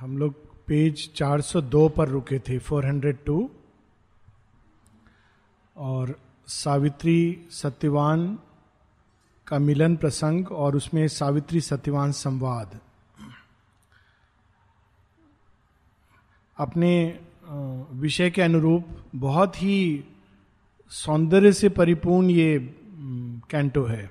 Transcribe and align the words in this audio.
हम 0.00 0.16
लोग 0.18 0.34
पेज 0.66 1.12
402 1.14 1.88
पर 1.88 2.08
रुके 2.08 2.38
थे 2.38 2.58
402 2.58 3.48
और 5.76 6.18
सावित्री 6.48 7.46
सत्यवान 7.50 8.26
का 9.46 9.58
मिलन 9.58 9.96
प्रसंग 9.96 10.50
और 10.52 10.76
उसमें 10.76 11.06
सावित्री 11.08 11.60
सत्यवान 11.60 12.12
संवाद। 12.12 12.78
अपने 16.58 17.20
विषय 17.92 18.30
के 18.30 18.42
अनुरूप 18.42 18.88
बहुत 19.14 19.62
ही 19.62 20.04
सौंदर्य 20.92 21.52
से 21.52 21.68
परिपूर्ण 21.68 22.30
ये 22.30 22.58
कैंटो 23.50 23.84
है। 23.84 24.10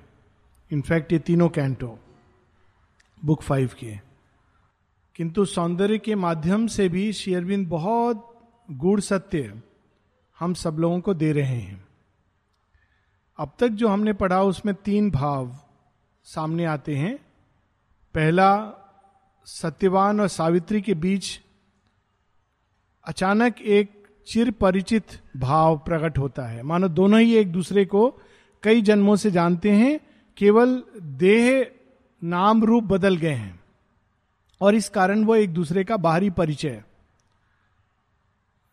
इनफैक्ट 0.71 1.11
ये 1.11 1.19
तीनों 1.19 1.49
कैंटो, 1.49 1.99
बुक 3.25 3.41
फाइव 3.41 3.71
के। 3.79 4.04
किंतु 5.15 5.45
सौंदर्य 5.45 5.97
के 5.97 6.15
माध्यम 6.15 6.67
से 6.67 6.89
भी 6.89 7.13
शेयरविंद 7.13 7.67
बहुत 7.67 8.39
गूढ़ 8.71 8.99
सत्य 8.99 9.61
हम 10.39 10.53
सब 10.53 10.77
लोगों 10.79 10.99
को 10.99 11.13
दे 11.13 11.31
रहे 11.31 11.59
हैं। 11.59 11.85
अब 13.37 13.51
तक 13.59 13.67
जो 13.67 13.87
हमने 13.87 14.13
पढ़ा, 14.13 14.43
उसमें 14.43 14.75
तीन 14.75 15.11
भाव 15.11 15.57
सामने 16.23 16.65
आते 16.65 16.95
हैं। 16.95 17.17
पहला, 18.13 18.73
सत्यवान 19.45 20.19
और 20.19 20.27
सावित्री 20.27 20.81
के 20.81 20.93
बीच 20.93 21.39
अचानक 23.07 23.61
एक 23.61 24.07
चिर 24.27 24.51
परिचित 24.51 25.05
भाव 25.37 25.77
प्रकट 25.77 26.17
होता 26.17 26.43
है। 26.43 26.63
मानो 26.63 26.87
दोनों 26.87 27.21
ही 27.21 27.35
एक 27.35 27.51
दूसरे 27.51 27.85
को 27.85 28.21
कई 28.63 28.81
जन्मों 28.81 29.15
से 29.15 29.31
जानते 29.31 29.71
हैं, 29.71 29.99
केवल 30.37 30.83
देह 31.01 31.71
नाम 32.23 32.63
रूप 32.63 32.83
बदल 32.83 33.15
गए 33.15 33.33
हैं। 33.33 33.64
और 34.61 34.75
इस 34.75 34.89
कारण 34.89 35.23
वो 35.23 35.35
एक 35.35 35.53
दूसरे 35.53 35.83
का 35.83 35.97
बाहरी 35.97 36.29
परिचय 36.29 36.83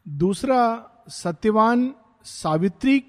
दूसरा 0.08 0.90
सत्यवान 1.08 1.94
सावित्री 2.24 3.00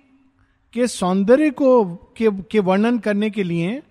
के 0.73 0.87
सौंदर्य 0.87 1.49
को 1.49 1.95
के, 1.95 2.41
के 2.41 2.59
वर्णन 2.59 2.99
करने 2.99 3.29
के 3.29 3.43
लिए 3.43 3.83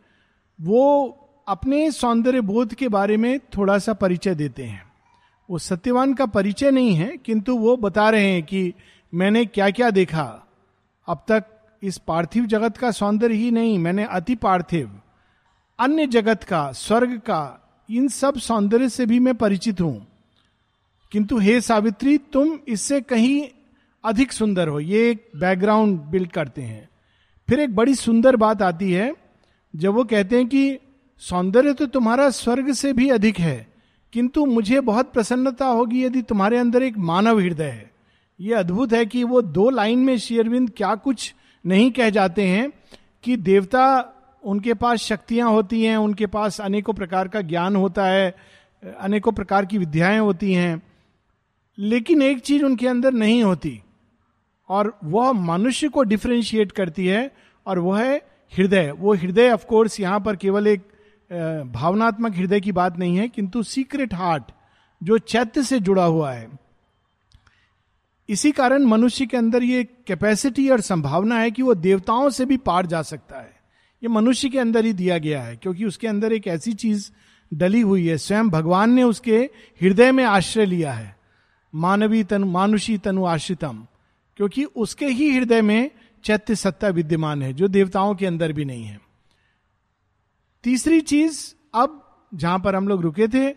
वो 0.60 1.08
अपने 1.48 1.90
सौंदर्य 1.90 2.40
बोध 2.40 2.74
के 2.74 2.88
बारे 2.88 3.16
में 3.16 3.38
थोड़ा 3.38 3.78
सा 3.78 3.92
परिचय 3.92 4.34
देते 4.34 4.64
हैं। 4.64 4.92
वो 5.50 5.58
सत्यवान 5.58 6.14
का 6.14 6.26
परिचय 6.26 6.70
नहीं 6.70 6.94
है 6.94 7.16
किंतु 7.16 7.58
वो 7.58 7.76
बता 7.76 8.10
रहे 8.10 8.32
हैं 8.32 8.42
कि 8.42 8.74
मैंने 9.14 9.44
क्या 9.44 9.70
क्या 9.70 9.90
देखा। 9.90 10.46
अब 11.06 11.24
तक 11.28 11.44
इस 11.82 11.98
पार्थिव 11.98 12.46
जगत 12.46 12.76
का 12.76 12.90
सौंदर्य 12.90 13.34
ही 13.34 13.50
नहीं 13.50 13.78
मैंने 13.78 14.04
अति 14.04 14.34
पार्थिव 14.34 15.00
अन्य 15.78 16.06
जगत 16.06 16.44
का 16.44 16.72
स्वर्ग 16.72 17.18
का 17.18 17.61
इन 17.92 18.08
सब 18.08 18.36
सौंदर्य 18.36 18.88
से 18.88 19.06
भी 19.06 19.18
मैं 19.18 19.34
परिचित 19.34 19.80
हूँ। 19.80 20.06
किंतु 21.12 21.38
हे 21.38 21.60
सावित्री, 21.60 22.18
तुम 22.18 22.58
इससे 22.68 23.00
कहीं 23.00 23.48
अधिक 24.04 24.32
सुंदर 24.32 24.68
हो। 24.68 24.80
ये 24.80 25.10
एक 25.10 25.30
बैकग्राउंड 25.36 26.00
बिल्ड 26.00 26.30
करते 26.30 26.62
हैं। 26.62 26.88
फिर 27.48 27.60
एक 27.60 27.76
बड़ी 27.76 27.94
सुंदर 27.94 28.36
बात 28.36 28.62
आती 28.62 28.92
है, 28.92 29.14
जब 29.76 29.92
वो 29.92 30.04
कहते 30.04 30.36
हैं 30.36 30.48
कि, 30.48 30.78
सौंदर्य 31.18 31.72
तो 31.72 31.86
तुम्हारा 31.86 32.30
स्वर्ग 32.30 32.72
से 32.72 32.92
भी 32.92 33.10
अधिक 33.10 33.38
है, 33.38 33.72
किंतु 34.12 34.46
मुझे 34.46 34.80
बहुत 34.80 35.12
प्रसन्नता 35.12 35.66
होगी 35.66 36.04
यदि 36.04 36.22
तुम्हारे 36.22 36.58
अंदर 36.58 36.82
एक 36.82 36.98
मानव 36.98 37.40
हृदय 37.40 37.64
है। 37.64 37.90
ये 38.40 38.54
अद्भुत 38.54 38.92
है 38.92 39.06
कि 39.06 39.24
वो 39.24 39.42
दो 39.42 39.70
लाइन 39.70 39.98
में 39.98 40.18
शेयरविंद 40.18 40.70
क्या 40.76 40.94
कुछ 40.94 41.34
नहीं 41.66 41.90
कह 41.90 42.10
जाते 42.10 42.42
हैं 42.42 42.72
कि 43.22 43.36
देवता 43.36 44.12
उनके 44.42 44.74
पास 44.74 44.98
शक्तियाँ 44.98 45.50
होती 45.50 45.82
हैं, 45.84 45.96
उनके 45.96 46.26
पास 46.26 46.60
अनेकों 46.60 46.92
प्रकार 46.92 47.28
का 47.28 47.40
ज्ञान 47.40 47.76
होता 47.76 48.06
है, 48.06 48.34
अनेकों 49.00 49.32
प्रकार 49.32 49.66
की 49.66 49.78
विद्याएँ 49.78 50.18
होती 50.18 50.52
हैं, 50.52 50.82
लेकिन 51.78 52.22
एक 52.22 52.40
चीज़ 52.40 52.64
उनके 52.64 52.88
अंदर 52.88 53.12
नहीं 53.12 53.42
होती, 53.44 53.82
और 54.68 54.98
वह 55.04 55.32
मनुष्य 55.32 55.88
को 55.88 56.02
डिफ्रेंशिएट 56.02 56.72
करती 56.72 57.06
है, 57.06 57.30
और 57.66 57.78
वह 57.78 58.02
है 58.02 58.16
हृदय। 58.52 58.90
वो 58.90 59.14
हृदय 59.14 59.50
ऑफ़ 59.50 59.66
कोर्स 59.66 60.00
यहाँ 60.00 60.20
पर 60.20 60.36
केवल 60.36 60.66
एक 60.66 60.88
भावनात्मक 61.66 62.34
हृदय 62.36 62.60
की 62.60 62.72
बात 62.72 62.98
नहीं 62.98 63.16
है, 63.16 63.28
किंतु 63.28 63.62
सीक्रेट 63.62 64.14
हार्ट 64.14 64.52
जो 65.02 65.18
चैत्य 65.18 65.62
से 65.62 65.78
जुड़ा 65.80 66.04
हुआ 66.04 66.32
है। 66.32 66.48
इसी 68.28 68.50
कारण 68.52 68.84
मनुष्य 68.84 69.26
के 69.26 69.36
अंदर 69.36 69.62
ये 69.62 69.84
कैपेसिटी 70.06 70.68
और 70.68 70.80
संभावना 70.80 71.38
है 71.38 71.50
कि 71.50 71.62
वो 71.62 71.74
देवताओं 71.74 72.28
से 72.30 72.44
भी 72.44 72.56
पार 72.56 72.86
जा 72.86 73.02
सकता 73.02 73.40
है। 73.40 73.61
ये 74.02 74.08
मनुष्य 74.08 74.48
के 74.48 74.58
अंदर 74.58 74.84
ही 74.84 74.92
दिया 74.92 75.18
गया 75.18 75.42
है, 75.42 75.56
क्योंकि 75.56 75.84
उसके 75.84 76.06
अंदर 76.06 76.32
एक 76.32 76.46
ऐसी 76.46 76.72
चीज़ 76.72 77.10
डली 77.54 77.80
हुई 77.80 78.06
है। 78.06 78.18
स्वयं 78.18 78.50
भगवान 78.50 78.90
ने 78.90 79.02
उसके 79.02 79.50
हृदय 79.82 80.12
में 80.12 80.24
आश्रय 80.24 80.66
लिया 80.66 80.92
है। 80.92 81.16
मानवी 81.74 82.24
तनु, 82.24 82.46
मानुषी 82.46 82.98
तनु 82.98 83.24
आश्रितम, 83.24 83.86
क्योंकि 84.36 84.64
उसके 84.64 85.06
ही 85.06 85.36
हृदय 85.36 85.62
में 85.62 85.90
चैत्य 86.24 86.54
सत्ता 86.54 86.88
विद्यमान 86.88 87.42
है, 87.42 87.52
जो 87.52 87.68
देवताओं 87.68 88.14
के 88.14 88.26
अंदर 88.26 88.52
भी 88.52 88.64
नहीं 88.64 88.84
है। 88.84 89.00
तीसरी 90.64 91.00
चीज़, 91.00 91.54
अब 91.74 92.20
जहाँ 92.34 92.58
पर 92.58 92.76
हम 92.76 92.88
लोग 92.88 93.02
रुके 93.02 93.28
थे, 93.28 93.50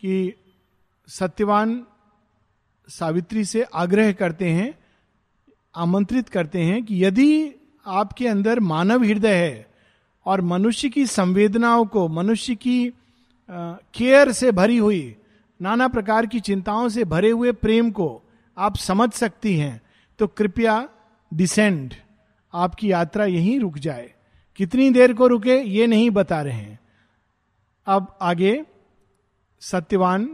कि 0.00 0.34
सत्यवान 1.08 1.86
सावित्री 2.88 3.44
से 3.44 3.62
आग्रह 3.62 4.12
करते 4.12 4.48
हैं, 4.48 4.78
आमंत्रित 5.76 6.28
करते 6.28 6.58
हैं 6.58 6.84
कि 6.84 7.04
यदि 7.04 7.50
आपके 7.86 8.28
अंदर 8.28 8.60
मानव 8.60 9.04
हृदय 9.04 9.34
है 9.34 9.73
और 10.26 10.40
मनुष्य 10.40 10.88
की 10.88 11.06
संवेदनाओं 11.06 11.84
को, 11.86 12.06
मनुष्य 12.08 12.54
की 12.54 12.92
केयर 13.48 14.32
से 14.32 14.52
भरी 14.52 14.76
हुई, 14.76 15.16
नाना 15.60 15.88
प्रकार 15.88 16.26
की 16.26 16.40
चिंताओं 16.40 16.88
से 16.88 17.04
भरे 17.04 17.30
हुए 17.30 17.52
प्रेम 17.52 17.90
को 17.90 18.22
आप 18.56 18.76
समझ 18.76 19.12
सकती 19.12 19.56
हैं 19.58 19.80
तो 20.18 20.26
कृपया 20.26 20.88
डिसेंड 21.32 21.94
आपकी 22.54 22.90
यात्रा 22.92 23.24
यहीं 23.24 23.58
रुक 23.60 23.78
जाए। 23.78 24.12
कितनी 24.58 24.90
देर 24.90 25.12
को 25.14 25.26
रुके, 25.26 25.56
ये 25.56 25.86
नहीं 25.86 26.10
बता 26.10 26.40
रहे 26.42 26.54
हैं। 26.54 26.78
अब 27.86 28.16
आगे, 28.22 28.64
सत्यवान 29.62 30.28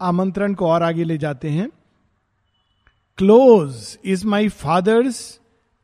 आमंत्रण 0.00 0.54
को 0.54 0.66
और 0.66 0.82
आगे 0.82 1.04
ले 1.04 1.18
जाते 1.18 1.50
हैं। 1.50 1.68
Close 3.18 3.98
is 4.04 4.26
my 4.26 4.48
father's 4.48 5.40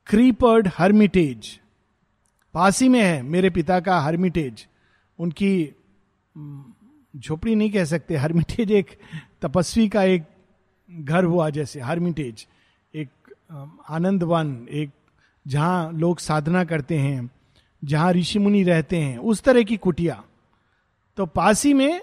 creepered 0.07 0.69
hermitage 0.79 1.47
Pasi 2.55 2.89
में 2.89 3.01
है, 3.03 3.23
मेरे 3.23 3.51
पिता 3.51 3.79
का 3.81 3.99
हर्मिटेज 4.01 4.67
उनकी 5.19 5.75
झोपड़ी 7.15 7.55
नहीं 7.55 7.71
कह 7.71 7.85
सकते 7.85 8.17
हर्मिटेज 8.17 8.73
एक 8.73 8.91
तपस्वी 9.43 9.89
का 9.89 10.03
एक 10.05 10.25
घर 10.89 11.25
हुआ 11.25 11.49
जैसे 11.51 11.81
हर्मिटेज 11.81 12.47
आनंद 13.91 14.23
वन 14.23 14.67
एक 14.71 14.91
जहाँ 15.47 15.93
लोग 15.93 16.19
साधना 16.19 16.65
करते 16.65 16.99
हैं, 16.99 17.31
जहाँ 17.83 18.13
ऋषि 18.13 18.39
मुनि 18.39 18.63
रहते 18.63 18.99
हैं, 18.99 19.19
उस 19.19 19.43
तरह 19.43 19.63
की 19.63 19.77
कुटिया. 19.77 20.23
तो 21.19 21.27
पासी 21.27 21.75
में 21.75 22.01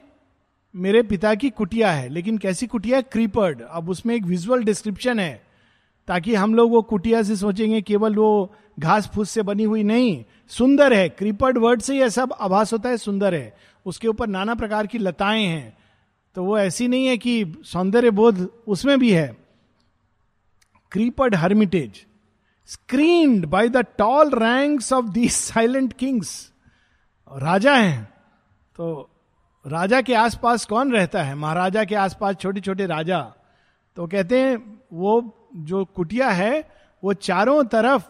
मेरे 0.75 1.03
पिता 1.03 1.33
की 1.35 1.49
कुटिया 1.49 1.91
है, 1.91 2.09
लेकिन 2.09 2.37
कैसी 2.37 2.67
कुटिया? 2.67 3.01
क्रीपर्ड 3.03 3.61
अब 3.61 3.89
उसमें 3.89 4.15
एक 4.15 4.23
विजुअल 4.23 4.63
डिस्क्रिप्शन 4.63 5.19
है. 5.19 5.50
ताकि 6.07 6.35
हम 6.35 6.55
लोग 6.55 6.71
वो 6.71 6.81
कुटिया 6.81 7.23
से 7.23 7.35
सोचेंगे, 7.35 7.81
केवल 7.81 8.15
वो 8.15 8.53
घास 8.79 9.11
फूस 9.15 9.29
से 9.29 9.41
बनी 9.41 9.63
हुई 9.63 9.83
नहीं, 9.83 10.25
सुंदर 10.47 10.93
है। 10.93 11.09
क्रीपर्ड 11.09 11.57
वर्ड 11.57 11.81
से 11.81 11.97
यह 11.97 12.09
सब 12.09 12.33
आभास 12.41 12.73
होता 12.73 12.89
है, 12.89 12.97
सुंदर 12.97 13.33
है। 13.35 13.57
उसके 13.85 14.07
ऊपर 14.07 14.27
नाना 14.27 14.55
प्रकार 14.55 14.87
की 14.87 14.97
लताएँ 14.97 15.45
हैं। 15.45 15.77
तो 16.35 16.43
वो 16.43 16.59
ऐसी 16.59 16.87
नहीं 16.87 17.05
है 17.05 17.17
कि 17.17 17.55
सौंदर्य 17.65 18.11
बोध 18.11 18.49
उसमें 18.67 18.99
भी 18.99 19.11
है। 19.11 19.37
creeped 20.97 21.35
hermitage, 21.35 22.05
screened 22.67 23.51
by 23.51 23.71
the 23.71 23.77
tall 23.77 24.29
ranks 24.29 24.93
of 24.93 25.05
these 25.05 25.31
silent 25.31 25.93
kings 25.93 26.51
राजा 27.37 27.75
हैं। 27.75 28.03
तो 28.75 29.09
राजा 29.67 30.01
के 30.01 30.13
आसपास 30.13 30.65
कौन 30.65 30.91
रहता 30.91 31.23
है? 31.23 31.35
महाराजा 31.35 31.83
के 31.83 31.95
आसपास 31.95 32.35
छोटे 32.35 32.61
छोटे 32.61 32.85
राजा। 32.85 33.33
तो 33.97 34.07
कहते 34.07 34.39
हैं, 34.39 34.57
वो 34.93 35.33
जो 35.55 35.83
कुटिया 35.85 36.29
है, 36.29 36.69
वो 37.03 37.13
चारों 37.13 37.63
तरफ़ 37.63 38.03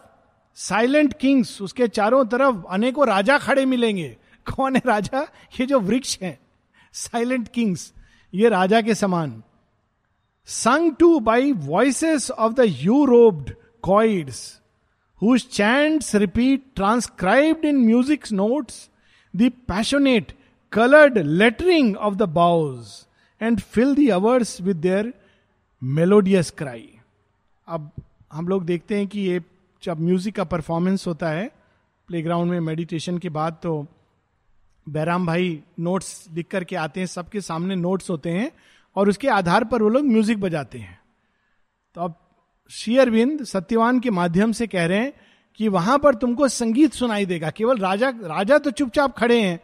साइलेंट 0.58 1.12
किंग्स 1.12 1.60
उसके 1.62 1.88
चारों 1.88 2.24
तरफ़ 2.24 2.62
अनेकों 2.70 3.06
राजा 3.06 3.38
खड़े 3.38 3.64
मिलेंगे। 3.66 4.16
कौन 4.46 4.76
है 4.76 4.82
राजा? 4.86 5.20
ये 5.60 5.66
जो 5.66 5.80
वृक्ष 5.80 6.18
है 6.22 6.38
साइलेंट 6.94 7.48
किंग्स 7.48 7.92
ये 8.32 8.48
राजा 8.48 8.80
के 8.80 8.94
समान। 8.94 9.42
Sung 10.48 10.92
to 10.98 11.18
by 11.20 11.52
voices 11.52 12.30
of 12.30 12.52
the 12.52 12.64
europed 12.66 13.54
कॉइड्स 13.82 14.40
hoots 15.22 16.14
repeat 16.14 16.64
transcribed 16.76 17.64
in 17.64 17.76
music 17.86 18.24
notes 18.32 18.88
the 19.34 19.50
passionate 19.68 20.32
coloured 20.72 21.18
lettering 21.18 21.96
of 21.96 22.14
the 22.14 22.22
boughs 22.22 22.88
and 23.40 23.60
fill 23.60 23.94
the 23.94 24.08
hours 24.08 24.60
with 24.60 24.76
their 24.76 25.12
melodious 25.82 26.50
cry. 26.50 26.88
अब 27.68 27.90
हम 28.32 28.48
लोग 28.48 28.64
देखते 28.64 28.96
हैं 28.96 29.06
कि 29.06 29.20
ये 29.20 29.40
जब 29.82 30.00
म्यूज़िक 30.00 30.34
का 30.34 30.44
परफॉर्मेंस 30.44 31.06
होता 31.06 31.28
है, 31.28 31.50
प्लेग्राउंड 32.08 32.50
में 32.50 32.60
मेडिटेशन 32.60 33.18
के 33.18 33.28
बाद 33.28 33.56
तो 33.62 33.86
बैराम 34.86 35.26
भाई 35.26 35.62
नोट्स 35.80 36.28
लिख 36.32 36.46
करके 36.50 36.76
आते 36.76 37.00
हैं, 37.00 37.06
सबके 37.06 37.40
सामने 37.40 37.76
नोट्स 37.76 38.10
होते 38.10 38.30
हैं 38.30 38.50
और 38.96 39.08
उसके 39.08 39.28
आधार 39.28 39.64
पर 39.64 39.82
वो 39.82 39.88
लोग 39.88 40.04
म्यूज़िक 40.04 40.40
बजाते 40.40 40.78
हैं। 40.78 40.98
तो 41.96 42.00
अब 42.00 42.14
शेयरविंद 42.70 43.44
सत्यवान 43.44 44.00
के 44.00 44.10
माध्यम 44.10 44.52
से 44.52 44.66
कह 44.66 44.86
रहे 44.86 44.98
हैं 44.98 45.12
कि 45.54 45.68
वहाँ 45.68 45.98
पर 45.98 46.14
तुमको 46.14 46.48
संगीत 46.48 46.92
सुनाई 46.92 47.26
देगा। 47.26 47.50
केवल 47.50 47.78
राजा 47.78 48.08
राजा 48.08 48.58
तो 48.58 48.70
चुपचाप 48.70 49.16
खड़े 49.16 49.40
हैं, 49.40 49.58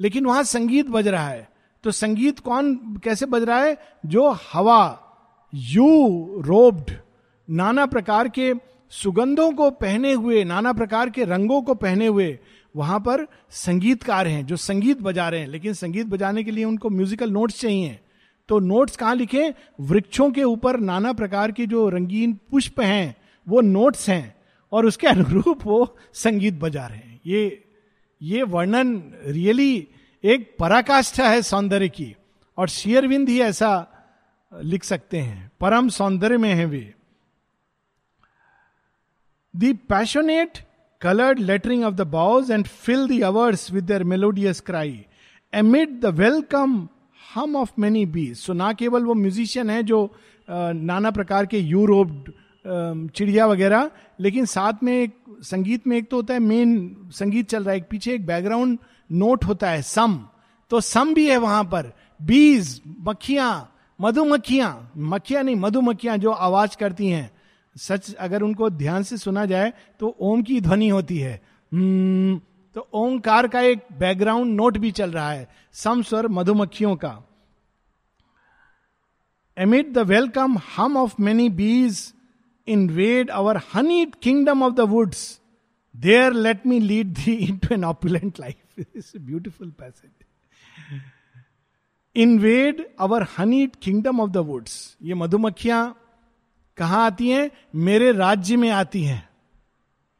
लेकिन 0.00 0.26
वहाँ 0.26 0.42
संगीत 0.44 0.88
बज 0.88 1.08
रहा 1.08 1.28
है। 1.28 1.48
तो 1.84 1.90
संगीत 1.90 2.38
कौन, 2.38 2.74
कैसे 3.04 3.26
बज 3.26 3.42
रहा 3.42 3.58
है? 3.58 3.76
जो 4.06 4.30
हवा 4.52 5.01
यू 5.54 6.18
रोब्ड। 6.46 6.96
नाना 7.50 7.86
प्रकार 7.86 8.28
के 8.28 8.54
सुगंधों 8.90 9.52
को 9.52 9.70
पहने 9.70 10.12
हुए, 10.12 10.44
नाना 10.44 10.72
प्रकार 10.72 11.10
के 11.10 11.24
रंगों 11.24 11.62
को 11.62 11.74
पहने 11.74 12.06
हुए 12.06 12.38
वहाँ 12.76 13.00
पर 13.00 13.26
संगीतकार 13.50 14.28
हैं, 14.28 14.46
जो 14.46 14.56
संगीत 14.56 15.00
बजा 15.00 15.28
रहे 15.28 15.40
हैं। 15.40 15.48
लेकिन 15.48 15.72
संगीत 15.72 16.06
बजाने 16.06 16.44
के 16.44 16.50
लिए 16.50 16.64
उनको 16.64 16.90
म्यूजिकल 16.90 17.30
नोट्स 17.30 17.60
चाहिए। 17.60 18.00
तो 18.48 18.58
नोट्स 18.58 18.96
कहाँ 18.96 19.14
लिखे? 19.14 19.54
वृक्षों 19.80 20.30
के 20.30 20.42
ऊपर 20.42 20.80
नाना 20.80 21.12
प्रकार 21.12 21.52
के 21.52 21.66
जो 21.66 21.88
रंगीन 21.88 22.38
पुष्प 22.50 22.80
हैं, 22.80 23.16
वो 23.48 23.60
नोट्स 23.60 24.08
हैं 24.08 24.34
और 24.72 24.86
उसके 24.86 25.06
अनुरूप 25.06 25.58
वो 25.64 25.96
संगीत 26.14 26.54
बजा 26.54 26.86
रहे 26.86 26.98
हैं। 26.98 27.20
ये 27.26 27.64
ये 28.22 28.42
वर्णन 28.42 29.02
रियली 29.26 29.88
एक 30.24 30.56
पराकाष्ठा 30.58 31.28
है 31.28 31.42
सौंदर्य 31.42 31.88
की। 31.88 32.16
और 32.58 32.68
शेयरविंद 32.68 33.28
ही 33.28 33.40
ऐसा 33.40 33.91
लिख 34.52 34.84
सकते 34.84 35.18
हैं। 35.18 35.50
परम 35.60 35.88
सौंदर्य 35.88 36.36
में 36.36 36.52
है 36.54 36.66
वे। 36.66 36.94
The 39.54 39.78
passionate 39.88 40.58
lettering 41.40 41.80
of 41.82 41.94
the 41.96 42.04
bows 42.06 42.50
and 42.50 42.68
fill 42.82 43.08
the 43.08 43.16
hours 43.28 43.62
with 43.70 43.86
their 43.86 44.04
melodious 44.04 44.60
cry. 44.60 45.06
Amid 45.52 45.96
the 46.02 46.12
welcome 46.12 46.76
hum 47.32 47.56
of 47.56 47.72
many 47.76 48.04
bees. 48.06 48.44
So, 48.46 48.54
ना 48.54 48.72
केवल 48.72 49.04
वो 49.04 49.14
म्यूजिशियन 49.14 49.70
है 49.70 49.82
जो 49.82 49.98
नाना 50.48 51.10
प्रकार 51.10 51.46
के 51.46 51.58
यूरोप 51.58 52.24
चिड़िया 53.14 53.46
वगैरह, 53.46 53.90
लेकिन 54.20 54.44
साथ 54.46 54.82
में 54.82 54.92
एक, 54.92 55.16
संगीत 55.42 55.86
में 55.86 55.96
एक 55.96 56.10
तो 56.10 56.16
होता 56.16 56.34
है 56.34 56.40
मेन 56.40 57.10
संगीत 57.12 57.48
चल 57.48 57.64
रहा 57.64 57.70
है। 57.70 57.76
एक 57.76 57.88
पीछे 57.90 58.14
एक 58.14 58.26
बैकग्राउंड 58.26 58.78
नोट 59.10 59.44
होता 59.44 59.70
है 59.70 59.82
सम 59.82 60.18
तो 60.70 60.80
सम 60.80 61.14
भी 61.14 61.28
है 61.30 61.36
वहाँ 61.36 61.64
पर। 61.64 61.92
बीज 62.22 62.80
मक्खियाँ 63.00 63.71
मधुमक्खियाँ 64.02 64.92
मक्खियाँ 64.96 65.42
नहीं 65.42 65.56
मधुमक्खियाँ 65.56 66.16
जो 66.18 66.30
आवाज़ 66.30 66.76
करती 66.76 67.08
हैं। 67.08 67.30
सच 67.76 68.14
अगर 68.14 68.42
उनको 68.42 68.70
ध्यान 68.70 69.02
से 69.02 69.16
सुना 69.16 69.44
जाए 69.46 69.72
तो 70.00 70.16
ओम 70.20 70.42
की 70.42 70.60
ध्वनि 70.60 70.88
होती 70.88 71.18
है। 71.18 71.40
hmm, 71.72 72.40
तो 72.76 72.88
ओंकार 72.94 73.48
का 73.48 73.60
एक 73.60 73.86
बैकग्राउंड 73.98 74.54
नोट 74.56 74.78
भी 74.78 74.90
चल 74.92 75.10
रहा 75.10 75.30
है 75.30 75.48
सम 75.74 76.02
स्वर 76.02 76.28
मधुमक्खियों 76.28 76.94
का। 76.96 77.12
Emit 79.56 79.92
the 79.92 79.98
welcome 80.08 80.58
hum 80.76 80.96
of 80.96 81.14
many 81.20 81.48
bees 81.48 82.12
invade 82.90 83.30
our 83.30 83.60
honey 83.74 84.04
kingdom 84.22 84.62
of 84.62 84.74
the 84.74 84.80
woods 84.90 85.40
there 85.94 86.32
let 86.32 86.66
me 86.66 86.80
lead 86.80 87.06
thee 87.14 87.32
into 87.58 87.74
an 87.74 87.84
opulent 87.84 88.40
life 88.40 88.78
it's 88.78 89.12
beautiful 89.16 89.70
passage 89.70 90.10
invade 92.16 92.84
our 93.00 93.26
honey 93.38 93.66
kingdom 93.82 94.20
of 94.20 94.30
the 94.30 94.36
woods 94.36 94.96
ये 95.02 95.14
मधुमक्खियाँ 95.14 95.98
कहा 96.78 97.04
आती 97.06 97.28
हैं? 97.28 97.50
मेरे 97.74 98.12
राज्य 98.12 98.56
में 98.56 98.70
आती 98.70 99.02
हैं। 99.04 99.28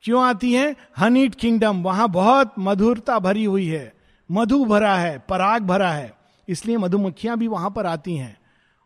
क्यों 0.04 0.22
आती 0.24 0.52
हैं? 0.52 0.74
हनीट 0.98 1.34
किंगडम 1.34 1.82
वहाँ 1.82 2.08
बहुत 2.08 2.54
मधुरता 2.58 3.18
भरी 3.18 3.44
हुई 3.44 3.66
है। 3.66 3.92
मधु 4.30 4.64
भरा 4.64 4.94
है, 4.96 5.18
पराग 5.18 5.62
भरा 5.62 5.90
है। 5.92 6.12
इसलिए 6.48 6.76
मधुमक्खियाँ 6.76 7.36
भी 7.38 7.46
वहाँ 7.46 7.70
पर 7.70 7.86
आती 7.86 8.16
हैं। 8.16 8.36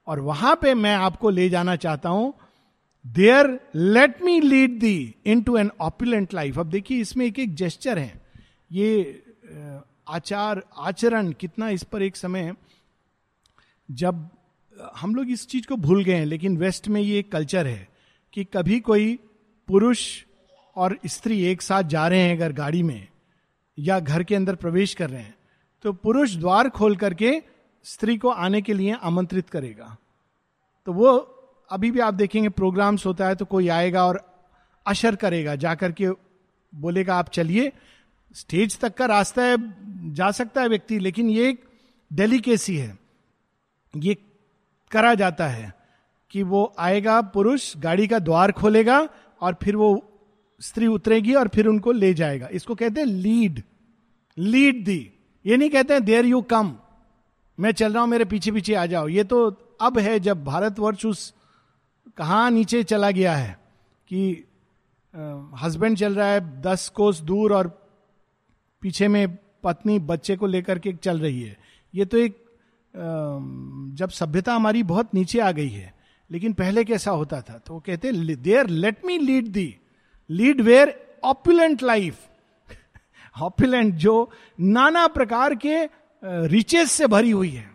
और 0.06 0.20
वहाँ 0.20 0.54
पे 0.62 0.74
मैं 0.74 0.94
आपको 0.94 1.30
ले 1.30 1.48
जाना 1.48 1.76
चाहता 1.76 2.08
हूँ। 2.08 2.32
There 3.04 3.48
let 3.74 4.22
me 4.22 4.40
lead 4.40 4.78
thee 4.80 5.14
into 5.42 5.56
an 5.56 5.70
opulent 5.80 6.34
life 6.34 6.58
अब 6.58 6.66
देखिए, 6.66 7.00
इसमें 7.00 7.26
एक 7.26 7.38
एक 7.38 7.54
जेस्चर 7.54 7.98
है। 7.98 8.22
ये 8.72 9.22
आचार, 10.08 10.62
आचरण 10.78 11.30
कितना 11.32 11.68
इस 11.68 11.82
पर 11.82 12.02
एक 12.02 12.16
समय 12.16 12.52
जब, 13.88 14.28
हम 14.96 15.14
लोग 15.14 15.30
इस 15.30 15.46
चीज़ 15.46 15.66
को 15.66 15.76
भूल 15.76 16.04
गए 16.04 16.14
हैं, 16.14 16.26
लेकिन 16.26 16.56
वेस्ट 16.56 16.88
में 16.88 17.00
ये 17.00 17.22
कल्चर 17.22 17.66
है 17.66 17.88
कि 18.32 18.44
कभी 18.44 18.80
कोई 18.80 19.18
पुरुष 19.68 20.00
और 20.76 20.98
स्त्री 21.06 21.42
एक 21.44 21.62
साथ 21.62 21.82
जा 21.82 22.06
रहे 22.08 22.20
हैं 22.20 22.36
अगर 22.36 22.52
गाड़ी 22.52 22.82
में 22.82 23.06
या 23.78 23.98
घर 24.00 24.22
के 24.22 24.34
अंदर 24.34 24.54
प्रवेश 24.54 24.94
कर 24.94 25.10
रहे 25.10 25.22
हैं 25.22 25.34
तो 25.84 25.92
पुरुष 25.92 26.34
द्वार 26.34 26.68
खोल 26.68 26.96
करके 26.96 27.32
स्त्री 27.84 28.16
को 28.18 28.28
आने 28.28 28.60
के 28.62 28.74
लिए 28.74 28.96
आमंत्रित 29.02 29.50
करेगा। 29.50 29.96
तो 30.86 30.92
वो, 30.92 31.10
अभी 31.70 31.90
भी 31.90 32.00
आप 32.00 32.14
देखेंगे 32.14 32.48
प्रोग्राम्स 32.48 33.06
होता 33.06 33.28
है 33.28 33.34
तो 33.34 33.44
कोई 33.44 33.68
आएगा 33.68 34.06
और 34.06 34.20
अशर 34.86 35.16
करेगा, 35.16 35.54
जाकर 35.54 35.92
के 35.92 36.08
बोलेगा, 36.72 37.14
आप 37.14 37.28
चलिए। 37.28 37.72
स्टेज 38.34 38.78
तक 38.78 38.94
का 38.94 39.06
रास्ता 39.06 39.42
है, 39.42 39.56
जा 40.14 40.30
सकता 40.30 40.60
है 40.60 40.68
व्यक्ति, 40.68 40.98
लेकिन 40.98 41.30
ये 41.30 41.48
एक 41.48 41.64
डेलीकेसी 42.10 42.76
है। 42.76 43.05
ये 43.94 44.14
करा 44.90 45.14
जाता 45.14 45.46
है 45.48 45.72
कि 46.30 46.42
वो 46.42 46.72
आएगा, 46.78 47.20
पुरुष 47.22 47.76
गाड़ी 47.76 48.06
का 48.06 48.18
द्वार 48.18 48.52
खोलेगा 48.52 48.98
और 49.40 49.56
फिर 49.62 49.76
वो 49.76 49.88
स्त्री 50.60 50.86
उतरेगी 50.86 51.34
और 51.34 51.48
फिर 51.48 51.66
उनको 51.66 51.92
ले 51.92 52.12
जाएगा। 52.14 52.48
इसको 52.52 52.74
कहते 52.74 53.00
हैं 53.00 53.06
लीड 53.06 53.62
लीड 54.36 54.84
दी 54.84 55.12
ये 55.44 55.56
नहीं 55.56 55.70
कहते 55.70 55.94
हैं 55.94 56.04
देर 56.04 56.26
यू 56.26 56.40
कम 56.44 56.74
मैं 57.58 57.72
चल 57.72 57.92
रहा 57.92 58.02
हूँ, 58.02 58.10
मेरे 58.10 58.24
पीछे 58.24 58.52
पीछे 58.52 58.74
आ 58.74 58.84
जाओ। 58.86 59.08
ये 59.08 59.24
तो 59.24 59.44
अब 59.80 59.98
है, 59.98 60.18
जब 60.20 60.44
भारतवर्ष 60.44 61.04
उस 61.06 61.32
कहा 62.16 62.48
नीचे 62.50 62.82
चला 62.84 63.10
गया 63.10 63.34
है 63.34 63.58
कि 64.10 64.44
हस्बैंड 65.60 65.96
चल 65.98 66.14
रहा 66.14 66.28
है, 66.28 66.40
दस 66.62 66.88
कोस 66.88 67.20
दूर 67.20 67.52
और 67.54 67.68
पीछे 68.82 69.08
में 69.08 69.36
पत्नी, 69.62 69.98
बच्चे 70.00 70.36
को 70.36 70.46
लेकर 70.46 70.78
के 70.78 70.92
चल 70.94 71.20
रही 71.20 71.42
है। 71.42 71.56
ये 71.94 72.04
तो 72.04 72.18
एक 72.18 72.44
जब 72.96 74.10
सभ्यता 74.10 74.54
हमारी 74.54 74.82
बहुत 74.82 75.14
नीचे 75.14 75.40
आ 75.40 75.50
गई 75.52 75.68
है, 75.68 75.94
लेकिन 76.30 76.52
पहले 76.52 76.84
कैसा 76.84 77.10
होता 77.10 77.40
था 77.40 77.58
तो 77.58 77.74
वो 77.74 77.80
कहते 77.80 78.12
there 78.36 78.66
let 78.66 79.04
me 79.04 79.18
lead 79.18 79.48
thee 79.48 79.76
lead 80.30 80.60
where 80.60 80.94
opulent 81.24 81.82
life 81.82 82.26
opulent 83.36 83.94
जो 83.94 84.30
नाना 84.60 85.06
प्रकार 85.06 85.54
के 85.54 85.84
रिचेस 86.22 86.92
से 86.92 87.06
भरी 87.06 87.30
हुई 87.30 87.50
है। 87.50 87.70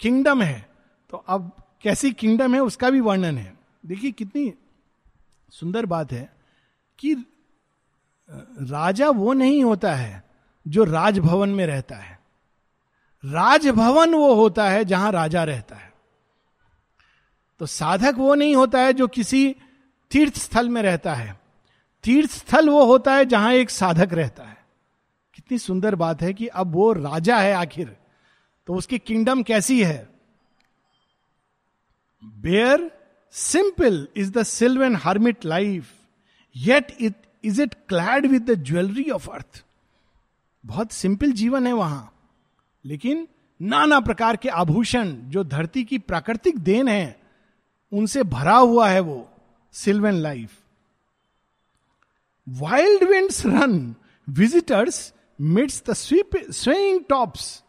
किंगडम 0.00 0.42
है। 0.42 0.68
तो 1.10 1.16
अब 1.16 1.50
कैसी 1.82 2.12
किंगडम 2.12 2.54
है, 2.54 2.60
उसका 2.60 2.90
भी 2.90 3.00
वर्णन 3.00 3.38
है। 3.38 3.52
देखिए 3.86 4.10
कितनी 4.12 4.52
सुंदर 5.52 5.86
बात 5.86 6.12
है 6.12 6.28
कि 6.98 7.14
राजा 8.62 9.08
वो 9.10 9.32
नहीं 9.32 9.62
होता 9.64 9.94
है 9.94 10.22
जो 10.66 10.84
राजभवन 10.84 11.48
में 11.48 11.66
रहता 11.66 11.96
है। 11.96 12.19
राजभवन 13.24 14.14
वो 14.14 14.34
होता 14.34 14.68
है 14.68 14.84
जहाँ 14.84 15.12
राजा 15.12 15.44
रहता 15.44 15.76
है। 15.76 15.92
तो 17.60 17.66
साधक 17.66 18.14
वो 18.18 18.34
नहीं 18.34 18.54
होता 18.56 18.80
है 18.80 18.92
जो 18.92 19.06
किसी 19.08 19.56
तीर्थ 20.10 20.38
स्थल 20.38 20.68
में 20.68 20.82
रहता 20.82 21.14
है। 21.14 21.38
तीर्थ 22.04 22.30
स्थल 22.30 22.68
वो 22.68 22.84
होता 22.84 23.14
है 23.14 23.24
जहाँ 23.24 23.52
एक 23.52 23.70
साधक 23.70 24.12
रहता 24.12 24.44
है। 24.44 24.56
कितनी 25.34 25.58
सुंदर 25.58 25.94
बात 25.94 26.22
है 26.22 26.32
कि 26.34 26.46
अब 26.46 26.72
वो 26.72 26.92
राजा 26.92 27.38
है 27.38 27.52
आखिर 27.52 27.96
तो 28.66 28.74
उसकी 28.74 28.98
किंगडम 28.98 29.42
कैसी 29.42 29.82
है? 29.84 30.08
Bare 32.24 32.90
simple 33.30 34.06
is 34.16 34.30
the 34.32 34.42
sylvan 34.42 34.82
and 34.82 34.96
hermit 34.96 35.44
life 35.44 35.92
yet 36.56 36.96
it 37.00 37.14
is 37.44 37.62
it 37.62 37.74
clad 37.88 38.26
with 38.26 38.50
the 38.50 38.54
jewellery 38.54 39.10
of 39.10 39.30
earth 39.30 39.64
बहुत 40.64 40.92
सिंपल 40.92 41.32
जीवन 41.32 41.66
है 41.66 41.72
वहाँ। 41.72 42.19
लेकिन 42.84 43.26
नाना 43.60 44.00
प्रकार 44.00 44.36
के 44.36 44.48
आभूषण 44.48 45.10
जो 45.30 45.44
धरती 45.44 45.84
की 45.84 45.98
प्राकृतिक 45.98 46.58
देन 46.58 46.88
है, 46.88 47.20
उनसे 47.92 48.22
भरा 48.22 48.56
हुआ 48.56 48.88
है 48.88 49.00
वो 49.00 49.28
sylvan 49.74 50.14
life. 50.14 50.50
Wild 52.46 53.04
winds 53.08 53.44
run 53.46 53.94
visitors 54.28 55.12
mitts 55.40 55.82
the 55.88 55.92
sweep 55.92 56.36
swing 56.52 57.00
tops 57.08 57.62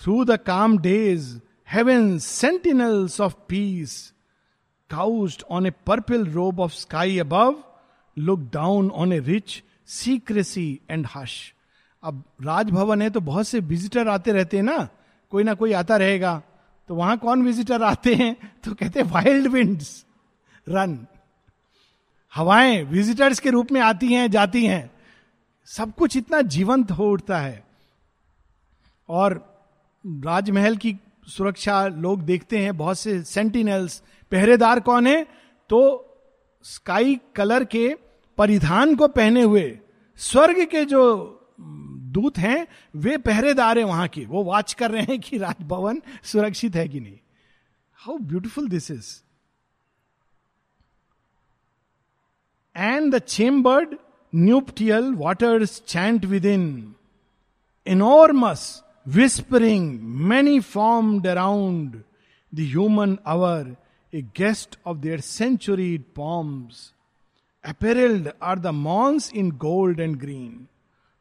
through 0.00 0.24
the 0.24 0.36
calm 0.36 0.78
days 0.78 1.38
heaven 1.68 2.18
sentinels 2.18 3.20
of 3.20 3.34
peace 3.48 4.12
couched 4.90 5.42
on 5.50 5.66
a 5.66 5.70
purple 5.86 6.26
robe 6.26 6.60
of 6.60 6.72
sky 6.72 7.18
above 7.18 7.62
look 8.16 8.40
down 8.52 8.90
on 8.90 9.12
a 9.12 9.18
rich 9.20 9.62
secrecy 9.86 10.68
and 10.90 11.06
hush 11.14 11.54
अब 12.06 12.24
राजभवन 12.42 13.02
है 13.02 13.10
तो 13.10 13.20
बहुत 13.20 13.48
से 13.48 13.60
visitor 13.60 14.08
आते 14.08 14.32
रहते 14.32 14.56
हैं 14.56 14.64
ना। 14.64 14.88
कोई 15.30 15.44
ना 15.44 15.54
कोई 15.54 15.72
आता 15.72 15.96
रहेगा। 15.96 16.42
तो 16.88 16.94
वहाँ 16.94 17.18
कौन 17.18 17.42
विजिटर 17.42 17.82
आते 17.82 18.14
हैं? 18.14 18.36
तो 18.64 18.74
कहते 18.74 19.00
हैं 19.00 19.10
वाइल्ड 19.10 19.46
विंड्स 19.46 20.06
रन 20.68 21.06
हवाएँ 22.34 22.82
विजिटर्स 22.82 23.38
के 23.38 23.50
रूप 23.50 23.72
में 23.72 23.80
आती 23.80 24.12
हैं, 24.12 24.30
जाती 24.30 24.66
हैं। 24.66 24.90
सब 25.66 25.94
कुछ 25.94 26.16
इतना 26.16 26.40
जीवंत 26.40 26.90
हो 26.90 27.10
उठता 27.10 27.38
है। 27.38 27.64
और 29.08 29.56
राजमहल 30.06 30.76
की 30.76 30.96
सुरक्षा 31.26 31.86
लोग 31.86 32.20
देखते 32.22 32.58
हैं, 32.58 32.76
बहुत 32.76 32.98
से 32.98 33.22
सेंटिनल्स 33.22 34.02
पहरेदार 34.30 34.80
कौन 34.80 35.06
है? 35.06 35.26
तो 35.70 36.02
स्काई 36.62 37.20
कलर 37.36 37.64
के 37.64 37.96
परिधान 38.38 38.96
को 38.96 39.08
पहने 39.08 39.42
हुए, 39.42 39.78
स्वर्ग 40.16 40.64
के 40.64 40.84
जो 40.84 41.32
दूत 42.16 42.38
हैं, 42.38 42.66
वे 42.96 43.16
पहरेदार 43.18 43.78
हैं 43.78 43.84
वहाँ 43.84 44.08
के। 44.08 44.24
वो 44.26 44.42
वॉच 44.44 44.72
कर 44.72 44.90
रहे 44.90 45.02
हैं 45.02 45.20
कि 45.20 45.38
राजभवन 45.38 46.02
सुरक्षित 46.24 46.76
है 46.76 46.88
कि 46.88 47.00
नहीं। 47.00 47.18
How 48.00 48.18
beautiful 48.18 48.68
this 48.68 48.90
is 48.90 49.14
and 52.76 53.14
the 53.14 53.18
chambered 53.18 53.94
nuptial 54.32 55.12
waters 55.14 55.80
chant 55.88 56.24
within 56.46 56.66
enormous 57.86 58.64
whispering 59.06 60.00
many 60.30 60.58
form 60.60 61.18
around 61.28 61.96
the 62.52 62.60
human 62.60 63.16
hour 63.26 63.74
a 64.12 64.22
guest 64.36 64.78
of 64.86 64.96
their 64.98 65.20
century 65.20 65.96
palms 66.16 66.92
apparelled 67.64 68.28
are 68.42 68.58
the 68.58 68.74
morns 68.80 69.32
in 69.34 69.50
gold 69.64 70.00
and 70.00 70.16
green 70.20 70.66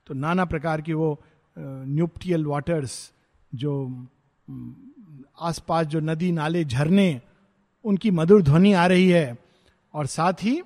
तो 0.08 0.14
नाना 0.14 0.46
प्रकार 0.46 0.82
की 0.82 0.94
वो 0.94 1.24
न्यूप्टियल 1.60 2.46
waters 2.46 3.12
जो 3.56 4.06
आसपास 5.42 5.88
जो 5.88 6.00
नदी 6.00 6.32
नाले 6.32 6.66
झरने, 6.66 7.22
उनकी 7.84 8.12
मधुर 8.12 8.42
ध्वनि 8.42 8.74
आ 8.74 8.88
रही 8.88 9.10
है। 9.10 9.38
और 9.94 10.06
साथ 10.06 10.34
ही 10.42 10.62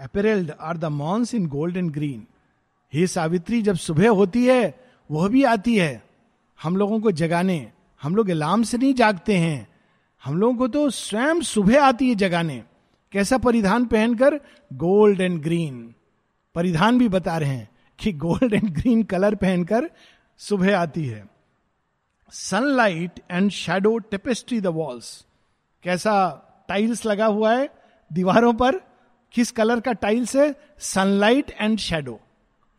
apparelled 0.00 0.50
are 0.60 0.76
the 0.76 0.84
morns 0.84 1.34
in 1.34 1.46
gold 1.46 1.76
and 1.76 1.90
green. 1.90 2.26
हे 2.94 3.06
सावित्री, 3.06 3.62
जब 3.62 3.74
सुबह 3.74 4.10
होती 4.10 4.46
है, 4.46 4.90
वह 5.10 5.28
भी 5.28 5.44
आती 5.44 5.76
है। 5.76 6.04
हम 6.62 6.76
लोगों 6.76 7.00
को 7.00 7.10
जगाने। 7.10 7.72
हम 8.02 8.16
लोग 8.16 8.28
अलार्म 8.28 8.62
से 8.62 8.78
नहीं 8.78 8.94
जागते 8.94 9.36
हैं। 9.36 9.68
हम 10.24 10.36
लोगों 10.36 10.56
को 10.56 10.68
तो 10.68 10.90
स्वयं 10.90 11.40
सुबह 11.40 11.84
आती 11.84 12.08
है 12.08 12.14
जगाने। 12.14 12.64
कैसा 13.12 13.38
परिधान 13.38 13.84
पहनकर? 13.84 14.40
Gold 14.72 15.20
and 15.20 15.42
green. 15.42 15.94
परिधान 16.54 16.98
भी 16.98 17.08
बता 17.08 17.38
रहे 17.38 17.50
हैं। 17.50 17.68
कि 17.98 18.12
गोल्ड 18.12 18.54
एंड 18.54 18.70
ग्रीन 18.70 19.02
कलर 19.02 19.34
पहनकर 19.34 19.90
सुबह 20.38 20.78
आती 20.78 21.06
है। 21.06 21.26
Sunlight 22.32 23.20
and 23.30 23.50
shadow 23.50 23.98
tapestry 23.98 24.60
the 24.60 24.66
walls. 24.66 25.26
कैसा 25.82 26.44
टाइल्स 26.68 27.06
लगा 27.06 27.26
हुआ 27.26 27.54
है 27.54 27.70
दीवारों 28.12 28.54
पर? 28.54 28.76
किस 29.32 29.50
कलर 29.50 29.80
का 29.80 29.92
टाइल्स 29.92 30.36
है? 30.36 30.54
Sunlight 30.78 31.50
and 31.50 31.78
shadow. 31.78 32.20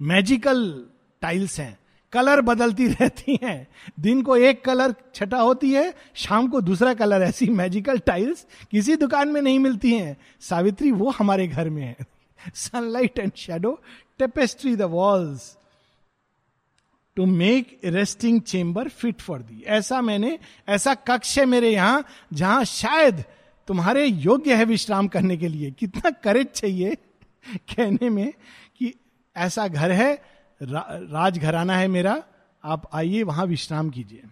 Magical 0.01 0.85
tiles 1.21 1.59
हैं। 1.59 1.79
कलर 2.13 2.41
बदलती 2.41 2.87
रहती 2.93 3.39
हैं। 3.43 3.67
दिन 3.99 4.21
को 4.21 4.37
एक 4.37 4.65
कलर 4.65 4.95
छटा 5.15 5.37
होती 5.37 5.71
है, 5.71 5.93
शाम 6.15 6.47
को 6.47 6.61
दूसरा 6.61 6.93
कलर। 6.93 7.21
ऐसी 7.21 7.47
मैजिकल 7.47 7.99
टाइल्स 7.99 8.47
किसी 8.71 8.95
दुकान 8.95 9.27
में 9.27 9.41
नहीं 9.41 9.59
मिलती 9.59 9.93
हैं। 9.93 10.17
सावित्री, 10.41 10.91
वो 10.91 11.09
हमारे 11.09 11.47
घर 11.47 11.69
में 11.69 11.83
है। 11.83 11.97
Sunlight 12.55 13.19
and 13.19 13.31
shadow 13.35 13.81
tapestry 14.19 14.75
the 14.75 14.81
walls 14.81 15.55
to 17.15 17.25
make 17.25 17.79
resting 17.85 18.41
chamber 18.41 18.89
fit 18.89 19.21
for 19.21 19.41
thee 19.41 19.63
ऐसा 19.67 20.01
मैंने 20.01 20.37
ऐसा 20.69 20.93
कक्ष 20.93 21.37
है 21.39 21.45
मेरे 21.45 21.69
यहाँ 21.69 22.05
जहाँ 22.33 22.63
शायद 22.65 23.23
तुम्हारे 23.67 24.05
योग्य 24.05 24.55
है 24.55 24.65
विश्राम 24.65 25.07
करने 25.07 25.37
के 25.37 25.47
लिए। 25.47 25.71
कितना 25.71 26.09
करेज 26.09 26.47
चाहिए 26.47 26.95
कहने 27.69 28.09
में 28.09 28.33
कि 28.77 28.93
ऐसा 29.35 29.67
घर 29.67 29.91
है 29.91 30.13
रा, 30.61 30.85
राजघराना 30.89 31.75
है 31.77 31.87
मेरा 31.87 32.23
आप 32.63 32.89
आइए 32.93 33.23
वहाँ 33.23 33.45
विश्राम 33.45 33.89
कीजिए। 33.89 34.23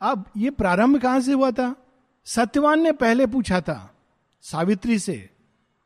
अब 0.00 0.24
ये 0.36 0.50
प्रारंभ 0.50 1.00
कहाँ 1.02 1.20
से 1.20 1.32
हुआ 1.32 1.50
था? 1.50 1.74
सत्यवान 2.24 2.80
ने 2.80 2.92
पहले 2.92 3.26
पूछा 3.26 3.60
था 3.60 3.94
सावित्री 4.42 4.98
से 4.98 5.30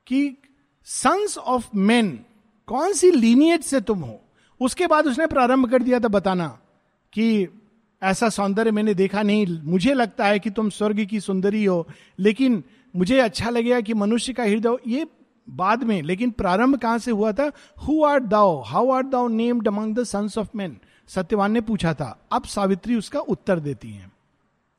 कि 0.06 0.37
सन्स 0.85 1.38
ऑफ़ 1.38 1.68
मेन 1.75 2.25
कौन 2.66 2.92
सी 2.92 3.11
लीनियज 3.11 3.62
से 3.62 3.81
तुम 3.81 3.99
हो? 3.99 4.21
उसके 4.61 4.87
बाद 4.87 5.07
उसने 5.07 5.26
प्रारंभ 5.26 5.71
कर 5.71 5.83
दिया 5.83 6.00
था 6.00 6.09
बताना 6.09 6.47
कि 7.12 7.49
ऐसा 8.02 8.28
सौंदर्य 8.28 8.71
मैंने 8.71 8.95
देखा 8.95 9.23
नहीं। 9.23 9.61
मुझे 9.62 9.95
लगता 9.95 10.26
है 10.26 10.38
कि 10.38 10.50
तुम 10.50 10.71
स्वर्ग 10.71 11.04
की 11.04 11.21
सुंदरी 11.21 11.64
हो, 11.64 11.87
लेकिन 12.19 12.64
मुझे 12.97 13.19
अच्छा 13.19 13.50
लगेगा 13.50 13.81
कि 13.81 13.95
मनुष्य 13.95 14.33
का 14.33 14.42
हृदय 14.42 14.76
ये 14.87 15.07
बाद 15.49 15.85
में, 15.85 16.02
लेकिन 16.02 16.31
प्रारंभ 16.31 16.78
कहाँ 16.78 16.99
से 16.99 17.11
हुआ 17.11 17.33
था? 17.33 17.52
Who 17.88 18.04
are 18.04 18.21
thou 18.21 18.62
how 18.62 18.90
are 18.90 19.02
thou 19.02 19.28
named 19.28 19.69
among 19.69 19.95
the 19.95 20.04
sons 20.04 20.38
of 20.38 20.49
man 20.57 20.78
Satyavan 21.09 21.52
ने 21.52 21.61
पूछा 21.61 21.95
था। 21.95 22.26
अब 22.33 22.45
सावित्री 22.45 22.97
उसका 22.97 23.21
उत्तर 23.21 23.59
देती 23.59 23.92
हैं। 23.92 24.12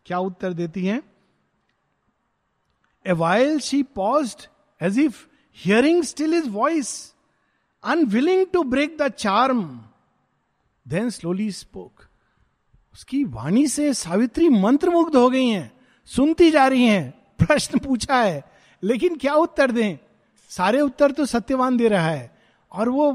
क्या 0.05 0.19
उत्तर 0.19 0.53
देती 0.53 0.85
हैं? 0.85 1.03
A 3.05 3.59
she 3.59 3.83
paused 3.83 4.35
as 4.81 4.99
if 4.99 5.25
hearing 5.57 6.03
still 6.03 6.33
his 6.33 6.49
voice 6.49 7.12
unwilling 7.83 8.45
to 8.53 8.63
break 8.63 8.97
the 8.97 9.07
charm 9.07 9.63
then 10.85 11.09
slowly 11.09 11.51
spoke 11.51 12.03
उसकी 12.93 13.23
वाणी 13.23 13.67
से 13.67 13.93
सावित्री 13.93 14.49
मंत्रमुग्ध 14.49 15.15
हो 15.15 15.29
गई 15.29 15.47
हैं, 15.47 15.71
सुनती 16.05 16.49
जा 16.51 16.67
रही 16.67 16.85
हैं, 16.85 17.11
प्रश्न 17.37 17.79
पूछा 17.79 18.21
है, 18.21 18.43
लेकिन 18.83 19.15
क्या 19.15 19.33
उत्तर 19.33 19.71
दें? 19.71 19.97
सारे 20.51 20.81
उत्तर 20.81 21.11
तो 21.11 21.25
सत्यवान 21.25 21.77
दे 21.77 21.87
रहा 21.87 22.07
है, 22.07 22.37
और 22.71 22.89
वो 22.89 23.05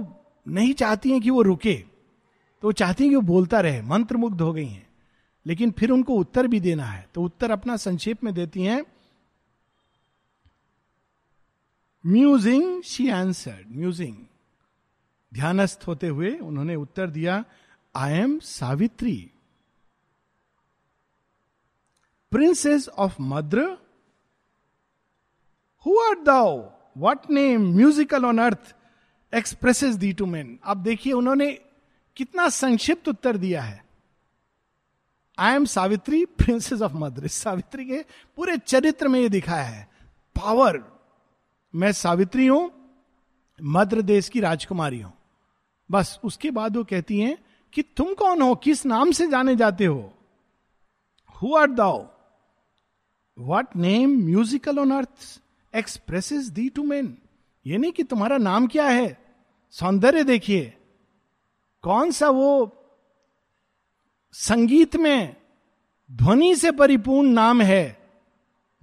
नहीं 0.46 0.72
चाहती 0.74 1.10
हैं 1.10 1.20
कि 1.20 1.30
वो 1.30 1.42
रुके। 1.42 1.74
तो 1.74 2.68
वो 2.68 2.72
चाहती 2.72 3.04
हैं 3.04 3.10
कि 3.10 3.16
वो 3.16 3.22
बोलता 3.22 3.60
रहे, 3.60 3.82
मंत्रमुग्ध 3.82 4.40
हो 4.40 4.52
गई 4.52 4.66
हैं। 4.66 4.86
लेकिन 5.46 5.70
फिर 5.70 5.90
उनको 5.90 6.14
उत्तर 6.14 6.46
भी 6.46 6.60
देना 6.60 6.84
है 6.84 7.06
तो 7.14 7.22
उत्तर 7.22 7.50
अपना 7.50 7.76
संक्षेप 7.76 8.24
में 8.24 8.34
देती 8.34 8.62
हैं। 8.62 8.84
म्यूजिंग 12.04 12.82
शी 12.82 13.08
आंसर्ड 13.10 13.76
म्यूजिंग 13.76 14.16
ध्यानस्थ 15.32 15.86
होते 15.86 16.08
हुए 16.08 16.30
उन्होंने 16.38 16.74
उत्तर 16.76 17.10
दिया 17.10 17.44
I 17.94 18.12
am 18.12 18.38
Savitri 18.38 19.30
princess 22.32 22.88
of 22.88 23.16
Madra 23.20 23.64
who 25.86 25.98
are 26.00 26.22
thou 26.22 26.56
what 26.98 27.30
name 27.30 27.66
musical 27.76 28.24
on 28.24 28.38
earth 28.38 28.74
expresses 29.32 29.94
thee 29.94 30.12
to 30.12 30.26
man 30.26 30.58
आप 30.64 30.76
देखिए, 30.76 31.12
उन्होंने 31.12 31.52
कितना 32.16 32.48
संक्षिप्त 32.48 33.08
उत्तर 33.08 33.36
दिया 33.36 33.62
है। 33.62 33.84
I 35.38 35.54
am 35.54 35.64
Savitri 35.64 36.24
princess 36.24 36.82
of 36.82 36.92
Madra 36.94 37.28
Savitri 37.28 37.84
के 37.84 38.02
पूरे 38.38 38.56
चरित्र 38.58 39.08
में 39.08 39.20
यह 39.20 39.28
दिखाया 39.28 39.62
है। 39.62 39.88
पावर 40.36 40.82
मैं 41.74 41.92
सावित्री 41.92 42.46
हूँ 42.46 42.70
मद्र 43.58 44.02
देश 44.02 44.28
की 44.28 44.40
राजकुमारी 44.40 45.00
हूँ। 45.00 45.12
बस 45.90 46.20
उसके 46.24 46.50
बाद 46.50 46.76
वो 46.76 46.84
कहती 46.84 47.20
हैं 47.20 47.38
कि 47.72 47.82
तुम 47.82 48.14
कौन 48.14 48.42
हो? 48.42 48.54
किस 48.54 48.86
नाम 48.86 49.10
से 49.10 49.26
जाने 49.26 49.56
जाते 49.56 49.84
हो? 49.84 50.12
Who 51.36 51.56
are 51.56 51.70
thou 51.70 52.06
what 53.38 53.76
name 53.76 54.24
musical 54.24 54.78
on 54.78 54.90
earth 54.90 55.42
expresses 55.74 56.46
thee 56.46 56.68
to 56.68 56.82
men 56.82 57.18
ये 57.66 57.78
नहीं 57.78 57.92
कि 57.92 58.02
तुम्हारा 58.02 58.36
नाम 58.38 58.66
क्या 58.66 58.86
है? 58.88 59.36
सौंदर्य 59.70 60.24
देखिए। 60.24 60.74
कौन 61.82 62.10
सा 62.10 62.28
वो 62.28 62.74
संगीत 64.32 64.96
में 64.96 65.36
ध्वनि 66.12 66.56
से 66.56 66.70
परिपूर्ण 66.70 67.28
नाम 67.28 67.62
है 67.62 68.10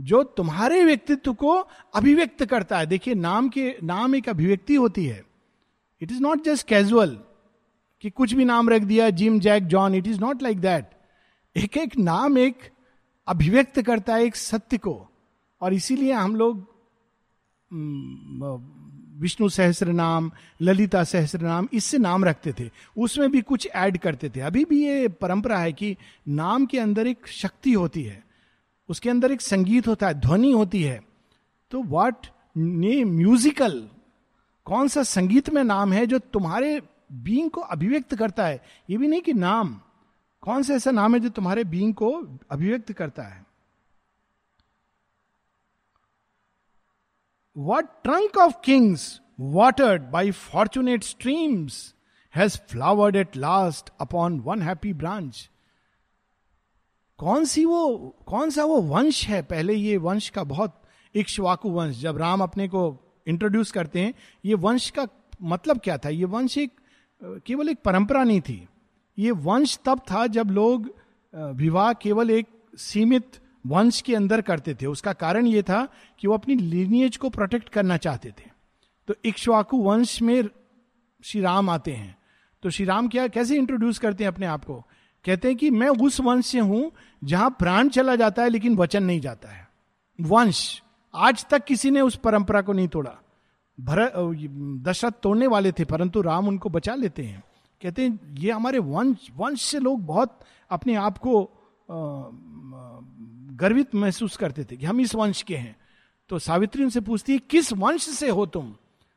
जो 0.02 0.24
तुम्हारे 0.24 0.84
व्यक्तित्व 0.84 1.34
को 1.34 1.52
अभिव्यक्त 1.96 2.46
करता 2.46 2.78
है? 2.78 2.86
देखिए, 2.86 3.14
नाम 3.14 3.50
के, 3.50 3.78
नाम 3.84 4.16
एक 4.16 4.30
अभिव्यक्ति 4.30 4.76
होती 4.76 5.06
है। 5.06 5.35
It 6.02 6.12
is 6.12 6.22
not 6.22 6.44
just 6.46 6.68
casual 6.68 7.20
कि 8.02 8.10
कुछ 8.10 8.34
भी 8.34 8.46
नाम 8.46 8.70
रख 8.70 8.82
दिया, 8.82 9.10
Jim, 9.10 9.40
Jack, 9.40 9.68
John 9.68 9.96
it 9.96 10.08
is 10.08 10.20
not 10.20 10.42
like 10.42 10.60
that 10.60 10.90
एक 11.58 11.78
एक 11.78 11.98
नाम 11.98 12.38
एक 12.38 12.58
अभिव्यक्त 13.28 13.82
करता 13.82 14.16
है 14.16 14.24
एक 14.24 14.36
सत्य 14.36 14.78
को। 14.78 15.08
और 15.62 15.74
इसीलिए 15.74 16.12
हम 16.12 16.36
लोग 16.36 16.76
विष्णु 19.18 19.50
सहस्र 19.50 19.88
नाम 19.88 20.32
ललिता 20.62 21.04
सहस्र 21.04 21.42
नाम 21.42 21.68
इससे 21.74 21.98
नाम 21.98 22.26
रखते 22.26 22.54
थे। 22.60 22.70
उसमें 22.98 23.32
भी 23.32 23.42
कुछ 23.42 23.68
ऐड 23.76 23.98
करते 23.98 24.30
थे। 24.30 24.40
अभी 24.40 24.66
भी 24.66 24.86
ये 24.86 25.08
परंपरा 25.08 25.60
है 25.60 25.74
कि 25.74 25.98
नाम 26.28 26.66
के 26.66 26.80
अंदर 26.80 27.08
एक 27.08 27.28
शक्ति 27.28 27.74
होती 27.74 28.04
है। 28.04 28.24
उसके 28.90 29.10
अंदर 29.10 29.32
एक 29.32 29.42
संगीत 29.42 29.88
होता 29.88 30.08
है, 30.08 30.14
ध्वनि 30.14 30.52
होती 30.52 30.84
है। 30.84 31.02
तो 31.72 31.84
व्हाट 31.84 32.28
ने 32.58 33.04
म्यूजिकल 33.04 33.90
कौन 34.66 34.88
सा 34.88 35.04
संगीत 35.04 35.50
में 35.50 35.64
नाम 35.64 35.94
है 35.94 36.06
जो 36.06 36.20
तुम्हारे 36.20 36.82
बींग 37.12 37.52
को 37.52 37.62
अभिव्यक्त 37.62 38.16
करता 38.16 38.46
है? 38.46 38.64
ये 38.90 38.98
भी 38.98 39.08
नहीं 39.08 39.22
कि 39.22 39.34
नाम। 39.34 39.82
कौन 40.42 40.64
सा 40.64 40.74
ऐसा 40.74 40.92
नाम 40.92 41.14
है 41.14 41.20
जो 41.20 41.30
तुम्हारे 41.30 41.64
बींग 41.64 41.94
को 41.94 42.38
अभिव्यक्त 42.52 42.92
करता 42.92 43.24
है? 43.24 43.46
What 47.58 47.86
trunk 48.04 48.38
of 48.38 48.54
kings 48.64 49.22
watered 49.40 50.02
by 50.02 50.32
fortunate 50.32 51.04
streams 51.04 51.96
has 52.36 52.58
flowered 52.58 53.16
at 53.16 53.38
last 53.38 53.90
upon 54.02 54.40
one 54.40 54.62
happy 54.62 54.94
branch 54.94 55.50
कौन 57.18 57.46
सी 57.46 57.66
वो, 57.66 57.98
कौन 58.26 58.50
सा 58.50 58.64
वो 58.64 58.82
वंश 58.82 59.28
है? 59.28 59.42
पहले 59.42 59.74
ये 59.74 59.98
वंश 59.98 60.30
का 60.30 60.44
बहुत 60.44 60.82
इक्ष्वाकु 61.16 61.70
वंश, 61.70 61.96
जब 61.96 62.18
राम 62.18 62.42
अपने 62.44 62.68
को 62.68 63.05
इंट्रोड्यूस 63.28 63.72
करते 63.72 64.00
हैं, 64.00 64.14
ये 64.46 64.54
वंश 64.54 64.90
का 64.90 65.08
मतलब 65.44 65.80
क्या 65.80 65.98
था? 65.98 66.10
ये 66.10 66.26
वंश 66.26 66.58
एक, 66.58 66.72
केवल 67.22 67.70
एक 67.70 67.78
परंपरा 67.86 68.24
नहीं 68.24 68.42
थी। 68.42 68.68
ये 69.18 69.32
वंश 69.32 69.78
तब 69.86 70.00
था 70.12 70.26
जब 70.28 70.52
लोग 70.52 70.94
विवाह 71.34 71.94
केवल 71.94 72.32
एक 72.32 72.48
सीमित 72.78 73.40
वंश 73.66 74.02
के 74.02 74.16
अंदर 74.16 74.42
करते 74.42 74.74
थे। 74.74 74.86
उसका 74.86 75.14
कारण 75.14 75.48
यह 75.48 75.62
था 75.62 75.88
कि 76.20 76.28
वो 76.28 76.34
अपनी 76.34 76.56
लीनियज 76.56 77.18
को 77.18 77.30
प्रोटेक्ट 77.30 77.70
करना 77.70 77.98
चाहते 77.98 78.30
थे। 78.30 78.50
तो 79.08 79.16
इक्ष्वाकु 79.26 79.78
वंश 79.78 80.22
में 80.22 80.44
श्री 81.24 81.42
राम 81.42 81.70
आते 81.70 81.92
हैं। 81.92 82.18
तो 82.64 82.70
श्री 82.70 82.86
राम 82.86 83.08
क्या, 83.08 83.28
कैसे 83.28 83.58
इंट्रोड्यूस 83.58 84.00
करते 84.00 84.24
हैं 84.24 84.32
अपने 84.32 84.46
आप 84.46 84.66
को? 84.66 84.84
कहते 85.26 85.48
हैं 85.48 85.58
कि 85.58 85.70
मैं 85.70 85.88
उस 85.88 86.20
वंश 86.20 86.46
से 86.46 86.60
हूँ 86.60 86.92
जहाँ 87.24 87.50
प्राण 87.50 87.90
चला 87.90 88.16
जाता 88.16 88.44
है 88.44 88.50
लेकिन 88.50 88.76
वचन 88.76 89.04
नहीं 89.04 89.20
जाता 89.20 89.50
है। 89.50 89.68
वंश। 90.20 90.82
आज 91.16 91.46
तक 91.46 91.64
किसी 91.66 91.92
ने 91.92 92.02
उस 92.02 92.16
परंपरा 92.16 92.62
को 92.62 92.74
नहीं 92.74 92.88
तोड़ा। 92.88 93.16
भरत 93.78 94.14
दशरथ 94.88 95.12
तोड़ने 95.24 95.48
वाले 95.48 95.72
थे, 95.72 95.86
परंतु 95.86 96.22
राम 96.22 96.48
उनको 96.48 96.70
बचा 96.70 96.96
लेते 96.96 97.24
हैं। 97.24 97.44
कहते 97.82 98.04
हैं, 98.04 98.20
ये 98.38 98.52
हमारे 98.52 98.80
वंश 98.80 99.28
वंश 99.38 99.62
से 99.62 99.80
लोग 99.80 100.06
बहुत 100.06 100.40
अपने 100.72 100.96
आप 100.96 101.18
को 101.18 101.52
गर्वित 103.60 103.96
महसूस 103.96 104.38
करते 104.38 104.64
थे 104.64 104.78
कि 104.78 104.86
हम 104.86 105.00
इस 105.00 105.16
वंश 105.16 105.42
के 105.42 105.56
हैं। 105.56 105.76
तो 106.30 106.40
सावित्री 106.40 106.84
उनसे 106.84 107.00
पूछती 107.00 107.34
है, 107.34 107.40
किस 107.40 107.74
वंश 107.74 108.10
से 108.10 108.30
हो 108.30 108.46
तुम? 108.46 108.74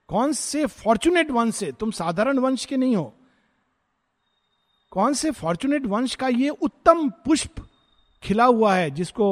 कौन 0.08 0.32
से 0.32 0.66
फॉर्चुनेट 0.66 1.30
वंश 1.30 1.54
से? 1.54 1.70
तुम 1.72 1.90
साधारण 1.90 2.38
वंश 2.38 2.64
के 2.64 2.76
नहीं 2.76 2.96
हो। 2.96 3.12
कौन 4.92 5.14
से 5.14 5.30
फॉर्चुनेट 5.30 5.86
वंश 5.86 6.14
का 6.14 6.28
ये 6.28 6.48
उत्तम 6.48 7.08
पुष्प 7.24 7.66
खिला 8.22 8.44
हुआ 8.44 8.74
है 8.74 8.90
जिसको 8.90 9.26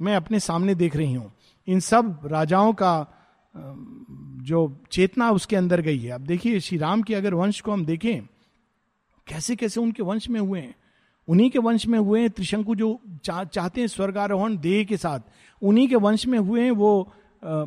मैं 0.00 0.16
अपने 0.16 0.40
सामने 0.40 0.74
देख 0.74 0.96
रही 0.96 1.12
हूँ? 1.14 1.32
इन 1.68 1.80
सब 1.80 2.20
राजाओं 2.26 2.72
का 2.72 2.94
जो 4.42 4.60
चेतना 4.92 5.30
उसके 5.30 5.56
अंदर 5.56 5.80
गई 5.80 5.98
है। 5.98 6.10
अब 6.10 6.20
देखिए 6.20 6.60
श्री 6.60 6.78
राम 6.78 7.02
के 7.02 7.14
अगर 7.14 7.34
वंश 7.34 7.60
को 7.60 7.72
हम 7.72 7.84
देखें 7.86 8.22
कैसे 9.26 9.56
कैसे 9.56 9.80
उनके 9.80 10.02
वंश 10.02 10.28
में 10.28 10.40
हुए 10.40 10.60
हैं? 10.60 10.74
उन्हीं 11.28 11.50
के 11.50 11.58
वंश 11.58 11.86
में 11.86 11.98
हुए 11.98 12.20
हैं 12.20 12.30
त्रिशंकु 12.30 12.74
जो 12.74 12.98
चा, 13.24 13.44
चाहते 13.44 13.80
हैं 13.80 13.88
स्वर्गारोहण 13.88 14.56
देह 14.58 14.84
के 14.84 14.96
साथ। 14.96 15.20
उन्हीं 15.62 15.88
के 15.88 15.96
वंश 15.96 16.26
में 16.26 16.38
हुए 16.38 16.62
हैं 16.62 16.70
वो 16.70 17.12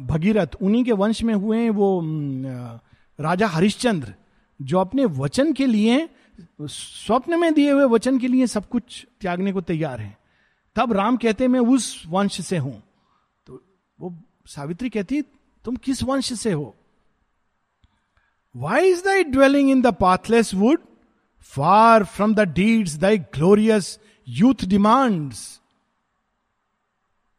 भगीरथ। 0.02 0.56
उन्हीं 0.62 0.84
के 0.84 0.92
वंश 0.92 1.24
में 1.24 1.34
हुए 1.34 1.58
हैं 1.58 1.70
वो 1.70 2.02
राजा 3.20 3.48
हरिश्चंद्र 3.48 4.14
जो 4.60 4.80
अपने 4.80 5.06
वचन 5.06 5.54
के 5.54 5.66
लिए 5.66 6.08
स्वप्न 6.62 7.40
में 7.40 7.54
दिए 7.54 7.72
हुए 7.72 7.84
वचन 7.86 8.18
के 8.20 8.28
लिए 8.28 8.48
सब 8.48 8.68
कुछ 8.70 9.06
त्यागने 9.22 9.52
को 9.54 9.62
तैयार 9.62 10.02
है। 10.02 10.18
तब 10.76 10.94
राम 10.94 11.18
कहते 11.18 11.48
मैं 11.48 11.60
उस 11.60 12.04
वंश 12.08 12.42
से 12.42 12.58
हूँ। 12.58 12.82
वो 14.00 14.14
सावित्री 14.48 14.90
कहती 14.90 15.22
तुम 15.66 15.76
किस 15.76 16.04
वंश 16.04 16.34
से 16.34 16.52
हो? 16.52 16.76
Why 18.56 18.90
is 18.90 19.04
thy 19.04 19.24
dwelling 19.24 19.70
in 19.72 19.82
the 19.82 19.94
pathless 19.96 20.54
wood 20.54 20.82
far 21.46 22.04
from 22.06 22.36
the 22.36 22.40
deeds 22.54 22.96
thy 22.96 23.18
glorious 23.18 24.00
youth 24.28 24.66
demands 24.66 25.62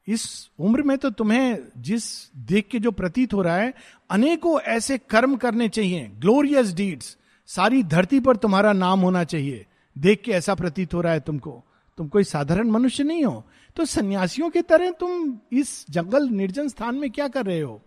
इस 0.08 0.26
उम्र 0.60 0.82
में 0.82 0.96
तो 0.98 1.10
तुम्हें 1.10 1.58
जिस 1.76 2.04
देख 2.36 2.68
के 2.68 2.78
जो 2.78 2.90
प्रतीत 2.90 3.32
हो 3.34 3.42
रहा 3.42 3.56
है, 3.56 3.72
अनेकों 4.10 4.60
ऐसे 4.60 4.98
कर्म 4.98 5.36
करने 5.36 5.68
चाहिए 5.68 6.06
ग्लोरियस 6.18 6.72
डीड्स 6.74 7.16
सारी 7.48 7.82
धरती 7.82 8.20
पर 8.20 8.36
तुम्हारा 8.36 8.72
नाम 8.72 9.00
होना 9.00 9.24
चाहिए, 9.24 9.66
देख 9.96 10.22
के 10.22 10.32
ऐसा 10.32 10.54
प्रतीत 10.54 10.94
हो 10.94 11.00
रहा 11.00 11.12
है 11.12 11.20
तुमको। 11.20 11.62
तुम 11.98 12.08
कोई 12.08 12.24
साधारण 12.24 12.70
मनुष्य 12.70 13.04
नहीं 13.04 13.24
हो। 13.24 13.44
तो 13.76 13.84
सन्यासियों 13.84 14.50
की 14.50 14.62
तरह 14.62 14.90
तुम 14.90 15.38
इस 15.52 15.84
जंगल 15.90 16.28
निर्जन 16.28 16.68
स्थान 16.68 16.94
में 16.94 17.10
क्या 17.10 17.28
कर 17.28 17.46
रहे 17.46 17.60
हो? 17.60 17.80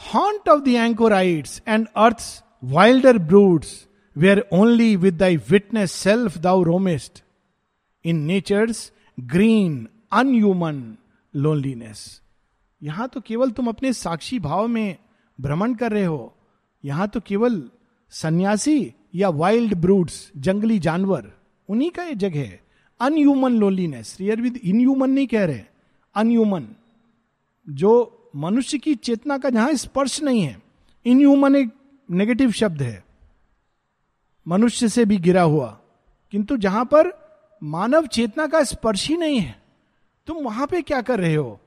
Haunt 0.00 0.48
of 0.48 0.60
the 0.60 0.68
anchorites 0.68 1.62
and 1.68 1.86
earth 1.96 2.22
wilder 2.64 3.18
broods 3.18 3.88
where 4.16 4.44
only 4.52 4.94
with 4.96 5.16
thy 5.16 5.36
witness 5.50 5.92
self 5.92 6.38
thou 6.38 6.62
roamest 6.62 7.22
in 8.04 8.16
nature's 8.16 8.90
green 9.18 9.86
unhuman 10.12 10.82
loneliness 11.34 12.20
यहाँ 12.82 13.08
तो 13.08 13.20
केवल 13.20 13.50
तुम 13.50 13.68
अपने 13.68 13.92
साक्षी 13.92 14.38
भाव 14.38 14.66
में 14.68 14.96
भ्रमण 15.38 15.74
कर 15.74 15.92
रहे 15.92 16.04
हो। 16.04 16.34
यहाँ 16.84 17.08
तो 17.08 17.20
केवल 17.20 17.62
सन्यासी 18.12 18.94
या 19.14 19.28
वाइल्ड 19.28 19.74
ब्रूड्स 19.74 20.30
जंगली 20.36 20.78
जानवर। 20.78 21.30
उन्हीं 21.72 21.90
का 21.90 22.04
ये 22.04 22.14
जगह 22.14 22.40
है। 22.40 22.60
अनह्यूमन 23.00 23.52
लोनलीनेस 23.52 24.16
विद 24.20 24.56
इनह्यूमन 24.56 25.10
नहीं 25.10 25.26
कह 25.26 25.44
रहे। 25.44 25.62
अनह्यूमन 26.14 26.68
जो 27.68 27.92
मनुष्य 28.36 28.78
की 28.78 28.94
चेतना 28.94 29.38
का 29.38 29.50
जहाँ 29.50 29.72
स्पर्श 29.74 30.22
नहीं 30.22 30.42
है। 30.42 30.60
इनह्यूमन 31.06 31.56
एक 31.56 31.70
नेगेटिव 32.10 32.52
शब्द 32.52 32.82
है। 32.82 33.04
मनुष्य 34.48 34.88
से 34.88 35.04
भी 35.04 35.16
गिरा 35.16 35.42
हुआ। 35.42 35.78
किंतु 36.32 36.56
जहाँ 36.56 36.84
पर 36.84 37.10
मानव 37.62 38.06
चेतना 38.06 38.46
का 38.46 38.62
स्पर्श 38.64 39.08
ही 39.08 39.16
नहीं 39.16 39.40
है, 39.40 39.62
तुम 40.26 40.36
वहाँ 40.36 40.66
पे 40.66 40.82
क्या 40.82 41.00
कर 41.02 41.20
रहे 41.20 41.34
हो? 41.34 41.60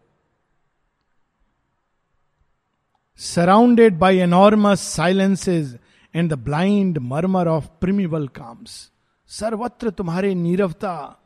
Surrounded 3.17 3.99
by 3.99 4.17
enormous 4.17 4.81
silences 4.81 5.77
and 6.15 6.33
the 6.33 6.37
blind 6.39 6.97
murmur 6.97 7.47
of 7.47 7.67
primeval 7.81 8.27
calms 8.27 8.91
सर्वत्र 9.29 9.89
तुम्हारे 9.89 10.33
नीरवता, 10.35 11.19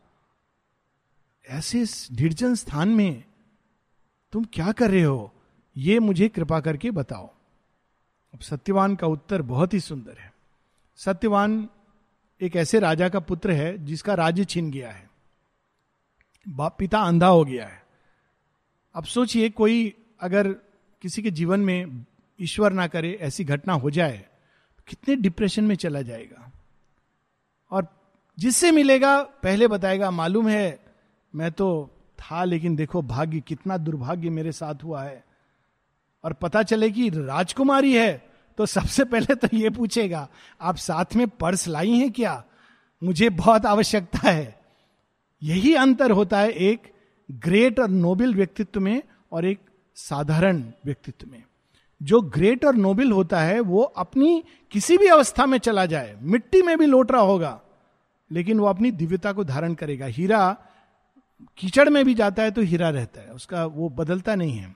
ऐसे 1.50 1.84
निर्जन 2.12 2.56
स्थान 2.56 2.90
में 2.90 3.24
तुम 4.34 4.46
क्या 4.54 4.72
कर 4.72 4.92
रहे 4.92 5.04
हो? 5.04 5.34
ये 5.78 6.00
मुझे 6.00 6.30
कृपा 6.30 6.60
करके 6.60 6.92
बताओ। 6.92 7.28
अब 8.34 8.40
सत्यवान 8.40 8.96
का 8.96 9.08
उत्तर 9.08 9.42
बहुत 9.42 9.74
ही 9.74 9.80
सुंदर 9.80 10.18
है। 10.18 10.34
सत्यवान 10.96 11.70
एक 12.42 12.56
ऐसे 12.56 12.80
राजा 12.80 13.10
का 13.10 13.20
पुत्र 13.20 13.52
है 13.52 13.86
जिसका 13.86 14.14
राज्य 14.14 14.46
छीन 14.46 14.72
गया 14.72 14.92
है। 14.92 15.10
बाप, 16.48 16.76
पिता 16.80 17.00
अंधा 17.00 17.28
हो 17.28 17.44
गया 17.46 17.68
है। 17.68 17.84
अब 18.96 19.04
सोचिए, 19.04 19.50
कोई 19.50 19.94
अगर 20.22 20.52
किसी 21.02 21.22
के 21.22 21.32
जीवन 21.32 21.60
में 21.60 22.06
ईश्वर 22.40 22.74
ना 22.74 22.88
करे, 22.88 23.12
ऐसी 23.12 23.44
घटना 23.44 23.74
हो 23.74 23.90
जाए 23.90 24.18
तो 24.78 24.84
कितने 24.88 25.16
डिप्रेशन 25.16 25.64
में 25.64 25.76
चला 25.76 26.02
जाएगा। 26.02 26.52
और 27.71 27.88
जिससे 28.38 28.71
मिलेगा, 28.71 29.21
पहले 29.21 29.67
बताएगा, 29.67 30.12
मालूम 30.12 30.47
है, 30.47 30.79
मैं 31.34 31.51
तो 31.51 31.89
था, 32.19 32.43
लेकिन 32.43 32.75
देखो 32.75 33.01
भाग्य 33.01 33.39
कितना 33.39 33.77
दुर्भाग्य 33.77 34.29
मेरे 34.29 34.51
साथ 34.51 34.84
हुआ 34.84 35.03
है। 35.03 35.23
और 36.23 36.34
पता 36.34 36.63
चले 36.63 36.89
कि 36.91 37.10
राजकुमारी 37.10 37.95
है 37.95 38.29
तो 38.58 38.65
सबसे 38.65 39.03
पहले 39.03 39.36
तो 39.36 39.47
ये 39.53 39.69
पूछेगा, 39.69 40.27
आप 40.62 40.75
साथ 40.75 41.15
में 41.15 41.27
पर्स 41.29 41.67
लाई 41.67 41.91
हैं 41.91 42.12
क्या? 42.12 42.43
मुझे 43.01 43.29
बहुत 43.29 43.65
आवश्यकता 43.65 44.29
है। 44.29 44.60
यही 45.41 45.73
अंतर 45.75 46.12
होता 46.12 46.39
है 46.39 46.51
एक 46.51 46.91
ग्रेट 47.29 47.79
और 47.79 47.89
नोबल 47.89 48.34
व्यक्तित्व 48.36 48.79
में 48.79 49.01
और 49.32 49.45
एक 49.45 49.60
साधारण 49.97 50.63
व्यक्तित्व 50.86 51.27
में। 51.27 51.43
जो 52.02 52.22
ग्रेट 52.22 52.66
और 52.66 52.76
नोबल 52.76 53.12
होता 53.12 53.40
है, 53.42 53.60
वो 53.60 53.82
अपनी 53.82 54.44
किसी 54.72 54.98
भी 54.98 55.08
अवस्था 55.08 55.46
में 55.46 55.58
चला 55.58 55.86
जाए, 55.86 56.18
मिट्टी 56.22 56.62
में 56.62 56.78
भी 56.78 56.86
लोट 56.86 57.12
रहा 57.12 57.22
होगा, 57.22 57.60
लेकिन 58.32 58.60
वो 58.60 58.68
अपनी 58.68 58.92
दिव्यता 58.92 59.34
को 59.34 59.44
धारण 59.44 59.74
करेगा। 59.74 60.06
हीरा 60.06 60.58
कीचड़ 61.58 61.90
में 61.90 62.04
भी 62.06 62.14
जाता 62.14 62.44
है 62.44 62.52
तो 62.52 62.62
हीरा 62.62 62.90
रहता 62.90 63.22
है, 63.22 63.32
उसका 63.32 63.66
वो 63.66 63.90
बदलता 63.90 64.36
नहीं 64.36 64.58
है। 64.58 64.76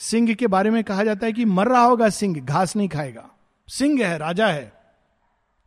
सिंह 0.00 0.34
के 0.34 0.46
बारे 0.46 0.70
में 0.70 0.82
कहा 0.84 1.04
जाता 1.04 1.26
है 1.26 1.32
कि 1.32 1.44
मर 1.44 1.68
रहा 1.68 1.84
होगा 1.84 2.08
सिंह, 2.08 2.40
घास 2.40 2.76
नहीं 2.76 2.88
खाएगा। 2.88 3.30
सिंह 3.68 4.04
है, 4.04 4.18
राजा 4.18 4.46
है, 4.46 4.72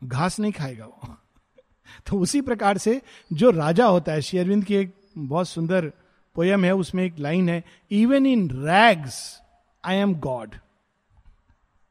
घास 0.04 0.40
नहीं 0.40 0.52
खाएगा 0.52 0.86
वो। 0.86 1.16
तो 2.08 2.20
उसी 2.20 2.42
प्रकार 2.42 2.78
से 2.78 3.02
जो 3.34 3.50
राजा 3.52 3.86
होता 3.86 4.12
है 4.12 4.22
शेरविंद 4.22 4.64
की 4.66 4.76
एक 4.76 4.94
बहुत 5.18 5.48
सुंदर 5.48 5.92
पोयम 6.36 6.66
है, 6.66 6.76
उसमें 6.76 7.04
एक 7.04 7.20
लाइन 7.20 7.50
है 7.50 7.64
even 7.92 8.26
in 8.26 8.50
rags 8.52 9.42
I 9.84 9.96
am 9.96 10.14
god 10.16 10.56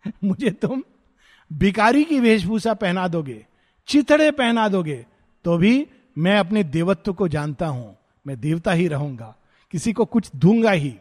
मुझे 0.25 0.51
तुम 0.51 0.83
भिकारी 1.51 2.05
की 2.05 2.21
वेशभूषा 2.21 2.75
पहना 2.75 3.07
दोगे 3.09 3.45
चितड़े 3.89 4.31
पहना 4.31 4.69
दोगे 4.69 5.05
तो 5.45 5.57
भी 5.59 5.87
मैं 6.17 6.39
अपने 6.39 6.63
देवत्व 6.65 7.13
को 7.13 7.29
जानता 7.29 7.67
हूँ, 7.67 7.97
मैं 8.27 8.39
देवता 8.41 8.73
ही 8.73 8.87
रहूँगा, 8.89 9.35
किसी 9.75 9.93
को 9.93 10.05
कुछ 10.05 10.31
दूँगा 10.37 10.71
ही, 10.71 10.95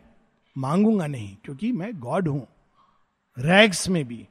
मांगूँगा 0.56 1.08
नहीं, 1.08 1.36
क्योंकि 1.46 1.72
मैं 1.72 1.92
गॉड 2.00 2.28
हूँ। 2.28 2.46
रैग्स 3.38 3.88
में 3.90 4.04
भी 4.08 4.28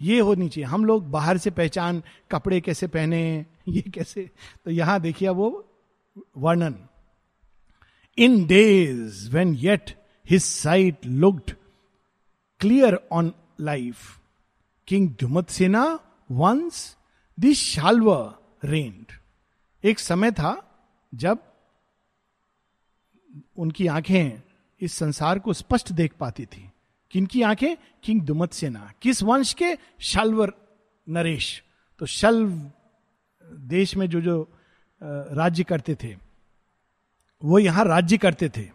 ये 0.00 0.18
होनी 0.20 0.48
चाहिए, 0.48 0.66
हम 0.66 0.84
लोग 0.84 1.10
बाहर 1.10 1.38
से 1.38 1.50
पहचान, 1.50 2.02
कपड़े 2.30 2.60
कैसे 2.60 2.86
पहने, 2.86 3.46
ये 3.68 3.82
कैसे 3.94 4.28
तो 4.64 4.70
यहाँ 4.70 5.00
देखिए 5.00 5.28
वो 5.28 5.48
वर्णन। 6.36 6.74
In 8.18 8.44
days 8.46 9.30
when 9.30 9.54
yet 9.54 9.90
his 10.26 10.42
sight 10.42 11.06
looked 11.06 11.52
clear 12.60 12.98
on 13.12 13.32
life 13.60 14.20
king 14.86 15.08
Dyumatsena 15.48 15.98
once 16.30 16.96
this 17.40 17.58
शाल्वर 17.58 18.68
red 18.68 19.12
एक 19.84 19.98
समय 19.98 20.32
था 20.32 20.52
जब 21.14 21.38
उनकी 23.56 23.86
आँखें 23.86 24.42
इस 24.80 24.92
संसार 24.92 25.38
को 25.38 25.52
स्पष्ट 25.52 25.92
देख 25.92 26.12
पाती 26.12 26.46
थी 26.46 26.70
किनकी 27.10 27.42
आँखें 27.42 27.76
किंग 28.02 28.22
दुमत 28.22 28.52
सेना 28.52 28.92
किस 29.02 29.22
वंश 29.22 29.52
के 29.52 29.76
शल्वर 30.00 30.52
नरेश। 31.08 31.62
तो 31.98 32.06
शल्व 32.06 32.70
देश 33.68 33.96
में 33.96 34.06
जो 34.10 34.20
जो 34.20 34.48
राज्य 35.06 35.64
करते 35.64 35.94
थे, 35.94 36.16
वो 37.44 37.58
यहाँ 37.58 37.84
राज्य 37.84 38.16
करते 38.18 38.48
थे। 38.48 38.68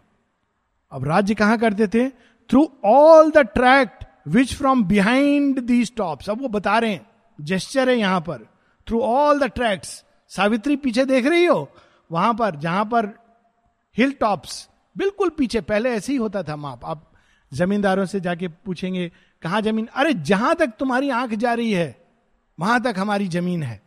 अब 0.92 1.04
राज्य 1.04 1.34
कहाँ 1.34 1.58
करते 1.58 1.88
थे? 1.88 2.08
Through 2.50 2.64
all 2.84 3.30
the 3.30 3.38
tract 3.38 4.01
which 4.28 4.54
from 4.54 4.84
behind 4.84 5.60
thee 5.60 5.84
stops 5.84 6.30
अब 6.30 6.42
वो 6.42 6.48
बता 6.48 6.78
रहे 6.78 6.90
हैं 6.90 7.10
जेस्चर 7.40 7.88
है 7.88 7.96
यहाँ 7.96 8.20
पर 8.20 8.48
through 8.88 9.00
all 9.00 9.38
the 9.38 9.44
tracks 9.44 10.04
Savitri 10.28 10.76
पीछे 10.76 11.04
देख 11.04 11.26
रही 11.26 11.44
हो? 11.44 11.68
वहाँ 12.12 12.34
पर, 12.34 12.56
जहाँ 12.56 12.84
पर 12.84 13.06
हिल 13.96 14.12
टॉप्स 14.12 14.68
बिल्कुल 14.98 15.28
पीछे, 15.28 15.60
पहले 15.60 15.90
ऐसे 15.90 16.12
ही 16.12 16.18
होता 16.18 16.42
था 16.42 16.56
माप। 16.56 16.84
आप 16.84 17.12
जमींदारों 17.52 18.06
से 18.06 18.20
जाके 18.20 18.48
पूछेंगे, 18.48 19.12
कहा 19.42 19.60
ज़मीन? 19.60 19.86
अरे, 19.86 20.14
जहाँ 20.14 20.54
तक 20.54 20.66
तुम्हारी 20.78 21.10
आँख 21.10 21.34
जा 21.34 21.54
रही 21.54 21.72
है, 21.72 22.04
वहाँ 22.60 22.82
तक 22.82 22.94
हमारी 22.98 23.28
ज़मीन 23.28 23.62
है। 23.62 23.82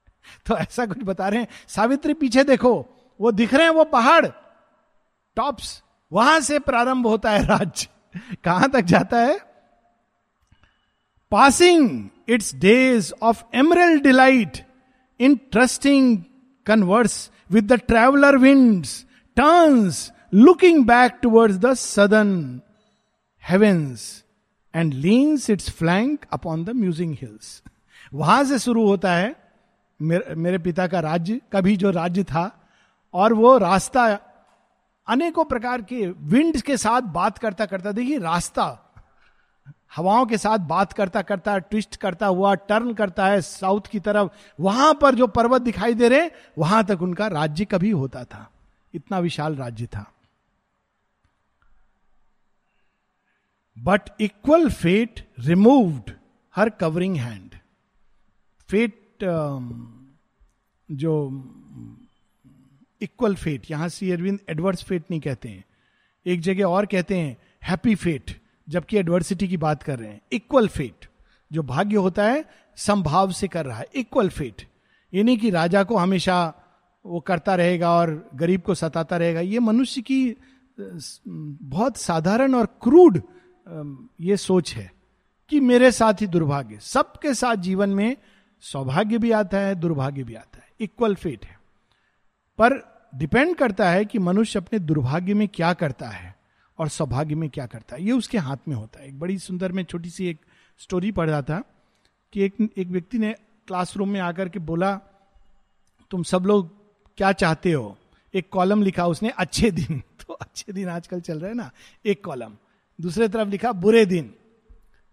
तो 0.46 0.56
ऐसा 0.56 0.86
कुछ 0.86 0.98
बता 1.02 1.28
रहे 1.28 1.40
हैं, 1.40 1.48
सावित्री 1.68 2.14
पीछे 2.14 2.44
देखो, 2.44 2.86
वो 3.20 3.32
दिख 3.32 3.54
रहे 3.54 3.62
हैं 3.62 3.74
वो 3.74 3.84
पहाड़ 3.84 4.26
टॉप्स 5.36 5.82
वहाँ 6.12 6.40
से 6.40 6.58
प्रारंभ 6.58 7.06
होता 7.06 7.30
है 7.30 7.46
राज्य 7.46 7.88
कहाँ 8.44 8.68
तक 8.70 8.80
जाता 8.80 9.20
है? 9.20 9.38
Passing 11.32 12.08
its 12.28 12.54
days 12.54 13.12
of 13.22 13.42
emerald 13.54 13.98
delight 14.00 14.58
in 15.20 15.36
trusting 15.52 16.16
converse 16.66 17.30
with 17.50 17.72
the 17.72 17.78
traveller 17.78 18.36
winds 18.36 19.04
turns 19.36 20.10
looking 20.34 20.84
back 20.86 21.18
towards 21.22 21.56
the 21.56 21.72
southern 21.74 22.60
heavens 23.42 24.24
and 24.74 24.94
leans 24.94 25.50
its 25.50 25.70
flank 25.70 26.24
upon 26.32 26.64
the 26.64 26.70
musing 26.70 27.16
hills 27.20 27.62
वहाँ 28.14 28.44
से 28.44 28.58
शुरू 28.58 28.86
होता 28.86 29.12
है 29.12 29.34
मेरे, 30.00 30.34
मेरे 30.34 30.58
पिता 30.58 30.86
का 30.86 31.00
राज्य 31.00 31.40
कभी 31.52 31.76
जो 31.76 31.90
राज्य 31.90 32.24
था 32.24 32.50
और 33.14 33.32
वो 33.32 33.56
रास्ता 33.58 34.06
अनेकों 35.12 35.44
प्रकार 35.44 35.82
के 35.82 36.06
विंड 36.06 36.60
के 36.60 36.76
साथ 36.76 37.02
बात 37.02 37.38
करता 37.38 37.66
करता, 37.66 37.92
देखिए, 37.92 38.18
रास्ता, 38.18 38.78
हवाओं 39.96 40.26
के 40.26 40.38
साथ 40.38 40.58
बात 40.58 40.92
करता 40.92 41.22
करता 41.22 41.58
ट्विस्ट 41.58 41.96
करता 41.96 42.26
हुआ 42.26 42.54
टर्न 42.54 42.92
करता 42.94 43.26
है 43.26 43.40
साउथ 43.40 43.88
की 43.90 44.00
तरफ़, 44.00 44.28
वहाँ 44.60 44.94
पर 44.94 45.14
जो 45.14 45.26
पर्वत 45.26 45.62
दिखाई 45.62 45.94
दे 45.94 46.08
रहे, 46.08 46.30
वहाँ 46.58 46.84
तक 46.84 47.02
उनका 47.02 47.26
राज्य 47.26 47.64
कभी 47.64 47.90
होता 47.90 48.24
था। 48.24 48.48
इतना 48.94 49.18
विशाल 49.18 49.56
राज्य 49.56 49.86
था। 49.86 50.12
But 53.76 54.02
equal 54.20 54.70
fate 54.70 55.28
removed 55.38 56.10
her 56.56 56.70
covering 56.70 57.16
hand 57.16 57.54
fate 58.68 59.18
जो 60.90 61.28
इक्वल 63.02 63.34
फेट 63.34 63.70
यहाँ 63.70 63.88
सी 63.88 64.10
अरविंद 64.10 64.38
एडवर्स 64.48 64.82
फेट 64.84 65.04
नहीं 65.10 65.20
कहते 65.20 65.48
हैं। 65.48 65.64
एक 66.26 66.40
जगह 66.40 66.64
और 66.64 66.86
कहते 66.86 67.18
हैं 67.18 67.36
हैप्पी 67.64 67.94
फेट 67.94 68.40
जबकि 68.68 68.96
एडवर्सिटी 68.96 69.48
की 69.48 69.56
बात 69.56 69.82
कर 69.82 69.98
रहे 69.98 70.08
हैं। 70.08 70.20
इक्वल 70.32 70.68
फेट 70.68 71.06
जो 71.50 71.62
भाग्य 71.62 71.96
होता 71.96 72.24
है, 72.24 72.44
संभाव 72.76 73.32
से 73.32 73.48
कर 73.48 73.66
रहा 73.66 73.78
है। 73.78 73.86
इक्वल 73.94 74.28
फेट 74.28 74.62
ये 75.12 75.22
नहीं 75.22 75.38
कि 75.38 75.50
राजा 75.50 75.82
को 75.84 75.96
हमेशा 75.96 76.54
वो 77.06 77.20
करता 77.20 77.54
रहेगा 77.54 77.90
और 77.90 78.30
गरीब 78.34 78.60
को 78.60 78.74
सताता 78.74 79.16
रहेगा। 79.16 79.40
ये 79.40 79.58
मनुष्य 79.58 80.02
की, 80.02 80.36
बहुत 80.80 81.96
साधारण 81.96 82.54
और 82.54 82.66
क्रूड 82.82 83.20
ये 84.20 84.36
सोच 84.36 84.74
है 84.74 84.90
कि 85.50 85.60
मेरे 85.60 85.90
साथ 85.92 86.20
ही 86.20 86.26
दुर्भाग्य। 86.26 86.78
सबके 86.80 87.34
साथ 87.34 87.56
जीवन 87.56 87.90
में 87.90 88.16
सौभाग्य 88.60 89.18
भी 89.18 89.30
आता 89.30 89.58
है, 89.58 89.74
दुर्भाग्य 89.74 90.24
भी 90.24 90.34
आता 90.34 90.58
है। 90.58 90.70
इक्वल 90.80 91.14
फेट 91.14 91.44
है। 91.44 91.58
पर 92.58 92.91
डिपेंड 93.14 93.56
करता 93.56 93.90
है 93.90 94.04
कि 94.04 94.18
मनुष्य 94.18 94.58
अपने 94.58 94.78
दुर्भाग्य 94.78 95.34
में 95.34 95.48
क्या 95.48 95.72
करता 95.72 96.08
है 96.08 96.36
और 96.78 96.88
सौभाग्य 96.88 97.34
में 97.34 97.50
क्या 97.50 97.66
करता 97.66 97.96
है। 97.96 98.02
ये 98.04 98.12
उसके 98.12 98.38
हाथ 98.38 98.56
में 98.68 98.76
होता 98.76 99.00
है। 99.00 99.08
एक 99.08 99.20
बड़ी 99.20 99.38
सुंदर 99.38 99.72
में 99.72 99.84
छोटी 99.84 100.10
सी 100.10 100.26
एक 100.26 100.40
स्टोरी 100.78 101.12
पढ़ 101.12 101.30
रहा 101.30 101.42
था 101.42 101.64
कि 102.32 102.42
एक 102.42 102.72
एक 102.76 102.88
व्यक्ति 102.88 103.18
ने 103.18 103.32
क्लासरूम 103.66 104.08
में 104.08 104.20
आकर 104.20 104.48
के 104.48 104.58
बोला, 104.58 105.00
तुम 106.10 106.22
सब 106.22 106.42
लोग 106.42 106.82
क्या 107.16 107.32
चाहते 107.32 107.72
हो? 107.72 107.98
एक 108.34 108.48
कॉलम 108.50 108.82
लिखा 108.82 109.06
उसने, 109.06 109.28
अच्छे 109.28 109.70
दिन। 109.70 110.02
तो 110.26 110.34
अच्छे 110.34 110.72
दिन 110.72 110.88
आजकल 110.88 111.20
चल 111.20 111.40
रहे 111.40 111.48
हैं 111.48 111.56
ना, 111.56 111.70
एक 112.06 112.24
कॉलम 112.24 112.56
दूसरे 113.00 113.28
तरफ़ 113.28 113.48
लिखा, 113.48 113.72
बुरे 113.72 114.06
दिन। 114.06 114.34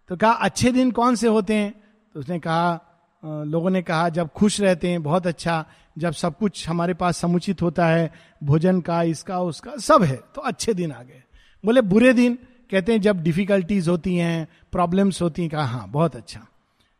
तो 0.07 0.17
कहा, 0.17 0.31
अच्छे 0.31 0.71
दिन 0.71 0.91
कौन 0.91 1.15
से 1.15 1.27
होते 1.27 1.53
हैं? 1.53 1.83
तो 2.13 2.19
उसने 2.19 2.39
कहा 2.39 2.85
लोगों 3.25 3.69
ने 3.69 3.81
कहा, 3.81 4.09
जब 4.09 4.29
खुश 4.29 4.61
रहते 4.61 4.89
हैं, 4.89 5.03
बहुत 5.03 5.27
अच्छा। 5.27 5.65
जब 5.97 6.11
सब 6.11 6.37
कुछ 6.37 6.69
हमारे 6.69 6.93
पास 6.93 7.17
समुचित 7.17 7.61
होता 7.61 7.87
है, 7.87 8.11
भोजन 8.43 8.81
का, 8.81 9.03
इसका, 9.03 9.39
उसका, 9.39 9.77
सब 9.77 10.03
है 10.03 10.15
तो 10.35 10.41
अच्छे 10.41 10.73
दिन 10.73 10.91
आ 10.91 11.03
गए। 11.03 11.23
बोले, 11.65 11.81
बुरे 11.81 12.13
दिन? 12.13 12.37
कहते 12.71 12.91
हैं, 12.91 13.01
जब 13.01 13.23
डिफिकल्टीज 13.23 13.87
होती 13.87 14.15
हैं 14.15 14.47
प्रॉब्लम्स 14.71 15.21
होती 15.21 15.41
हैं, 15.41 15.51
कहा 15.51 15.63
हाँ 15.63 15.89
बहुत 15.89 16.15
अच्छा। 16.15 16.47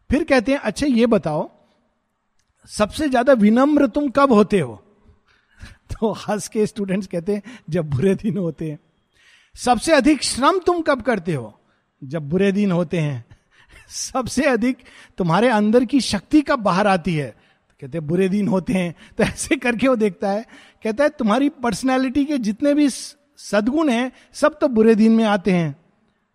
फिर 0.10 0.24
कहते 0.24 0.52
हैं 0.52 0.60
अच्छा 0.60 0.88
ये 0.88 1.06
बताओ, 1.06 1.52
सबसे 2.68 3.10
ज़्यादा 3.10 3.34
विनम्र 3.34 3.88
तुम 3.88 4.10
कब 4.10 4.34
होते 4.34 4.60
हो? 4.60 4.84
तो 5.66 6.12
हंस 6.12 6.48
के 6.48 6.66
स्टूडेंट्स 6.66 7.08
कहते 7.08 7.36
हैं, 7.36 7.42
जब 7.70 7.90
बुरे 7.90 8.16
दिन 8.16 8.38
होते 8.38 8.72
हैं। 8.72 8.80
सबसे 9.56 9.94
अधिक 9.94 10.24
श्रम 10.24 10.60
तुम 10.60 10.82
कब 10.82 11.02
करते 11.02 11.34
हो? 11.34 11.60
जब 12.04 12.30
बुरे 12.30 12.52
दिन 12.52 12.72
होते 12.72 13.00
हैं 13.00 13.26
सबसे 13.90 14.44
अधिक 14.44 14.78
तुम्हारे 15.18 15.50
अंदर 15.50 15.86
की 15.86 16.02
शक्ति 16.02 16.42
कब 16.42 16.60
बाहर 16.60 16.88
आती 16.88 17.16
है? 17.16 17.32
तो 17.70 17.76
कहते 17.82 17.98
हैं, 17.98 18.08
बुरे 18.08 18.30
दिन 18.30 18.48
होते 18.48 18.74
हैं। 18.74 18.96
तो 19.18 19.24
ऐसे 19.24 19.56
करके 19.56 19.88
वो 19.88 19.96
देखता 19.96 20.32
है। 20.32 20.46
कहता 20.84 21.04
है, 21.04 21.10
तुम्हारी 21.10 21.50
पर्सनैलिटी 21.50 22.26
के 22.26 22.38
जितने 22.38 22.74
भी 22.74 22.90
सदगुण 23.38 23.90
हैं, 23.90 24.12
सब 24.34 24.60
तो 24.60 24.68
बुरे 24.68 24.96
दिन 24.96 25.12
में 25.12 25.24
आते 25.24 25.52
हैं। 25.52 25.76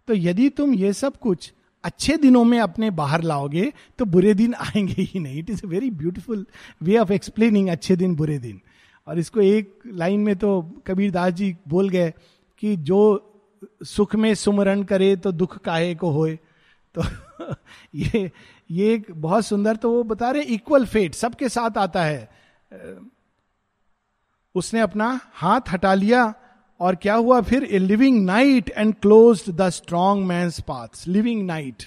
तो 0.07 0.15
यदि 0.15 0.49
तुम 0.49 0.75
ये 0.75 0.93
सब 0.93 1.17
कुछ 1.17 1.53
अच्छे 1.85 2.17
दिनों 2.17 2.45
में 2.45 2.61
अपने 2.61 2.91
बाहर 2.91 3.23
लाओगे 3.23 3.73
तो 3.99 4.05
बुरे 4.05 4.35
दिन 4.35 4.55
आएँगे 4.61 5.03
ही 5.03 5.21
नहीं। 5.21 5.39
It 5.39 5.51
is 5.51 5.65
a 5.65 5.69
very 5.69 5.91
beautiful 5.91 6.47
way 6.83 6.99
of 6.99 7.13
explaining 7.13 7.69
अच्छे 7.69 7.97
दिन, 7.97 8.17
बुरे 8.17 8.39
दिन। 8.39 8.61
और 9.09 9.19
इसको 9.19 9.41
एक 9.41 9.79
लाइन 9.87 10.21
में 10.21 10.37
तो 10.37 10.63
कबीर 10.87 11.11
दास 11.11 11.33
जी 11.33 11.57
बोल 11.69 11.89
गए 11.89 12.13
कि 12.59 12.77
जो 12.77 13.31
सुख 13.83 14.15
में 14.17 14.35
सुमरण 14.35 14.83
करे 14.83 15.17
तो 15.17 15.33
दुख 15.33 15.59
काहे 15.59 15.95
को 15.95 16.11
होए? 16.11 16.39
तो 16.99 17.03
ये 17.95 18.31
ये 18.71 18.93
एक 18.95 19.07
बहुत 19.13 19.47
सुंदर 19.47 19.77
तो 19.77 19.91
वो 19.91 20.03
बता 20.03 20.31
रहे 20.31 20.43
इक्वल 20.43 20.87
फेट 20.87 21.15
सबके 21.15 21.49
साथ 21.49 21.79
आता 21.79 22.05
है। 22.05 22.29
उसने 24.55 24.81
अपना 24.81 25.21
हाथ 25.33 25.61
हटा 25.71 25.95
लिया 25.95 26.35
और 26.81 26.97
क्या 26.97 27.15
हुआ? 27.15 27.41
फिर 27.41 27.65
a 27.65 27.79
living 27.79 28.25
night 28.25 28.71
and 28.71 28.95
close 28.95 29.45
the 29.49 29.69
strong 29.71 30.27
man's 30.27 30.51
path 30.69 31.09
living 31.09 31.47
night 31.47 31.83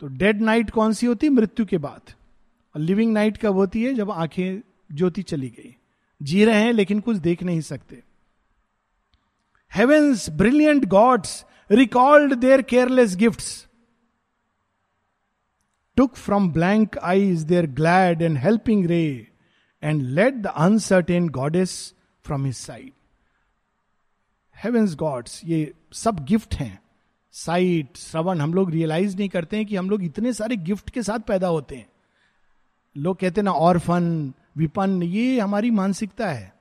तो 0.00 0.06
डेड 0.06 0.40
नाइट 0.40 0.70
कौन 0.70 0.92
सी 0.92 1.06
होती? 1.06 1.28
मृत्यु 1.28 1.66
के 1.66 1.78
बाद। 1.78 2.12
और 2.74 2.80
लिविंग 2.80 3.12
नाइट 3.12 3.36
कब 3.36 3.54
होती 3.54 3.82
है? 3.84 3.94
जब 3.94 4.10
आँखें 4.10 4.60
ज्योति 4.92 5.22
चली 5.22 5.48
गई। 5.48 5.76
जी 6.22 6.44
रहे 6.44 6.60
हैं, 6.60 6.72
लेकिन 6.72 7.00
कुछ 7.00 7.16
देख 7.16 7.42
नहीं 7.42 7.60
सकते। 7.60 8.02
Heaven's 9.74 10.30
brilliant 10.30 10.84
gods 10.84 11.44
recalled 11.70 12.34
their 12.34 12.62
careless 12.62 13.16
gifts 13.16 13.66
took 16.00 16.16
from 16.16 16.48
blank 16.52 16.96
eyes 17.12 17.44
their 17.44 17.66
glad 17.80 18.22
and 18.28 18.38
helping 18.38 18.86
ray, 18.86 19.26
and 19.82 20.14
led 20.18 20.42
the 20.42 20.52
uncertain 20.66 21.26
goddess 21.26 21.94
from 22.28 22.44
his 22.44 22.58
side. 22.70 22.92
Heaven's 24.64 24.94
gods 24.94 25.40
ये 25.44 25.74
सब 25.92 26.24
गिफ्ट 26.24 26.54
हैं। 26.54 26.82
साइट 27.32 27.96
श्रवण 27.96 28.40
हम 28.40 28.54
लोग 28.54 28.70
रियलाइज़ 28.70 29.16
नहीं 29.16 29.28
करते 29.28 29.56
हैं 29.56 29.66
कि 29.66 29.76
हम 29.76 29.90
लोग 29.90 30.02
इतने 30.02 30.32
सारे 30.32 30.56
गिफ्ट 30.56 30.90
के 30.90 31.02
साथ 31.02 31.18
पैदा 31.18 31.48
होते 31.48 31.76
हैं। 31.76 31.88
लोग 32.96 33.16
कहते 33.16 33.40
हैं 33.40 33.44
ना 33.44 33.52
ऑर्फन 33.52 34.34
विपन्न 34.56 35.02
ये 35.02 35.40
हमारी 35.40 35.70
मानसिकता 35.70 36.30
है। 36.30 36.54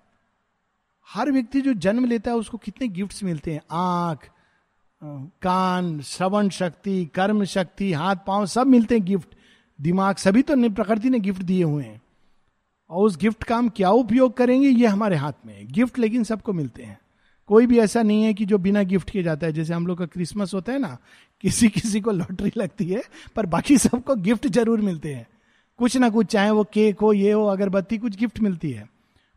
हर 1.10 1.32
व्यक्ति 1.32 1.62
जो 1.62 1.74
जन्म 1.74 2.06
लेता 2.06 2.32
है 2.32 2.38
उसको 2.38 2.58
कितने 2.58 2.88
गिफ्ट्स 2.88 3.24
मिलते 3.24 3.54
हैं? 3.54 3.62
आँख 3.72 4.30
कान, 5.04 6.02
श्रवण 6.02 6.50
शक्ति, 6.50 7.06
कर्म 7.06 7.44
शक्ति, 7.44 7.94
हाथ, 7.94 8.16
पाँव, 8.28 8.46
सब 8.46 8.68
मिलते 8.68 8.96
हैं 8.96 9.06
गिफ्ट। 9.06 9.28
दिमाग 9.82 10.16
सभी 10.16 10.42
तो 10.42 10.70
प्रकृति 10.70 11.10
ने 11.10 11.20
गिफ्ट 11.20 11.42
दिए 11.42 11.64
हुए 11.64 11.84
हैं। 11.84 12.02
और 12.90 13.06
उस 13.06 13.18
गिफ्ट 13.18 13.44
का 13.44 13.58
हम 13.58 13.70
क्या 13.70 13.90
उपयोग 13.90 14.38
करेंगे, 14.38 14.70
ये 14.70 14.88
हमारे 14.88 15.16
हाथ 15.16 15.34
में 15.46 15.54
है। 15.54 15.66
गिफ्ट 15.66 16.00
लेकिन 16.00 16.24
सबको 16.24 16.54
मिलते 16.54 16.84
हैं। 16.84 17.00
कोई 17.48 17.66
भी 17.66 17.80
ऐसा 17.80 18.04
नहीं 18.04 18.24
है 18.24 18.34
कि 18.34 18.46
जो 18.46 18.58
बिना 18.58 18.84
गिफ्ट 18.84 19.10
किए 19.10 19.24
जाता 19.24 19.48
है। 19.48 19.54
जैसे 19.54 19.74
हम 19.74 19.88
लोग 19.88 19.98
का 19.98 20.06
क्रिसमस 20.06 20.54
होता 20.54 20.72
है 20.72 20.80
ना, 20.80 20.98
किसी 21.42 21.70
किसी 21.70 22.02
को 22.02 22.12
लॉटरी 22.12 22.52
लगती 22.58 22.86
है, 22.86 23.04
पर 23.36 23.46
बाकी 23.46 23.78
सबको 23.78 24.16
गिफ्ट 24.16 24.48
ज़रूर 24.48 24.82
मिलते 24.82 25.14
हैं। 25.14 25.28
कुछ 25.78 25.98
ना 25.98 26.10
कुछ, 26.10 26.28
चाहे 26.28 26.50
वो 26.50 26.64
केक 26.64 27.00
हो, 27.00 27.14
ये 27.14 27.32
हो, 27.32 27.46
अगरबत्ती, 27.46 27.98
कुछ 27.98 28.16
गिफ्ट 28.16 28.40
मिलती 28.40 28.72
है। 28.72 28.90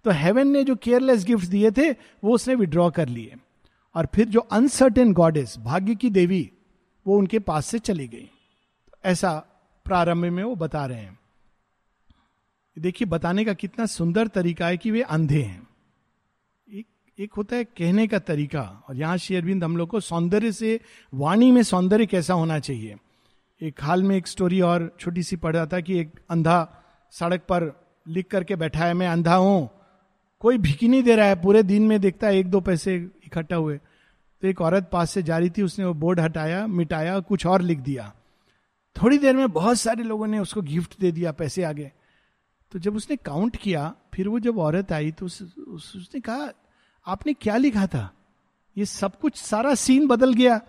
तो 0.05 0.11
हेवन 0.11 0.49
ने 0.49 0.65
जो 0.65 0.77
केयरलेस 0.77 1.25
गिफ्ट 1.25 1.49
दिए 1.49 1.71
थे, 1.71 1.91
वो 1.91 2.35
उसने 2.35 2.55
विड्रॉ 2.55 2.91
कर 2.91 3.09
लिए। 3.09 3.37
और 3.95 4.09
फिर 4.15 4.29
जो 4.29 4.41
अनसर्टेन 4.41 5.13
गॉडेस 5.13 5.59
भाग्य 5.59 5.95
की 5.95 6.11
देवी, 6.11 6.51
वो 7.07 7.19
उनके 7.19 7.39
पास 7.39 7.67
से 7.67 7.79
चली 7.79 8.09
गई। 8.09 8.31
ऐसा 9.05 9.47
प्रारंभ 9.85 10.25
में 10.25 10.45
वो 10.45 10.55
बता 10.55 10.87
रहे 10.87 11.01
हैं। 11.01 11.19
देखिए, 12.79 13.09
बताने 13.09 13.45
का 13.45 13.53
कितना 13.53 13.87
सुंदर 13.87 14.27
तरीका 14.27 14.67
है 14.67 14.77
कि 14.77 14.91
वे 14.91 15.03
अंधे 15.03 15.43
हैं। 15.43 15.69
एक 16.75 16.87
एक 17.19 17.33
होता 17.33 17.57
है 17.57 17.65
कहने 17.65 18.07
का 18.07 18.19
तरीका, 18.19 18.83
और 18.89 18.97
यहाँ 18.97 19.17
शेयरबिंद 19.17 19.65
हम 19.65 19.77
लोग 19.77 19.89
को 19.89 20.01
सौंदर्य 20.01 20.53
से, 20.53 20.81
वाणी 21.15 21.53
में 21.53 21.63
सौंदर्य 21.63 22.07
कैसा 22.07 22.35
होना 22.35 22.59
चाहिए। 22.59 22.97
एक 23.63 23.83
हाल 23.83 24.03
में 24.03 24.17
एक 24.17 24.27
स्टोरी 24.27 24.61
और 24.61 24.97
छोटी 25.01 25.23
सी 25.23 25.37
पढ़ 25.37 25.57
रहा 25.57 25.67
था 25.67 25.81
कि 25.81 25.99
एक 25.99 26.13
अंधा 26.31 26.85
सड़क 27.11 27.41
पर 27.41 27.85
लिख 28.09 28.27
करके 28.27 28.57
बैठा 28.57 28.85
है, 28.85 28.95
मैं 28.95 29.09
अंधा 29.09 29.35
हूँ। 29.35 29.71
कोई 30.41 30.59
भिकी 30.59 30.89
नहीं 30.89 31.03
दे 31.03 31.17
रहा 31.17 31.27
है। 31.27 31.43
पूरे 31.43 31.63
दिन 31.63 31.83
में 31.83 32.01
देखता 32.01 32.27
है 32.27 32.39
एक 32.39 32.51
दो 32.51 32.61
पैसे 32.61 33.11
इकट्ठा 33.35 33.57
हुए। 33.57 33.81
तो 34.43 34.47
एक 34.47 34.61
औरत 34.61 34.89
पास 34.93 35.11
से 35.11 35.23
जा 35.23 35.39
रही 35.39 35.51
थी 35.51 35.63
उसने 35.63 35.85
वो 35.85 35.95
बोर्ड 35.95 36.21
हटाया 36.21 36.67
मिटाया 36.67 37.21
कुछ 37.21 37.47
और 37.47 37.63
लिख 37.63 37.79
दिया। 37.79 38.15
थोड़ी 38.97 39.19
देर 39.19 39.37
में 39.37 39.53
बहुत 39.53 39.79
सारे 39.79 40.03
लोगों 40.03 40.27
ने 40.27 40.39
उसको 40.39 40.63
गिफ्ट 40.63 41.01
दे 41.01 41.13
दिया 41.13 41.33
पैसे 41.33 41.63
आगे। 41.63 41.93
तो 42.73 42.79
जब 42.79 42.97
उसने 42.97 43.17
काउंट 43.17 43.57
किया 43.57 43.95
फिर 44.15 44.29
वो 44.29 44.39
जब 44.39 44.59
औरत 44.59 44.93
आई 44.93 45.11
तो 45.13 45.27
उस, 45.27 45.43
उस, 45.43 45.97
उसने 45.97 46.21
कहा 46.21 46.51
आपने 47.07 47.33
क्या 47.35 47.57
लिखा 47.57 47.87
था? 47.87 48.15
ये 48.77 48.85
सब 48.85 49.21
कुछ 49.21 49.37
सारा 49.37 49.75
सीन 49.75 50.07
बदल 50.09 50.33
गया। 50.33 50.61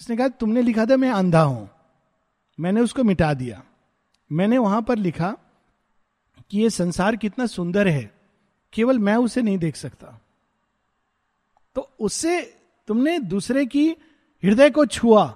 उसने 0.00 0.16
कहा 0.16 0.28
तुमने 0.28 0.62
लिखा 0.62 0.86
था 0.86 0.96
मैं 0.96 1.10
अंधा 1.10 1.42
हूँ। 1.42 1.68
मैंने 2.60 2.80
उसको 2.80 3.04
मिटा 3.04 3.34
दिया। 3.34 3.62
मैंने 4.32 4.58
वहाँ 4.58 4.82
पर 4.82 4.96
लिखा 4.96 5.36
कि 6.50 6.58
ये 6.58 6.70
संसार 6.70 7.16
कितना 7.16 7.46
सुंदर 7.46 7.88
है। 7.88 8.14
केवल 8.72 8.98
मैं 8.98 9.16
उसे 9.16 9.42
नहीं 9.42 9.58
देख 9.58 9.76
सकता। 9.76 10.20
तो 11.78 11.90
उससे 12.00 12.40
तुमने 12.88 13.18
दूसरे 13.18 13.66
की 13.66 13.90
हृदय 14.44 14.70
को 14.70 14.86
छुआ। 14.86 15.34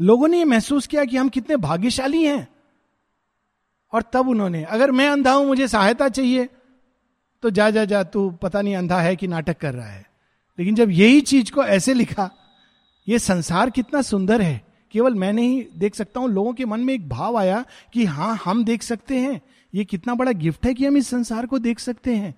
लोगों 0.00 0.28
ने 0.28 0.38
यह 0.38 0.44
महसूस 0.44 0.86
किया 0.86 1.04
कि 1.04 1.16
हम 1.16 1.28
कितने 1.28 1.56
भाग्यशाली 1.56 2.24
हैं। 2.24 2.48
और 3.92 4.02
तब 4.12 4.28
उन्होंने, 4.28 4.64
अगर 4.64 4.90
मैं 4.90 5.08
अंधा 5.08 5.32
हूँ, 5.32 5.46
मुझे 5.46 5.68
सहायता 5.68 6.08
चाहिए। 6.08 6.48
तो 7.42 7.50
जा 7.50 7.70
जा 7.70 7.84
जा, 7.84 8.02
तू 8.02 8.30
पता 8.30 8.62
नहीं 8.62 8.76
अंधा 8.76 9.00
है 9.00 9.16
कि 9.16 9.26
नाटक 9.26 9.58
कर 9.58 9.74
रहा 9.74 9.86
है। 9.86 10.10
लेकिन 10.58 10.74
जब 10.74 10.90
यही 10.90 11.20
चीज़ 11.20 11.52
को 11.52 11.64
ऐसे 11.64 11.94
लिखा, 11.94 12.30
ये 13.08 13.18
संसार 13.18 13.70
कितना 13.70 14.02
सुंदर 14.02 14.42
है। 14.42 14.62
केवल 14.90 15.14
मैं 15.14 15.32
नहीं 15.32 15.64
देख 15.76 15.94
सकता 15.94 16.20
हूँ, 16.20 16.28
लोगों 16.28 16.52
के 16.52 16.64
मन 16.64 16.80
में 16.80 16.94
एक 16.94 17.08
भाव 17.08 17.36
आया 17.36 17.64
कि 17.92 18.04
हाँ 18.04 18.36
हम 18.44 18.64
देख 18.64 18.82
सकते 18.82 19.18
हैं। 19.18 19.42
ये 19.74 19.84
कितना 19.84 20.14
बड़ा 20.14 20.32
गिफ्ट 20.32 20.66
है 20.66 20.74
कि 20.74 20.86
हम 20.86 20.96
इस 20.96 21.08
संसार 21.08 21.46
को 21.46 21.58
देख 21.58 21.78
सकते 21.78 22.14
हैं। 22.14 22.34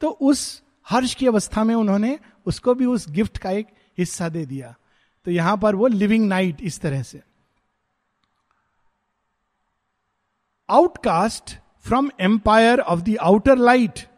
तो 0.00 0.08
उस 0.08 0.62
हर्ष 0.88 1.14
की 1.14 1.26
अवस्था 1.26 1.64
में 1.64 1.74
उन्होंने 1.74 2.18
उसको 2.46 2.74
भी 2.74 2.86
उस 2.86 3.08
गिफ्ट 3.10 3.38
का 3.38 3.50
एक 3.50 3.66
हिस्सा 3.98 4.28
दे 4.28 4.44
दिया। 4.46 4.74
तो 5.26 5.30
यहाँ 5.30 5.56
पर 5.56 5.74
वो 5.74 5.86
लिविंग 5.86 6.28
नाइट 6.28 6.60
इस 6.60 6.80
तरह 6.80 7.02
से। 7.02 7.22
Outcast 10.68 11.56
from 11.80 12.10
empire 12.20 12.80
of 12.80 13.00
the 13.00 13.16
outer 13.20 13.58
light 13.58 14.08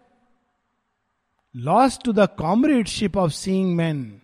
lost 1.54 2.04
to 2.04 2.12
the 2.12 2.28
comradeship 2.38 3.16
of 3.16 3.30
seeing 3.30 3.74
man 3.76 4.20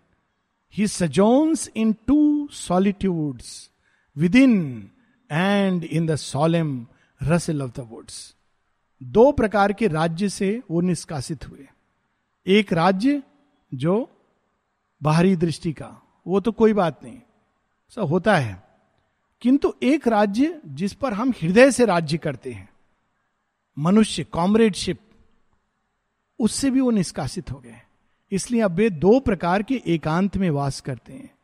he 0.75 0.87
sojourns 0.87 1.69
in 1.77 1.93
two 1.93 2.49
solitudes 2.53 3.71
within 4.37 4.91
and 5.31 5.85
in 5.85 6.07
the 6.07 6.17
solemn 6.17 6.87
rustle 7.23 7.63
of 7.63 7.71
the 7.71 7.81
woods 7.81 8.35
दो 9.03 9.31
प्रकार 9.33 9.73
के 9.73 9.89
राज्य 9.89 10.29
से 10.29 10.63
वो 10.71 10.81
निष्कासित 10.81 11.49
हुए। 11.49 11.67
एक 12.47 12.73
राज्य 12.73 13.23
जो 13.75 14.11
बाहरी 15.03 15.37
दृष्टि 15.37 15.73
का, 15.73 16.03
वो 16.27 16.41
तो 16.41 16.53
कोई 16.53 16.73
बात 16.73 17.05
नहीं। 17.05 17.21
सब 17.91 18.03
होता 18.03 18.37
है। 18.37 18.69
किंतु 19.41 19.75
एक 19.83 20.09
राज्य 20.09 20.61
जिस 20.67 20.93
पर 20.93 21.13
हम 21.13 21.31
हृदय 21.31 21.71
से 21.71 21.85
राज्य 21.85 22.19
करते 22.19 22.53
हैं, 22.53 22.69
मनुष्य, 23.79 24.25
कॉमरेडशिप, 24.25 24.99
उससे 26.39 26.71
भी 26.71 26.81
वो 26.81 26.91
निष्कासित 26.91 27.51
हो 27.51 27.61
गए 27.61 27.83
इसलिए 28.33 28.61
अब 28.61 28.71
वे 28.71 28.91
दो 28.91 29.21
प्रकार 29.21 29.63
के 29.63 29.83
एकांत 29.87 30.37
में 30.37 30.51
वास 30.51 30.81
करते 30.81 31.13
हैं। 31.13 31.35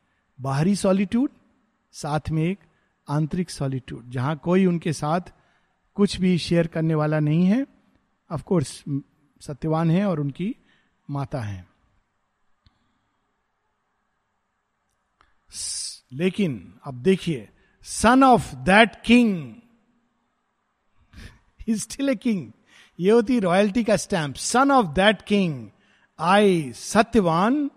बाहरी 0.41 0.77
सॉलिट्यूड 0.77 1.31
साथ 1.93 2.21
में 2.31 2.43
एक 2.43 2.59
आंतरिक 3.09 3.51
सॉलिट्यूड 3.51 4.11
जहाँ 4.11 4.37
कोई 4.37 4.67
उनके 4.67 4.93
साथ 4.93 5.21
कुछ 5.95 6.21
भी 6.21 6.39
शेयर 6.39 6.67
करने 6.67 6.95
वाला 6.95 7.21
नहीं 7.21 7.47
है। 7.47 7.67
ऑफ़ 8.33 8.43
कोर्स 8.43 8.85
सत्यवान 9.41 9.91
है 9.91 10.07
और 10.07 10.21
उनकी 10.21 10.57
माता 11.11 11.41
है। 11.41 11.76
लेकिन 16.13 16.75
अब 16.85 17.03
देखिए 17.03 17.49
son 17.83 18.23
of 18.25 18.55
that 18.57 19.03
king 19.05 19.55
still 21.71 22.09
a 22.09 22.15
king 22.15 22.53
ये 23.01 23.11
होती 23.11 23.39
रॉयल्टी 23.41 23.85
का 23.85 23.97
stamp 23.97 24.35
son 24.35 24.71
of 24.71 24.87
that 24.87 25.23
king 25.23 25.69
I 26.19 26.73
Satyavan 26.73 27.71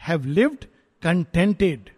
have 0.00 0.24
lived 0.24 0.64
contented 1.02 1.90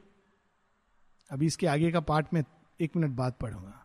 अभी 1.30 1.46
इसके 1.46 1.66
आगे 1.66 1.90
का 1.90 2.00
पार्ट 2.00 2.26
में 2.34 2.42
एक 2.80 2.96
मिनट 2.96 3.10
बाद 3.10 3.34
पढ़ूँगा। 3.40 3.78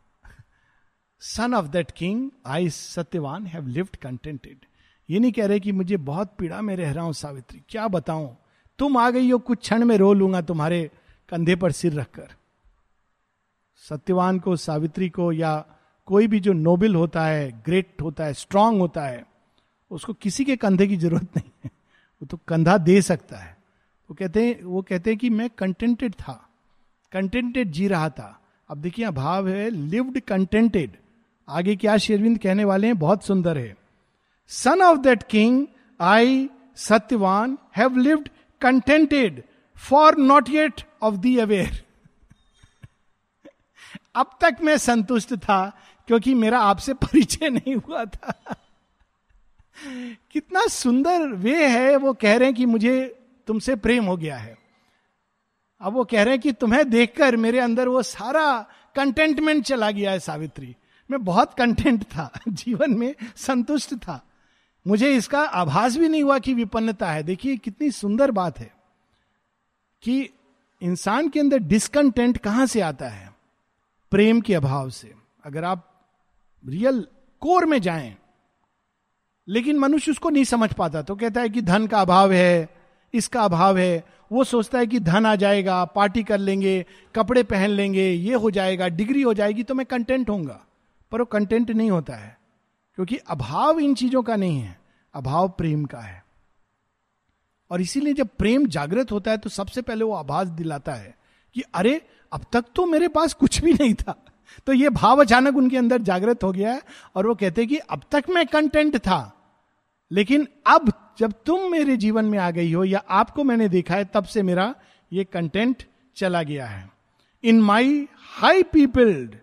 Son 1.20 1.54
of 1.54 1.66
that 1.66 1.92
king 1.92 2.32
I 2.46 2.70
Satyavan 2.70 3.46
have 3.48 3.68
lived 3.68 3.96
contented 3.96 4.66
ये 5.10 5.20
नहीं 5.20 5.32
कह 5.32 5.46
रहे 5.46 5.60
कि 5.60 5.72
मुझे 5.72 5.98
बहुत 5.98 6.36
पीड़ा 6.40 6.62
में 6.62 6.76
रह 6.76 6.92
रहा 6.92 7.04
हूँ, 7.04 7.14
सावित्री। 7.14 7.62
क्या 7.70 7.88
बताऊँ? 7.88 8.38
तुम 8.80 8.98
आ 8.98 9.10
गई 9.10 9.32
हो, 9.32 9.38
कुछ 9.40 9.60
क्षण 9.60 9.86
में 9.86 9.98
रो 9.98 10.14
लूँगा 10.14 10.42
तुम्हारे 10.42 10.92
कंधे 11.30 11.56
पर 11.56 11.72
सिर 11.72 11.94
रखकर। 11.94 12.28
सत्यवान 13.76 14.40
को, 14.40 14.56
सावित्री 14.56 15.10
को 15.10 15.32
या 15.32 15.66
कोई 16.06 16.28
भी 16.28 16.40
जो 16.40 16.54
नोबल 16.54 16.96
होता 16.96 17.26
है, 17.26 17.52
ग्रेट 17.52 18.02
होता 18.02 18.26
है, 18.26 18.34
स्ट्रांग 18.34 18.80
होता 18.80 19.04
है, 19.04 19.26
उसको 19.92 20.14
किसी 20.14 20.46
के 20.46 20.56
कंधे 20.56 20.88
की 20.88 20.98
ज़रूरत 20.98 21.24
नहीं 21.24 21.52
है। 21.66 21.72
वो 22.22 22.26
तो 22.26 22.40
कंधा 22.48 22.78
दे 22.78 23.02
सकता 23.02 23.38
है। 23.38 23.58
वो 24.10 24.16
कहते 24.16 24.48
हैं, 24.48 24.64
वो 24.64 24.82
कहते 24.82 25.10
हैं 25.10 25.20
कि 25.20 25.30
मैं 25.30 25.50
कंटेंटेड 25.50 26.14
था। 26.14 26.50
कंटेंटेड 27.12 27.72
जी 27.72 27.88
रहा 27.88 28.10
था। 28.10 28.42
अब 28.70 28.78
देखिए 28.78 29.06
अभाव 29.06 29.48
है 29.50 29.70
लिव्ड 29.70 30.20
कंटेंटेड 30.20 30.98
आगे 31.50 31.76
क्या 31.76 31.98
शेरविंद 31.98 32.40
कहने 32.40 32.64
वाले 32.64 32.88
हैं? 32.88 33.00
बहुत 33.00 33.24
सुंदर 33.24 33.58
है। 33.58 33.78
Son 34.48 34.82
of 34.82 35.00
that 35.00 35.24
king 35.24 35.68
I 36.02 36.50
Satyavan 36.76 37.58
have 37.78 37.98
lived 37.98 38.30
contented 38.62 39.44
for 39.78 40.18
not 40.18 40.50
yet 40.50 40.82
of 41.02 41.16
thee 41.16 41.38
aware 41.38 41.88
अब 44.16 44.38
तक 44.42 44.56
मैं 44.62 44.78
संतुष्ट 44.78 45.36
था, 45.36 45.78
क्योंकि 46.08 46.34
मेरा 46.34 46.60
आपसे 46.60 46.94
परिचय 46.94 47.50
नहीं 47.50 47.76
हुआ 47.76 48.06
था। 48.06 48.56
कितना 50.32 50.68
सुंदर 50.68 51.28
वे 51.28 51.68
है, 51.68 51.96
वो 51.96 52.14
कह 52.14 52.38
रहे 52.38 52.48
हैं 52.48 52.56
कि 52.56 52.66
मुझे 52.66 53.20
तुमसे 53.48 53.76
प्रेम 53.76 54.06
हो 54.06 54.18
गया 54.18 54.38
है। 54.38 54.58
अब 55.82 55.94
वो 55.94 56.04
कह 56.04 56.24
रहे 56.24 56.34
हैं 56.34 56.42
कि 56.42 56.52
तुम्हें 56.52 56.90
देखकर 56.90 57.36
मेरे 57.36 57.60
अंदर 57.60 57.88
वो 57.88 58.04
सारा 58.04 58.68
कंटेंटमेंट 58.96 59.66
चला 59.66 59.92
गया 59.92 60.12
है, 60.12 60.20
सावित्री। 60.20 60.76
मैं 61.12 61.26
बहुत 61.26 61.54
कंटेंट 61.54 62.04
था, 62.04 62.40
जीवन 62.50 62.92
में 62.92 63.16
संतुष्ट 63.36 63.96
था। 63.96 64.28
मुझे 64.88 65.14
इसका 65.14 65.42
आभास 65.42 65.98
भी 65.98 66.10
नहीं 66.10 66.24
हुआ 66.24 66.40
कि 66.40 66.54
विपन्नता 66.54 67.12
है। 67.12 67.24
देखिए, 67.24 67.58
कितनी 67.58 67.92
सुंदर 67.92 68.32
बात 68.32 68.60
है। 68.60 68.77
कि 70.04 70.30
इंसान 70.82 71.30
के 71.30 71.40
अंदर 71.40 71.60
डिस्कंटेंट 71.60 72.38
कहाँ 72.38 72.66
से 72.66 72.82
आता 72.82 73.10
है? 73.10 73.30
प्रेम 74.12 74.42
के 74.42 74.56
अभाव 74.56 74.90
से। 74.90 75.14
अगर 75.46 75.64
आप 75.64 75.84
रियल 76.64 77.06
कोर 77.42 77.66
में 77.66 77.80
जाएँ, 77.82 78.16
लेकिन 79.48 79.80
मनुष्य 79.80 80.12
उसको 80.12 80.30
नहीं 80.30 80.44
समझ 80.44 80.72
पाता 80.74 81.02
तो 81.02 81.16
कहता 81.16 81.42
है 81.42 81.50
कि 81.50 81.62
धन 81.62 81.88
का 81.88 82.02
अभाव 82.02 82.32
है, 82.32 82.70
इसका 83.14 83.42
अभाव 83.42 83.78
है। 83.78 84.04
वो 84.32 84.44
सोचता 84.44 84.80
है 84.80 84.88
कि 84.88 85.00
धन 85.00 85.26
आ 85.26 85.36
जाएगा 85.36 85.84
पार्टी 85.86 86.24
कर 86.24 86.38
लेंगे, 86.38 86.86
कपड़े 87.16 87.44
पहन 87.44 87.70
लेंगे, 87.70 88.10
ये 88.10 88.34
हो 88.34 88.52
जाएगा 88.52 88.88
डिग्री 88.88 89.22
हो 89.22 89.34
जाएगी 89.34 89.64
तो 89.64 89.74
मैं 89.74 89.86
कंटेंट 89.86 90.30
होऊँगा। 90.30 90.60
पर 91.12 91.20
वो 91.20 91.26
कंटेंट 91.26 91.72
नहीं 91.72 91.92
होता 91.92 92.16
है, 92.16 92.38
क्योंकि 92.98 93.18
अभाव 93.18 93.80
इन 93.80 93.96
चीज़ों 93.96 94.24
का 94.24 94.36
नहीं 94.36 94.60
है, 94.60 94.80
अभाव 95.14 95.50
प्रेम 95.50 95.86
का 95.86 96.00
है। 96.00 96.24
और 97.72 97.82
इसीलिए 97.82 98.14
जब 98.14 98.28
प्रेम 98.38 98.68
जागृत 98.68 99.12
होता 99.12 99.32
है 99.32 99.38
तो 99.38 99.50
सबसे 99.50 99.82
पहले 99.82 100.04
वो 100.04 100.14
आभास 100.14 100.48
दिलाता 100.48 100.94
है 100.94 101.16
कि, 101.54 101.62
अरे, 101.74 102.02
अब 102.34 102.46
तक 102.54 102.66
तो 102.76 102.86
मेरे 102.86 103.08
पास 103.08 103.34
कुछ 103.34 103.62
भी 103.62 103.74
नहीं 103.74 103.94
था। 103.94 104.26
तो 104.66 104.74
ये 104.74 104.90
भाव 104.90 105.22
अचानक 105.22 105.58
उनके 105.58 105.78
अंदर 105.78 106.02
जागृत 106.02 106.44
हो 106.44 106.52
गया 106.52 106.74
है 106.74 106.82
और 107.16 107.28
वो 107.28 107.36
कहते 107.36 107.62
हैं 107.62 107.70
कि, 107.70 107.78
अब 107.78 108.02
तक 108.12 108.24
मैं 108.30 108.46
कंटेंट 108.48 108.98
था, 108.98 109.34
लेकिन 110.12 110.48
अब 110.68 110.92
जब 111.20 111.34
तुम 111.46 111.72
मेरे 111.72 111.98
जीवन 111.98 112.26
में 112.26 112.40
आ 112.40 112.52
गई 112.52 112.74
हो 112.74 112.84
या 112.84 113.04
आपको 113.10 113.44
मैंने 113.44 113.70
देखा 113.70 113.96
है, 113.96 114.06
तब 114.06 114.24
से 114.24 114.44
मेरा 114.44 114.76
ये 115.14 115.24
कंटेंट 115.24 115.84
चला 116.16 116.44
गया 116.44 116.66
है। 116.66 116.90
In 117.44 117.62
my 117.62 118.08
high 118.18 118.64
peopled 118.64 119.36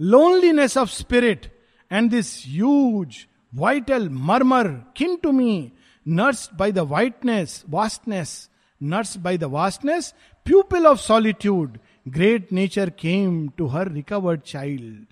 loneliness 0.00 0.76
of 0.76 0.90
spirit 0.90 1.60
and 1.92 2.10
this 2.10 2.44
huge 2.46 3.26
vital 3.54 4.08
murmur 4.08 4.68
kin 4.96 5.16
to 5.16 5.32
me 5.32 5.72
nurse 6.08 6.50
by 6.54 6.72
the 6.72 6.78
whiteness 6.78 7.64
vastness 7.68 8.50
nurse 8.82 9.16
by 9.16 9.38
the 9.38 9.44
vastness 9.44 10.14
pupil 10.44 10.86
of 10.86 10.98
solitude 10.98 11.78
great 12.08 12.52
nature 12.52 12.90
came 12.90 13.48
to 13.48 13.66
her 13.66 13.88
recovered 13.88 14.40
child 14.40 15.06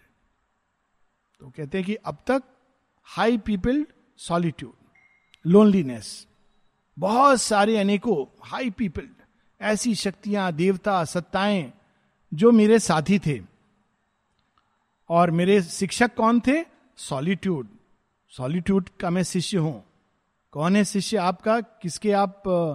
तो 1.40 1.52
कहते 1.56 1.78
हैं 1.78 1.86
कि 1.86 1.94
अब 1.94 2.16
तक 2.26 2.42
high 3.04 3.38
people 3.38 3.86
solitude 4.16 4.72
loneliness 5.46 6.26
बहुत 6.98 7.42
सारे 7.42 7.76
अनेकों 7.76 8.36
high 8.44 8.70
people 8.70 9.08
ऐसी 9.60 9.94
शक्तियाँ, 9.94 10.52
देवता, 10.52 11.04
सत्ताएँ, 11.04 11.72
जो 12.34 12.50
मेरे 12.50 12.78
साथी 12.78 13.18
थे। 13.18 13.40
और 15.08 15.30
मेरे 15.30 15.62
शिक्षक 15.62 16.14
कौन 16.14 16.40
थे? 16.40 16.64
सॉलिट्यूड 16.96 17.68
सॉलिट्यूड 18.28 18.88
का 19.00 19.10
मैं 19.10 19.22
शिष्य 19.22 19.58
हूँ। 19.58 19.87
कौन 20.52 20.76
है 20.76 20.84
शिष्य 20.84 21.16
आपका? 21.16 21.60
किसके 21.60 22.12
आप 22.12 22.48
आ, 22.48 22.74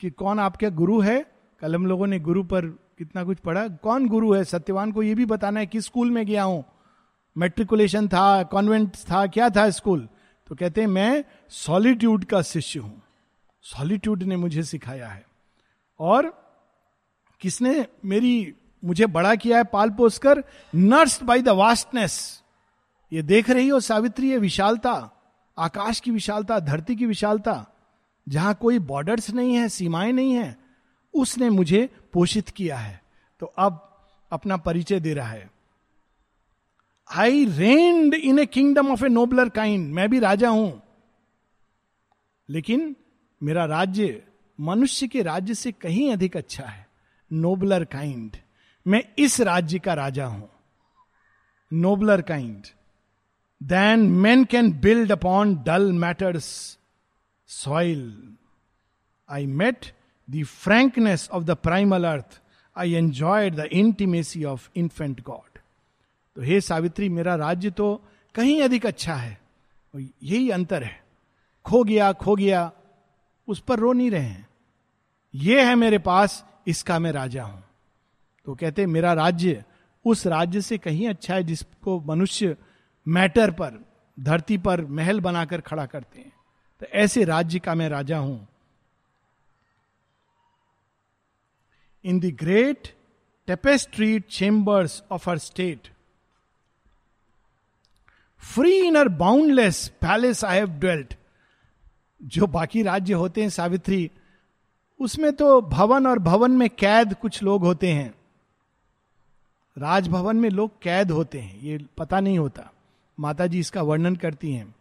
कि 0.00 0.10
कौन 0.10 0.40
आपके 0.40 0.70
गुरु 0.70 1.00
है? 1.00 1.26
कल 1.60 1.74
हम 1.74 1.86
लोगों 1.86 2.06
ने 2.06 2.18
गुरु 2.18 2.44
पर 2.44 2.66
कितना 2.98 3.24
कुछ 3.24 3.38
पढ़ा। 3.38 3.68
कौन 3.68 4.08
गुरु 4.08 4.32
है? 4.34 4.44
सत्यवान 4.44 4.92
को 4.92 5.02
यह 5.02 5.14
भी 5.14 5.24
बताना 5.24 5.60
है 5.60 5.66
किस 5.66 5.84
स्कूल 5.84 6.10
में 6.10 6.26
गया 6.26 6.42
हूँ। 6.42 6.64
मेट्रिकुलेशन 7.38 8.08
था 8.08 8.42
कॉन्वेंट 8.42 8.96
था 8.96 9.26
क्या 9.26 9.50
था 9.50 9.70
स्कूल? 9.70 10.08
तो 10.46 10.54
कहते 10.54 10.80
हैं 10.80 10.88
मैं 10.88 11.24
सॉलिट्यूड 11.48 12.24
का 12.24 12.42
शिष्य 12.42 12.80
हूँ। 12.80 13.02
सॉलिट्यूड 13.62 14.22
ने 14.22 14.36
मुझे 14.36 14.62
सिखाया 14.62 15.08
है। 15.08 15.26
और 16.00 16.32
किसने 17.40 17.86
मेरी 18.04 18.54
मुझे 18.84 19.06
बड़ा 19.06 19.34
किया 19.34 19.58
है 19.58 19.64
पाल 19.64 19.90
पोस 19.90 20.18
कर 20.18 20.44
बाई 21.24 21.42
द 21.42 21.48
वास्टनेस। 21.48 22.42
ये 23.12 23.22
देख 23.22 23.50
रही 23.50 23.68
हो 23.68 23.80
सावित्री 23.80 24.30
ये 24.30 24.38
विशालता। 24.38 25.19
आकाश 25.58 26.00
की 26.00 26.10
विशालता, 26.10 26.60
धरती 26.60 26.96
की 26.96 27.06
विशालता, 27.06 27.66
जहाँ 28.28 28.54
कोई 28.54 28.78
बॉर्डर्स 28.78 29.30
नहीं 29.30 29.54
है, 29.54 29.68
सीमाएँ 29.68 30.12
नहीं 30.12 30.34
है, 30.34 30.58
उसने 31.14 31.50
मुझे 31.50 31.90
पोषित 32.12 32.48
किया 32.48 32.76
है। 32.76 33.02
तो 33.40 33.46
अब 33.46 33.86
अपना 34.32 34.56
परिचय 34.56 35.00
दे 35.00 35.14
रहा 35.14 35.28
है। 35.28 35.50
I 37.16 37.44
reigned 37.44 38.14
in 38.14 38.38
a 38.38 38.46
kingdom 38.46 38.92
of 38.92 39.04
a 39.04 39.08
nobler 39.08 39.48
kind 39.48 39.94
मैं 39.94 40.10
भी 40.10 40.18
राजा 40.18 40.48
हूँ। 40.48 40.82
लेकिन 42.48 42.96
मेरा 43.42 43.64
राज्य 43.64 44.22
मनुष्य 44.60 45.08
के 45.08 45.22
राज्य 45.22 45.54
से 45.54 45.72
कहीं 45.72 46.12
अधिक 46.12 46.36
अच्छा 46.36 46.64
है। 46.64 46.88
नोबलर 47.32 47.84
काइंड 47.84 48.36
मैं 48.86 49.04
इस 49.18 49.40
राज्य 49.40 49.78
का 49.78 49.94
राजा 49.94 50.26
हूँ। 50.26 50.50
Nobler 51.72 52.22
kind 52.22 52.66
than 53.62 54.00
man 54.00 54.44
can 54.44 54.72
build 54.72 55.12
upon 55.12 55.54
dull 55.66 55.92
matter's 55.92 56.78
soil 57.48 58.36
I 59.28 59.46
met 59.46 59.86
the 60.28 60.44
frankness 60.44 61.28
of 61.32 61.44
the 61.44 61.50
primal 61.50 62.04
earth 62.04 62.40
I 62.76 62.92
enjoyed 62.92 63.54
the 63.54 63.68
intimacy 63.72 64.44
of 64.44 64.68
infant 64.76 65.22
God 65.22 65.58
तो 66.36 66.42
हे 66.42 66.60
सावित्री, 66.60 67.08
मेरा 67.08 67.34
राज्य 67.34 67.70
तो 67.70 68.00
कहीं 68.34 68.62
अधिक 68.62 68.86
अच्छा 68.86 69.14
है 69.14 69.38
यही 69.94 70.50
अंतर 70.50 70.82
है। 70.84 71.02
खो 71.64 71.82
गया 71.84 72.12
खो 72.12 72.34
गया, 72.36 72.72
उस 73.48 73.60
पर 73.60 73.78
रो 73.78 73.92
नहीं 73.92 74.10
रहे 74.10 74.22
हैं। 74.22 74.48
ये 75.34 75.64
है 75.64 75.74
मेरे 75.74 75.98
पास, 75.98 76.44
इसका 76.66 76.98
मैं 76.98 77.12
राजा 77.12 77.44
हूँ। 77.44 77.62
तो 78.46 78.54
कहते, 78.54 78.86
मेरा 78.86 79.12
राज्य 79.12 79.64
उस 80.04 80.26
राज्य 80.26 80.60
से 80.60 80.78
कहीं 80.78 81.08
अच्छा 81.08 81.34
है 81.34 81.42
जिसको 81.44 82.00
मनुष्य 82.00 82.56
मैटर 83.10 83.50
पर, 83.50 83.84
धरती 84.20 84.58
पर 84.58 84.84
महल 84.86 85.20
बनाकर 85.20 85.60
खड़ा 85.60 85.86
करते 85.86 86.20
हैं। 86.20 86.32
तो 86.80 86.86
ऐसे 86.86 87.24
राज्य 87.24 87.58
का 87.58 87.74
मैं 87.74 87.88
राजा 87.88 88.18
हूँ। 88.18 88.48
In 92.04 92.20
the 92.20 92.24
great 92.24 92.88
tapestried 93.46 94.26
chambers 94.26 95.02
of 95.10 95.30
her 95.30 95.38
state 95.38 95.88
free 98.42 98.78
in 98.78 98.96
her 98.96 99.08
boundless 99.08 99.88
palace 99.88 100.44
I 100.44 100.56
have 100.56 100.68
dwelt 100.70 101.14
जो 102.20 102.46
बाकी 102.46 102.82
राज्य 102.82 103.14
होते 103.14 103.42
हैं, 103.42 103.48
सावित्री, 103.48 104.10
उसमें 105.00 105.32
तो 105.32 105.60
भवन 105.60 106.06
और 106.06 106.18
भवन 106.18 106.50
में 106.50 106.68
कैद 106.70 107.14
कुछ 107.14 107.42
लोग 107.42 107.64
होते 107.64 107.92
हैं। 107.92 108.14
राजभवन 109.78 110.36
में 110.36 110.48
लोग 110.50 110.82
कैद 110.82 111.10
होते 111.10 111.40
हैं, 111.40 111.60
ये 111.60 111.78
पता 111.98 112.20
नहीं 112.20 112.38
होता। 112.38 112.70
माता 113.20 113.46
जी 113.46 113.58
इसका 113.60 113.82
वर्णन 113.82 114.16
करती 114.16 114.52
हैं। 114.52 114.74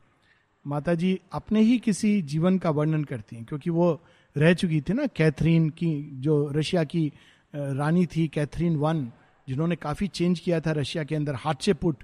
माता 0.66 0.94
जी 0.94 1.20
अपने 1.34 1.62
ही 1.62 1.78
किसी 1.80 2.22
जीवन 2.22 2.58
का 2.58 2.70
वर्णन 2.70 3.04
करती 3.04 3.36
हैं, 3.36 3.46
क्योंकि 3.46 3.70
वो 3.70 4.02
रह 4.36 4.54
चुकी 4.54 4.82
थी 4.82 4.94
ना, 4.94 5.06
कैथरीन 5.08 5.70
की, 5.70 6.10
जो 6.14 6.52
रशिया 6.52 6.84
की 6.84 7.12
रानी 7.54 8.06
थी, 8.06 8.28
कैथरीन 8.28 8.76
वन, 8.76 9.12
जिन्होंने 9.48 9.76
काफ़ी 9.76 10.08
चेंज 10.08 10.40
किया 10.40 10.60
था 10.60 10.72
रशिया 10.72 11.04
के 11.04 11.16
अंदर, 11.16 11.36
हाथ 11.36 11.56
से 11.62 11.74
पुट। 11.74 12.04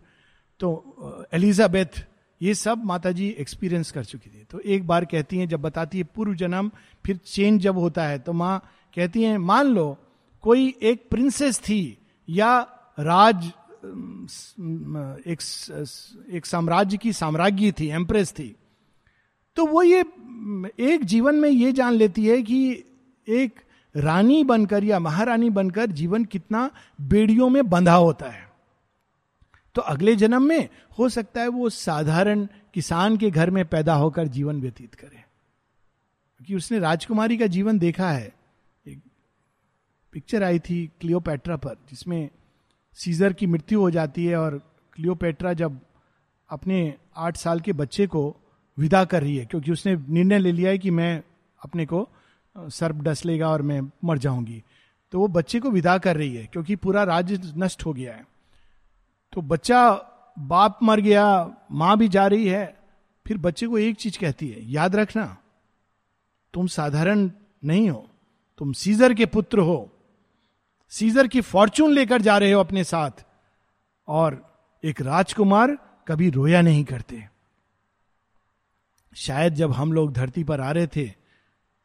तो 0.60 1.28
एलिजाबेथ, 1.34 2.06
ये 2.41 2.54
सब 2.54 2.84
माता 2.86 3.12
जी 3.12 3.28
एक्सपीरियंस 3.39 3.91
कर 3.91 4.04
चुकी 4.04 4.30
थी। 4.30 4.45
तो 4.52 4.60
एक 4.60 4.88
बार 4.88 5.06
कहती 5.06 5.38
हैं, 5.38 5.48
जब 5.48 5.62
बताती 5.62 5.98
है, 5.98 6.04
पूर्व 6.15 6.34
जन्म, 6.36 6.71
फिर 7.06 7.17
चेंज 7.17 7.62
जब 7.62 7.78
होता 7.78 8.08
है 8.08 8.19
तो 8.19 8.34
माँ 8.34 8.58
कहती 8.95 9.24
हैं, 9.24 9.38
मान 9.38 9.67
लो, 9.67 9.98
कोई 10.43 10.74
एक 10.82 11.08
प्रिंसेस 11.10 11.60
थी 11.60 11.98
या 12.28 12.60
राज 12.98 13.52
एक 15.28 15.39
एक 16.30 16.45
साम्राज्य 16.45 16.98
की 16.98 17.13
साम्राज्ञी 17.13 17.71
थी, 17.71 17.88
एम्प्रेस 17.88 18.32
थी। 18.32 18.56
तो 19.56 19.65
वो 19.65 19.84
ये 19.84 20.00
एक 20.80 21.00
जीवन 21.04 21.36
में 21.36 21.50
ये 21.50 21.71
जान 21.71 21.93
लेती 21.93 22.28
है 22.28 22.41
कि 22.41 22.84
एक 23.30 23.60
रानी 23.95 24.43
बनकर 24.43 24.84
या 24.84 25.00
महारानी 25.00 25.50
बनकर 25.50 25.86
जीवन 25.86 26.26
कितना 26.26 26.71
बेड़ियों 27.02 27.50
में 27.50 27.69
बंधा 27.69 27.95
होता 27.95 28.30
है। 28.30 28.52
तो 29.76 29.82
अगले 29.82 30.15
जन्म 30.15 30.43
में 30.43 30.69
हो 31.00 31.10
सकता 31.10 31.41
है 31.41 31.48
वो 31.48 31.69
साधारण 31.69 32.48
किसान 32.74 33.17
के 33.17 33.30
घर 33.32 33.50
में 33.50 33.65
पैदा 33.65 33.93
होकर 33.93 34.28
जीवन 34.28 34.62
व्यतीत 34.62 34.95
करे। 34.95 35.24
क्योंकि 36.38 36.56
उसने 36.56 36.80
राजकुमारी 36.80 37.38
का 37.38 37.48
जीवन 37.48 37.80
देखा 37.80 38.12
है। 38.12 38.36
एक 38.88 39.00
पिक्चर 40.12 40.43
आई 40.43 40.60
थी 40.60 40.91
क्लियोपेट्रा 41.02 41.56
पर, 41.56 41.76
जिसमें 41.89 42.30
सीजर 42.98 43.34
की 43.34 43.48
मृत्यु 43.48 43.80
हो 43.80 43.90
जाती 43.92 44.26
है 44.26 44.36
और 44.38 44.62
क्लियोपेट्रा 44.94 45.54
जब 45.54 45.80
अपने 46.50 46.94
आठ 47.18 47.38
साल 47.38 47.60
के 47.60 47.74
बच्चे 47.74 48.08
को 48.08 48.36
विदा 48.78 49.04
कर 49.06 49.22
रही 49.22 49.38
है, 49.38 49.46
क्योंकि 49.46 49.72
उसने 49.72 49.96
निर्णय 49.96 50.40
ले 50.40 50.52
लिया 50.52 50.72
है 50.72 50.78
कि 50.78 50.92
मैं 50.92 51.24
अपने 51.62 51.86
को 51.86 52.08
सर्प 52.56 52.96
डस 52.96 53.26
लेगा 53.26 53.50
और 53.50 53.62
मैं 53.62 53.82
मर 54.04 54.18
जाऊँगी। 54.18 54.62
तो 55.14 55.20
वो 55.20 55.28
बच्चे 55.28 55.60
को 55.60 55.70
विदा 55.72 55.98
कर 55.98 56.18
रही 56.18 56.36
है, 56.36 56.46
क्योंकि 56.46 56.76
पूरा 56.76 57.04
राज्य 57.04 57.40
नष्ट 57.58 57.86
हो 57.86 57.94
गया 57.94 58.14
है। 58.14 58.26
तो 59.34 59.42
बच्चा 59.42 59.92
बाप 60.38 60.80
मर 60.84 61.00
गया, 61.00 61.26
माँ 61.72 61.98
भी 61.98 62.08
जा 62.08 62.26
रही 62.28 62.48
है, 62.48 62.76
फिर 63.26 63.38
बच्चे 63.38 63.68
को 63.68 63.78
एक 63.78 63.96
चीज़ 63.96 64.20
कहती 64.20 64.48
है, 64.48 64.72
याद 64.72 64.96
रखना, 64.96 65.26
तुम 66.54 66.68
साधारण 66.68 67.30
नहीं 67.64 67.90
हो, 67.90 68.08
तुम 68.58 68.74
सीजर 68.74 69.14
के 69.14 69.26
पुत्र 69.26 69.60
हो 69.60 69.92
सीजर 70.91 71.28
की 71.28 71.41
फॉर्चून 71.41 71.93
लेकर 71.93 72.21
जा 72.21 72.38
रहे 72.38 72.52
हो 72.52 72.60
अपने 72.60 72.84
साथ। 72.84 73.26
और 74.08 74.41
एक 74.84 75.02
राजकुमार 75.02 75.78
कभी 76.08 76.30
रोया 76.30 76.62
नहीं 76.62 76.84
करते। 76.84 77.28
शायद 79.15 79.54
जब 79.54 79.71
हम 79.71 79.93
लोग 79.93 80.13
धरती 80.13 80.43
पर 80.43 80.62
आ 80.62 80.71
रहे 80.71 80.88
थे 80.88 81.06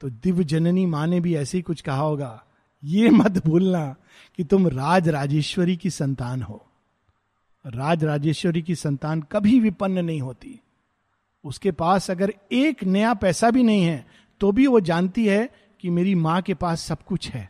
तो 0.03 0.09
दिव्य 0.11 0.45
जननी 0.45 0.87
माँ 0.87 1.07
ने 1.07 1.21
भी 1.21 1.35
ऐसे 1.37 1.59
ही 1.59 1.63
कुछ 1.63 1.81
कहा 1.81 2.01
होगा, 2.01 2.43
ये 2.83 3.11
मत 3.11 3.45
भूलना 3.47 3.95
कि 4.39 4.45
तुम 4.45 4.69
राज 4.69 5.09
राजेश्वरी 5.09 5.77
की 5.77 5.91
संतान 5.91 6.43
हो। 6.43 6.67
राज 7.65 8.05
राजेश्वरी 8.05 8.63
की 8.63 8.75
संतान 8.75 9.23
कभी 9.23 9.59
विपन्न 9.61 10.05
नहीं 10.05 10.21
होती। 10.21 10.59
उसके 11.45 11.71
पास 11.73 12.11
अगर 12.11 12.33
एक 12.53 12.85
नया 12.85 13.15
पैसा 13.15 13.51
भी 13.51 13.63
नहीं 13.63 13.83
है 13.83 14.07
तो 14.41 14.53
भी 14.53 14.67
वो 14.67 14.81
जानती 14.81 15.27
है 15.27 15.49
कि 15.81 15.91
मेरी 15.91 16.15
माँ 16.15 16.41
के 16.43 16.55
पास 16.55 16.83
सब 16.83 17.03
कुछ 17.03 17.29
है। 17.31 17.50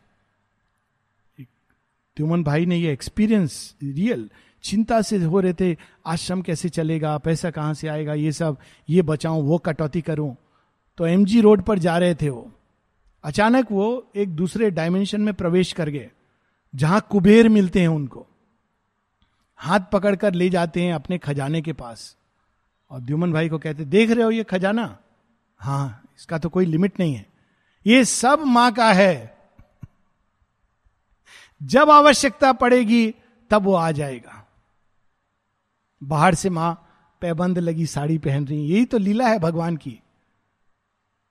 त्युमन 2.21 2.43
भाई 2.45 2.67
ने 2.67 2.77
ये 2.77 2.93
एक्सपीरियंस 2.93 3.75
रियल 3.83 4.31
चिंता 4.63 5.03
से 5.03 5.19
हो 5.19 5.41
रहे 5.41 5.53
थे, 5.53 5.77
आश्रम 6.07 6.43
कैसे 6.43 6.69
चलेगा, 6.69 7.19
पैसा 7.19 7.51
कहाँ 7.51 7.75
से 7.75 7.89
आएगा, 7.89 8.15
ये 8.15 8.33
सब, 8.33 8.57
ये 8.89 9.03
बचाऊं 9.03 9.43
वो 9.43 9.59
कटौती 9.59 10.01
करूँ। 10.01 10.37
तो 10.97 11.07
एमजी 11.07 11.41
रोड 11.41 11.63
पर 11.63 11.79
जा 11.79 11.99
रहे 11.99 12.15
थे 12.15 12.29
वो। 12.29 12.53
अचानक 13.25 13.73
वो 13.73 14.11
एक 14.17 14.29
दूसरे 14.29 14.71
डायमेंशन 14.71 15.21
में 15.21 15.35
प्रवेश 15.35 15.73
कर 15.73 15.89
गए, 15.89 16.11
जहाँ 16.75 17.07
कुबेर 17.11 17.49
मिलते 17.49 17.81
हैं 17.81 17.89
उनको। 17.89 18.27
हाथ 19.57 19.81
पकड़कर 19.93 20.35
ले 20.35 20.51
जाते 20.51 20.83
हैं 20.83 20.93
अपने 20.93 21.19
खजाने 21.19 21.63
के 21.63 21.73
पास। 21.73 22.17
और 22.91 23.01
द्युमन 23.01 23.33
भाई 23.33 23.49
को 23.49 23.59
कहते, 23.59 23.85
देख 23.85 24.11
रहे 24.11 24.25
हो 24.25 24.31
ये 24.31 24.45
खजाना? 24.45 24.99
हाँ 25.59 26.03
इसका 26.19 26.39
तो 26.39 26.49
कोई 26.49 26.65
लिमिट 26.65 27.01
नहीं 27.01 27.15
है। 27.15 27.27
ये 27.87 28.05
सब 28.05 28.45
माँ 28.47 28.73
का 28.73 28.93
है। 28.93 29.40
जब 31.63 31.91
आवश्यकता 31.91 32.53
पड़ेगी, 32.53 33.15
तब 33.51 33.63
वो 33.63 33.75
आ 33.75 33.91
जाएगा। 33.91 34.47
बाहर 36.03 36.35
से 36.35 36.51
माँ 36.51 36.87
पैबंद 37.21 37.59
लगी 37.59 37.87
साड़ी 37.87 38.19
पहन 38.19 38.47
रही 38.47 38.67
यही 38.67 38.85
तो 38.85 38.99
लीला 38.99 39.29
है 39.29 39.39
भगवान 39.39 39.77
की। 39.77 40.01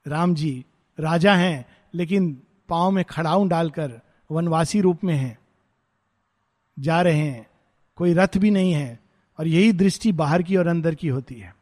राम 0.08 0.36
जी 0.36 0.66
राजा 1.00 1.36
हैं, 1.36 1.66
लेकिन 1.94 2.42
पाँव 2.70 2.92
में 2.92 3.06
खड़ाऊ 3.06 3.48
डालकर 3.48 4.02
वनवासी 4.32 4.82
रूप 4.82 5.04
में 5.04 5.16
हैं। 5.16 5.38
जा 6.80 7.02
रहे 7.02 7.20
हैं, 7.20 7.48
कोई 7.96 8.14
रथ 8.14 8.38
भी 8.38 8.52
नहीं 8.52 8.74
है, 8.74 9.00
और 9.40 9.48
यही 9.48 9.72
दृष्टि 9.72 10.12
बाहर 10.12 10.42
की 10.42 10.56
और 10.56 10.68
अंदर 10.68 10.96
की 10.96 11.08
होती 11.08 11.36
है। 11.36 11.56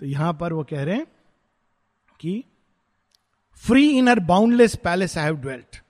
तो 0.00 0.06
यहाँ 0.06 0.32
पर 0.34 0.52
वो 0.52 0.64
कह 0.64 0.82
रहे 0.82 0.96
हैं 0.96 1.06
कि 2.20 2.44
free 3.56 3.88
in 3.98 4.08
her 4.08 4.20
boundless 4.20 4.76
palace 4.76 5.18
I 5.18 5.24
have 5.24 5.36
dwelt 5.36 5.82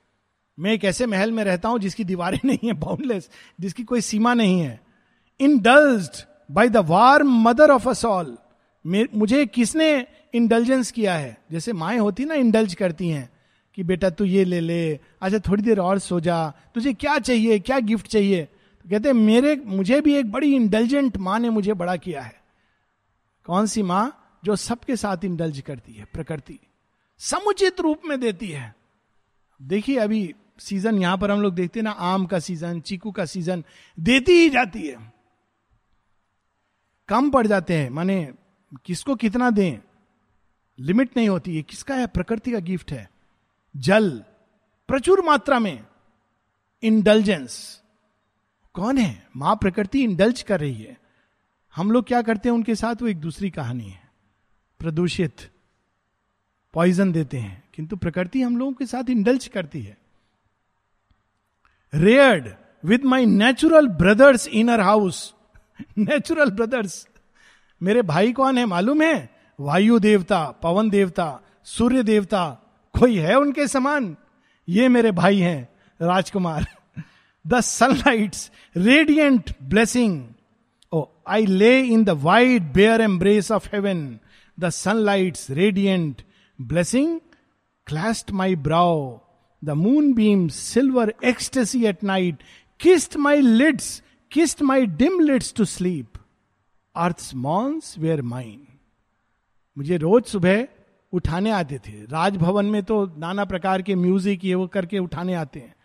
मैं 0.61 0.73
एक 0.73 0.83
ऐसे 0.83 1.05
महल 1.05 1.31
में 1.31 1.43
रहता 1.43 1.69
हूँ 1.69 1.79
जिसकी 1.79 2.03
दीवारें 2.03 2.39
नहीं 2.45 2.59
है 2.63 2.73
बाउंडलेस 2.73 3.29
जिसकी 3.59 3.83
कोई 3.83 4.01
सीमा 4.01 4.33
नहीं 4.33 4.61
है। 4.61 4.81
Indulged 5.39 6.27
by 6.51 6.69
the 6.69 6.77
warm 6.77 7.23
mother 7.23 7.71
of 7.71 7.89
us 7.89 8.05
all 8.05 8.37
मुझे 9.15 9.45
किसने 9.45 10.07
इंडल्जेंस 10.33 10.91
किया 10.91 11.15
है? 11.15 11.37
जैसे 11.51 11.73
माए 11.73 11.97
होती 11.97 12.25
ना 12.25 12.33
इंडल्ज 12.33 12.73
करती 12.73 13.09
हैं 13.09 13.29
कि 13.75 13.83
बेटा 13.83 14.09
तू 14.09 14.25
ये 14.25 14.43
ले 14.43 14.59
ले 14.59 14.99
अच्छा 15.21 15.39
थोड़ी 15.39 15.63
देर 15.63 15.79
और 15.79 15.99
सो 15.99 16.19
जा, 16.19 16.53
तुझे 16.75 16.93
क्या 16.93 17.19
चाहिए, 17.19 17.59
क्या 17.59 17.79
गिफ्ट 17.79 18.07
चाहिए? 18.07 18.45
तो 18.45 18.89
कहते 18.89 19.13
मेरे, 19.13 19.61
मुझे 19.65 20.01
भी 20.01 20.15
एक 20.15 20.31
बड़ी 20.31 20.55
इंटेलिजेंट 20.55 21.17
माँ 21.17 21.39
ने 21.39 21.49
मुझे 21.49 21.73
बड़ा 21.73 21.95
किया 21.95 22.21
है। 22.21 22.41
कौन 23.45 23.65
सी 23.65 23.83
माँ? 23.83 24.17
जो 24.43 24.55
सबके 24.55 24.95
साथ 24.95 25.17
इंडल्ज 25.25 25.59
करती 25.59 25.93
है, 25.93 26.05
प्रकृति। 26.13 26.59
समुचित 27.17 27.79
रूप 27.79 28.01
में 28.05 28.19
देती 28.19 28.47
है। 28.47 28.75
देखिए 29.61 29.97
अभी 29.97 30.35
सीज़न 30.61 30.97
यहाँ 30.97 31.17
पर 31.17 31.31
हम 31.31 31.41
लोग 31.41 31.55
देखते 31.55 31.79
हैं 31.79 31.83
ना, 31.83 31.91
आम 31.91 32.25
का 32.25 32.39
सीज़न 32.39 32.81
चीकू 32.81 33.11
का 33.11 33.25
सीज़न 33.25 33.63
देती 33.99 34.31
ही 34.31 34.49
जाती 34.49 34.87
है। 34.87 35.13
कम 37.07 37.31
पड़ 37.31 37.47
जाते 37.47 37.77
हैं, 37.77 37.89
माने 37.89 38.33
किसको 38.85 39.15
कितना 39.15 39.49
दें? 39.49 39.77
लिमिट 40.79 41.17
नहीं 41.17 41.29
होती 41.29 41.55
है। 41.55 41.63
किसका 41.63 41.95
है? 41.95 42.07
प्रकृति 42.07 42.51
का 42.51 42.59
गिफ्ट 42.59 42.91
है। 42.91 43.11
जल, 43.77 44.23
प्रचुर 44.87 45.25
मात्रा 45.25 45.59
में 45.59 45.85
इंडल्जेंस 46.83 47.81
कौन 48.73 48.97
है? 48.97 49.27
माँ 49.37 49.55
प्रकृति 49.55 50.03
इंडल्ज 50.03 50.41
कर 50.41 50.59
रही 50.59 50.81
है। 50.81 50.97
हम 51.75 51.91
लोग 51.91 52.07
क्या 52.07 52.21
करते 52.21 52.49
हैं 52.49 52.53
उनके 52.53 52.75
साथ? 52.75 53.01
वो 53.01 53.07
एक 53.07 53.17
दूसरी 53.17 53.49
कहानी 53.49 53.89
है। 53.89 54.11
प्रदूषित 54.79 55.37
पॉइजन 56.73 57.11
देते 57.11 57.37
हैं। 57.37 57.63
किंतु 57.73 57.95
प्रकृति 57.95 58.41
हम 58.41 58.57
लोगों 58.57 58.73
के 58.73 58.85
साथ 58.85 59.09
इंडल्ज 59.09 59.47
करती 59.47 59.81
है। 59.81 60.00
Reared 61.93 62.47
with 62.85 63.03
my 63.05 63.25
natural 63.25 63.87
brothers 63.87 64.47
in her 64.47 64.79
house 64.79 65.33
natural 65.97 66.49
brothers 66.49 67.07
मेरे 67.81 68.01
भाई 68.01 68.31
कौन 68.33 68.57
है 68.57 68.65
मालूम 68.65 69.01
है? 69.01 69.29
वायु 69.59 69.99
देवता, 69.99 70.43
पवन 70.63 70.89
देवता, 70.89 71.41
सूर्य 71.63 72.03
देवता, 72.03 72.43
कोई 72.99 73.17
है 73.17 73.35
उनके 73.39 73.67
समान? 73.67 74.15
ये 74.69 74.87
मेरे 74.87 75.11
भाई 75.11 75.39
हैं, 75.39 75.67
Rajkumar. 75.99 76.65
The 77.47 77.59
sunlight's 77.59 78.51
radiant 78.77 79.49
blessing 79.63 80.23
oh 80.91 81.05
I 81.27 81.45
lay 81.45 81.79
in 81.81 82.03
the 82.03 82.09
wide 82.09 82.71
bare 82.73 83.01
embrace 83.01 83.51
of 83.51 83.67
heaven 83.75 84.19
the 84.59 84.69
sunlight's 84.69 85.49
radiant 85.51 86.21
blessing 86.61 87.19
clasped 87.87 88.31
my 88.31 88.55
brow 88.55 89.17
the 89.63 89.69
moon 89.69 90.13
beam 90.13 90.47
silver 90.47 91.13
ecstasy 91.23 91.83
at 91.85 92.03
night 92.03 92.43
kissed 92.79 93.17
my 93.17 93.41
lids 93.41 94.01
kissed 94.31 94.61
my 94.61 94.85
dim 94.85 95.19
lids 95.19 95.53
to 95.53 95.65
sleep 95.65 96.17
earth 96.95 97.29
morns 97.35 97.97
were 97.99 98.21
mine 98.21 98.59
मुझे 99.77 99.97
रोज 99.97 100.23
सुबह 100.23 100.67
उठाने 101.13 101.51
आते 101.51 101.77
थे। 101.77 101.91
राजभवन 102.05 102.65
में 102.65 102.81
तो 102.83 103.05
नाना 103.17 103.45
प्रकार 103.45 103.81
के 103.81 103.95
म्यूज़िक 103.95 104.45
ये 104.45 104.55
वो 104.55 104.67
करके 104.67 104.99
उठाने 104.99 105.33
आते 105.33 105.59
हैं। 105.59 105.75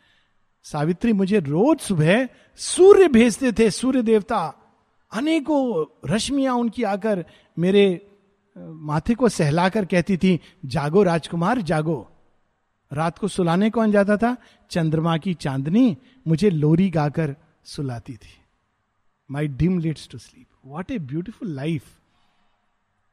सावित्री, 0.67 1.13
मुझे 1.13 1.39
रोज 1.39 1.79
सुबह 1.79 2.29
सूर्य 2.59 3.09
भेजते 3.09 3.53
थे, 3.53 3.71
सूर्य 3.71 4.03
देवता। 4.03 4.39
अनेकों 5.13 5.85
रश्मियाँ 6.11 6.55
उनकी 6.55 6.83
आकर 6.83 7.25
मेरे 7.57 7.85
माथे 8.57 9.15
को 9.15 9.29
सहलाकर 9.29 9.85
कहती 9.85 10.17
थी, 10.17 10.39
जागो 10.65 11.03
राजकुमार, 11.03 11.61
जागो। 11.63 11.99
रात 12.93 13.19
को 13.19 13.29
सुलाने 13.29 13.71
कौन 13.71 13.93
जाता 13.93 14.17
था? 14.17 14.37
चंद्रमा 14.71 15.17
की 15.17 15.35
चांदनी 15.35 15.97
मुझे 16.27 16.51
लोरी 16.51 16.89
गाकर 16.91 17.35
सुलाती 17.65 18.13
थी। 18.13 18.35
My 19.31 19.49
dim 19.49 19.79
lids 19.79 20.09
to 20.09 20.19
sleep 20.19 20.47
what 20.67 20.91
a 20.91 20.99
beautiful 20.99 21.51
life 21.51 21.83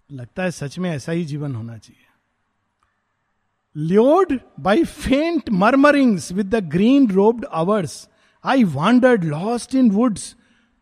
लगता 0.10 0.44
है 0.44 0.52
सच 0.52 0.78
में 0.80 0.90
ऐसा 0.92 1.12
ही 1.12 1.26
जीवन 1.26 1.56
होना 1.56 1.78
चाहिए। 1.78 2.02
Lulled 3.76 4.40
by 4.60 4.84
faint 4.84 5.50
murmurings 5.50 6.32
with 6.32 6.56
the 6.56 6.64
green 6.70 7.10
robed 7.12 7.46
hours 7.46 8.08
I 8.44 8.64
wandered 8.64 9.24
lost 9.24 9.76
in 9.76 9.90
woods 9.92 10.36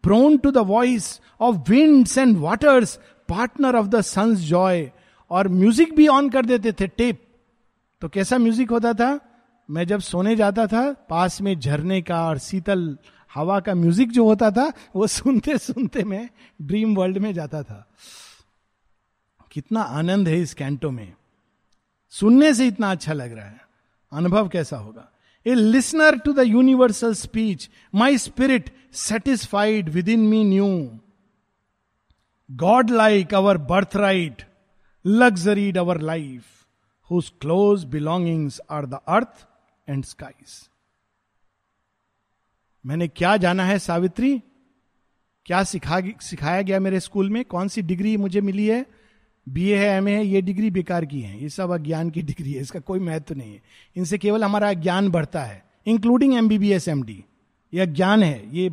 prone 0.03 0.37
to 0.37 0.51
the 0.51 0.57
voice 0.67 1.19
of 1.41 1.69
winds 1.69 2.17
and 2.17 2.37
waters 2.37 2.99
partner 3.29 3.75
of 3.75 3.87
the 3.87 4.01
sun's 4.01 4.39
joy 4.39 4.91
और 5.31 5.47
म्यूज़िक 5.47 5.95
भी 5.95 6.07
ऑन 6.07 6.29
कर 6.29 6.45
देते 6.45 6.71
थे 6.71 6.87
टेप 6.87 7.23
तो 8.01 8.09
कैसा 8.09 8.37
म्यूज़िक 8.37 8.71
होता 8.71 8.93
था? 8.93 9.19
मैं 9.69 9.87
जब 9.87 9.99
सोने 9.99 10.35
जाता 10.35 10.67
था, 10.67 10.93
पास 10.93 11.41
में 11.41 11.59
झरने 11.59 12.01
का 12.01 12.27
और 12.27 12.37
शीतल 12.37 12.97
हवा 13.33 13.59
का 13.59 13.75
म्यूज़िक 13.75 14.11
जो 14.11 14.25
होता 14.25 14.51
था, 14.51 14.73
वो 14.95 15.07
सुनते 15.07 15.57
सुनते 15.57 16.03
मैं 16.03 16.29
ड्रीम 16.61 16.95
वर्ल्ड 16.95 17.17
में 17.17 17.33
जाता 17.33 17.63
था। 17.63 17.91
कितना 19.51 19.81
आनंद 19.81 20.27
है 20.27 20.41
इस 20.41 20.53
कैंटो 20.53 20.91
में। 20.91 21.13
सुनने 22.09 22.53
से 22.53 22.67
इतना 22.67 22.91
अच्छा 22.91 23.13
लग 23.13 23.33
रहा 23.33 23.45
है। 23.45 23.61
अनुभव 24.11 24.47
कैसा 24.47 24.77
होगा? 24.77 25.11
A 25.47 25.53
listener 25.53 26.17
to 26.17 26.33
the 26.33 26.39
universal 26.39 27.13
speech 27.13 27.69
my 27.95 28.17
spirit 28.17 28.69
satisfied 28.93 29.89
within 30.09 30.19
me 30.19 30.43
knew 30.43 30.99
God 32.51 32.89
like 32.89 33.33
our 33.33 33.57
birthright 33.95 34.41
luxuried 35.05 35.77
our 35.77 36.01
life 36.01 36.60
whose 37.11 37.31
close 37.41 37.83
belongings 37.85 38.61
are 38.71 38.85
the 38.85 38.99
earth 39.07 39.47
and 39.87 40.03
skies 40.05 40.59
मैंने 42.85 43.07
क्या 43.07 43.35
जाना 43.37 43.63
है 43.65 43.77
सावित्री? 43.79 44.41
क्या 45.45 45.63
सिखा, 45.63 45.99
सिखाया 46.21 46.61
गया 46.61 46.79
मेरे 46.79 46.99
स्कूल 46.99 47.29
में? 47.29 47.43
कौन 47.45 47.67
सी 47.67 47.81
डिग्री 47.81 48.15
मुझे 48.17 48.41
मिली 48.41 48.67
है? 48.67 48.85
बी 49.47 49.67
ए 49.69 49.77
है 49.77 49.87
एम 49.97 50.07
ए 50.07 50.11
है, 50.11 50.25
ये 50.25 50.41
डिग्री 50.41 50.69
बेकार 50.71 51.05
की 51.05 51.21
है। 51.21 51.41
ये 51.41 51.49
सब 51.49 51.71
अज्ञान 51.71 52.09
की 52.09 52.21
डिग्री 52.21 52.53
है, 52.53 52.61
इसका 52.61 52.79
कोई 52.79 52.99
महत्व 52.99 53.35
नहीं 53.35 53.53
है। 53.53 53.61
इनसे 53.95 54.17
केवल 54.17 54.43
हमारा 54.43 54.71
ज्ञान 54.73 55.09
बढ़ता 55.09 55.43
है 55.43 55.63
including 55.87 56.33
M 56.33 56.49
B 56.49 56.57
B 56.57 56.71
S 56.71 56.87
M 56.87 57.03
D 57.03 57.23
ये 57.73 57.81
अज्ञान 57.81 58.23
है। 58.23 58.57
ये 58.57 58.71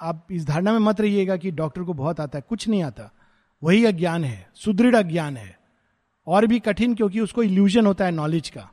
आप 0.00 0.26
इस 0.30 0.46
धारणा 0.46 0.72
में 0.72 0.78
मत 0.78 1.00
रहिएगा 1.00 1.36
कि 1.36 1.50
डॉक्टर 1.50 1.82
को 1.82 1.92
बहुत 1.92 2.20
आता 2.20 2.38
है, 2.38 2.44
कुछ 2.48 2.68
नहीं 2.68 2.82
आता। 2.82 3.10
वही 3.62 3.84
अज्ञान 3.84 4.24
है, 4.24 4.50
सुदृढ़ 4.54 4.96
अज्ञान 4.96 5.36
है। 5.36 5.59
और 6.26 6.46
भी 6.46 6.60
कठिन 6.60 6.94
क्योंकि 6.94 7.20
उसको 7.20 7.42
इल्यूजन 7.42 7.86
होता 7.86 8.04
है 8.04 8.10
नॉलेज 8.10 8.48
का। 8.48 8.70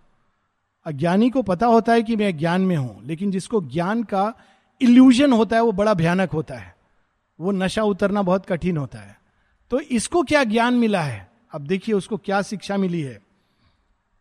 अज्ञानी 0.85 1.29
को 1.29 1.41
पता 1.41 1.65
होता 1.65 1.93
है 1.93 2.03
कि 2.03 2.15
मैं 2.15 2.37
ज्ञान 2.37 2.61
में 2.61 2.75
हूँ, 2.75 3.05
लेकिन 3.05 3.31
जिसको 3.31 3.61
ज्ञान 3.61 4.03
का 4.03 4.33
इल्यूजन 4.81 5.33
होता 5.33 5.55
है, 5.55 5.61
वो 5.61 5.71
बड़ा 5.71 5.93
भयानक 5.93 6.31
होता 6.31 6.55
है। 6.55 6.75
वो 7.39 7.51
नशा 7.51 7.83
उतरना 7.83 8.21
बहुत 8.21 8.45
कठिन 8.45 8.77
होता 8.77 8.99
है। 8.99 9.19
तो 9.71 9.79
इसको 9.79 10.23
क्या 10.23 10.43
ज्ञान 10.43 10.73
मिला 10.73 11.01
है? 11.01 11.31
अब 11.51 11.61
देखिए 11.61 11.95
उसको 11.95 12.17
क्या 12.17 12.41
शिक्षा 12.41 12.77
मिली 12.77 13.01
है। 13.01 13.21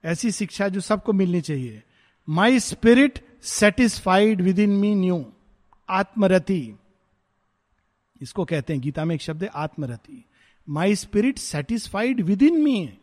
ऐसी 0.04 0.32
शिक्षा 0.32 0.68
जो 0.68 0.80
सबको 0.80 1.12
मिलनी 1.12 1.40
चाहिए। 1.40 1.82
My 2.28 2.60
spirit 2.60 3.26
satisfied 3.42 4.40
within 4.58 4.70
me 4.70 4.94
knew 4.94 5.32
आत्मरति। 5.90 6.74
इसको 8.22 8.44
कहते 8.44 8.72
हैं, 8.72 8.82
गीता 8.82 9.04
में 9.04 9.14
एक 9.14 9.20
शब्द 9.20 9.42
है, 9.42 9.50
आत्मरति। 9.54 10.24
My 10.68 10.94
spirit 10.94 11.38
satisfied 11.38 12.20
within 12.42 12.62
me 12.62 12.98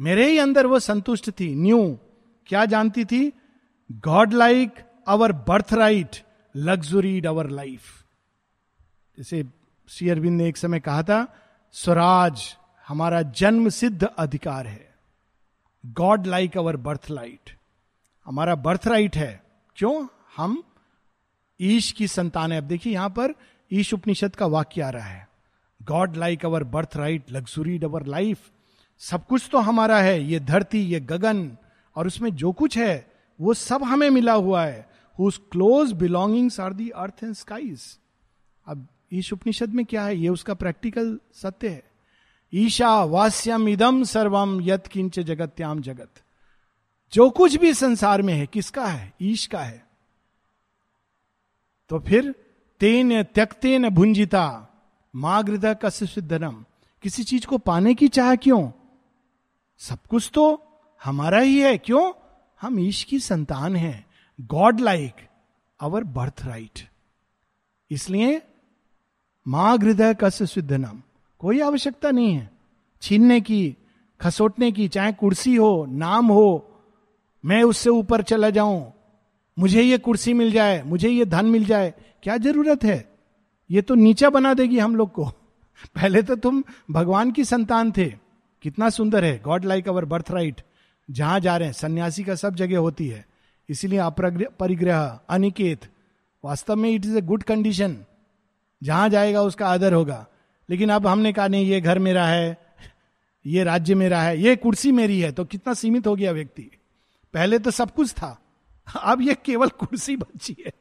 मेरे 0.00 0.26
ही 0.30 0.38
अंदर 0.38 0.66
वो 0.66 0.78
संतुष्ट 0.78 1.30
थी, 1.30 1.54
न्यू। 1.54 1.98
क्या 2.46 2.64
जानती 2.64 3.04
थी? 3.04 3.32
God 3.92 4.32
like 4.32 4.74
our 5.08 5.32
birthright 5.74 6.16
luxuried 6.56 7.26
our 7.26 7.48
life 7.50 8.04
जैसे 9.18 9.44
श्री 9.88 10.08
अरविंद 10.08 10.36
ने 10.36 10.48
एक 10.48 10.56
समय 10.56 10.80
कहा 10.80 11.02
था, 11.02 11.26
स्वराज 11.72 12.56
हमारा 12.88 13.22
जन्म 13.22 13.68
सिद्ध 13.68 14.02
अधिकार 14.04 14.66
है। 14.66 14.94
God 15.86 16.26
like 16.26 16.56
our 16.58 16.76
birth 16.76 17.10
light 17.10 17.56
हमारा 18.26 18.54
बर्थ 18.54 18.86
राइट 18.88 19.16
है। 19.16 19.42
क्यों? 19.76 20.06
हम 20.36 20.62
ईश 21.60 21.90
की 21.92 22.08
संतान 22.08 22.52
है। 22.52 22.58
अब 22.58 22.64
देखिए 22.64 22.92
यहाँ 22.92 23.10
पर 23.10 23.34
ईश 23.72 23.92
उपनिषद 23.94 24.36
का 24.36 24.46
वाक्य 24.46 24.80
आ 24.82 24.90
रहा 24.90 25.06
है। 25.06 25.28
God 25.82 26.16
like 26.16 26.44
our 26.46 26.64
birthright 26.96 27.30
luxury 27.32 27.78
our 27.78 28.06
life 28.06 28.50
सब 29.00 29.26
कुछ 29.26 29.48
तो 29.52 29.58
हमारा 29.58 30.00
है, 30.00 30.24
ये 30.24 30.40
धरती, 30.40 30.78
ये 30.78 31.00
गगन, 31.00 31.56
और 31.96 32.06
उसमें 32.06 32.34
जो 32.34 32.52
कुछ 32.52 32.78
है, 32.78 33.12
वो 33.40 33.54
सब 33.54 33.82
हमें 33.82 34.10
मिला 34.10 34.32
हुआ 34.32 34.64
है। 34.64 34.90
Whose 35.18 35.36
close 35.36 35.92
belongings 35.92 36.60
are 36.60 36.72
the 36.72 36.88
earth 36.88 37.24
and 37.24 37.34
skies 37.34 37.98
अब 38.66 38.88
ईश 39.12 39.32
उपनिषद 39.32 39.68
में 39.68 39.86
क्या 39.86 40.04
है? 40.04 40.16
ये 40.16 40.28
उसका 40.28 40.54
प्रैक्टिकल 40.54 41.20
सत्य 41.32 41.68
है। 41.68 41.82
ईशा 42.54 43.04
वास्यम 43.04 43.68
इदम 43.68 44.04
सर्वम 44.04 44.60
यत 44.62 44.86
किंच 44.86 45.20
जगत्याम 45.20 45.80
जगत। 45.80 46.10
जो 47.12 47.30
कुछ 47.30 47.56
भी 47.56 47.74
संसार 47.74 48.22
में 48.22 48.34
है, 48.34 48.46
किसका 48.46 48.86
है? 48.86 49.12
ईश 49.22 49.46
का 49.46 49.60
है। 49.60 49.86
तो 51.88 51.98
फिर, 51.98 52.34
तेन 52.80 53.22
त्यक्तेन 53.22 53.88
भुंजिता 53.88 54.68
माग्रदा 55.16 55.74
कस्य 55.74 56.06
सिद्धनम। 56.06 56.64
किसी 57.02 57.24
चीज़ 57.24 57.46
को 57.46 57.58
पाने 57.58 57.94
की 57.94 58.08
चाह 58.08 58.34
क्यों? 58.34 58.70
सब 59.80 59.98
कुछ 60.10 60.30
तो 60.34 60.62
हमारा 61.04 61.38
ही 61.38 61.60
है, 61.60 61.78
क्यों? 61.78 62.12
हम 62.60 62.78
ईश 62.78 63.04
की 63.04 63.18
संतान 63.18 63.76
हैं 63.76 64.06
God 64.40 64.80
like 64.80 65.12
our 65.80 66.04
birth 66.04 66.42
right 66.44 66.88
इसलिए 67.90 68.42
माँ 69.48 69.78
हृदय 69.78 70.14
कस्य 70.14 70.46
सिद्धनम 70.46 71.02
कोई 71.38 71.60
आवश्यकता 71.60 72.10
नहीं 72.10 72.34
है। 72.34 72.50
छीनने 73.02 73.40
की, 73.40 73.76
खसोटने 74.20 74.72
की, 74.72 74.88
चाहे 74.88 75.12
कुर्सी 75.12 75.56
हो, 75.56 75.86
नाम 75.88 76.26
हो, 76.26 76.80
मैं 77.44 77.62
उससे 77.62 77.90
ऊपर 77.90 78.22
चला 78.22 78.50
जाऊँ, 78.50 78.92
मुझे 79.58 79.82
ये 79.82 79.98
कुर्सी 79.98 80.34
मिल 80.34 80.52
जाए, 80.52 80.82
मुझे 80.82 81.08
ये 81.08 81.24
धन 81.24 81.46
मिल 81.46 81.64
जाए, 81.64 81.94
क्या 82.22 82.36
ज़रूरत 82.36 82.84
है? 82.84 83.18
ये 83.70 83.82
तो 83.82 83.94
नीचा 83.94 84.30
बना 84.30 84.54
देगी 84.54 84.78
हम 84.78 84.96
लोग 84.96 85.12
को। 85.12 85.24
पहले 85.94 86.22
तो 86.22 86.36
तुम 86.36 86.64
भगवान 86.90 87.30
की 87.30 87.44
संतान 87.44 87.92
थे। 87.92 88.29
कितना 88.62 88.90
सुंदर 88.90 89.24
है। 89.24 89.38
God 89.38 89.64
like 89.64 89.88
our 89.88 90.04
birth 90.04 90.30
right 90.30 90.60
जहाँ 91.10 91.40
जा 91.40 91.56
रहे 91.56 91.66
हैं, 91.68 91.72
सन्यासी 91.72 92.24
का 92.24 92.34
सब 92.34 92.54
जगह 92.54 92.78
होती 92.78 93.08
है। 93.08 93.26
इसीलिए 93.68 94.00
परिग्रह, 94.58 95.20
अनिकेत, 95.28 95.80
वास्तव 96.44 96.76
में 96.76 96.90
it 96.90 97.06
is 97.06 97.18
a 97.18 97.20
good 97.20 97.42
condition 97.42 97.96
जहाँ 98.82 99.08
जाएगा, 99.08 99.42
उसका 99.42 99.68
आदर 99.68 99.92
होगा। 99.92 100.26
लेकिन 100.70 100.90
अब 100.90 101.06
हमने 101.06 101.32
कहा, 101.32 101.48
नहीं, 101.48 101.66
ये 101.66 101.80
घर 101.80 101.98
मेरा 101.98 102.26
है, 102.26 102.58
ये 103.46 103.64
राज्य 103.64 103.94
मेरा 103.94 104.22
है, 104.22 104.40
ये 104.40 104.56
कुर्सी 104.56 104.92
मेरी 104.92 105.20
है। 105.20 105.32
तो 105.32 105.44
कितना 105.44 105.74
सीमित 105.74 106.06
हो 106.06 106.16
गया 106.16 106.32
व्यक्ति। 106.32 106.70
पहले 107.34 107.58
तो 107.58 107.70
सब 107.70 107.94
कुछ 107.94 108.12
था। 108.12 108.42
अब 109.02 109.22
ये 109.22 109.34
केवल 109.34 109.68
कुर्सी 109.68 110.16
बची 110.16 110.56
है। 110.66 110.72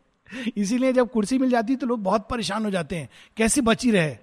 इसीलिए 0.57 0.93
जब 0.93 1.11
कुर्सी 1.11 1.38
मिल 1.38 1.49
जाती 1.49 1.73
है 1.73 1.80
तो 1.80 1.88
लोग 1.88 2.03
बहुत 2.03 2.27
परेशान 2.30 2.65
हो 2.65 2.71
जाते 2.71 2.95
हैं। 2.95 3.09
कैसे 3.38 3.61
बची 3.61 3.91
रहे? 3.91 4.17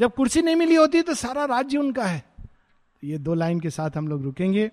जब 0.00 0.14
कुर्सी 0.14 0.42
नहीं 0.42 0.56
मिली 0.56 0.74
होती 0.74 1.02
तो 1.02 1.14
सारा 1.14 1.44
राज्य 1.44 1.78
उनका 1.78 2.04
है। 2.04 2.27
ये 3.02 3.18
दो 3.18 3.34
लाइन 3.34 3.60
के 3.60 3.70
साथ 3.70 3.96
हम 3.96 4.08
लोग 4.08 4.22
रुकेंगे। 4.22 4.70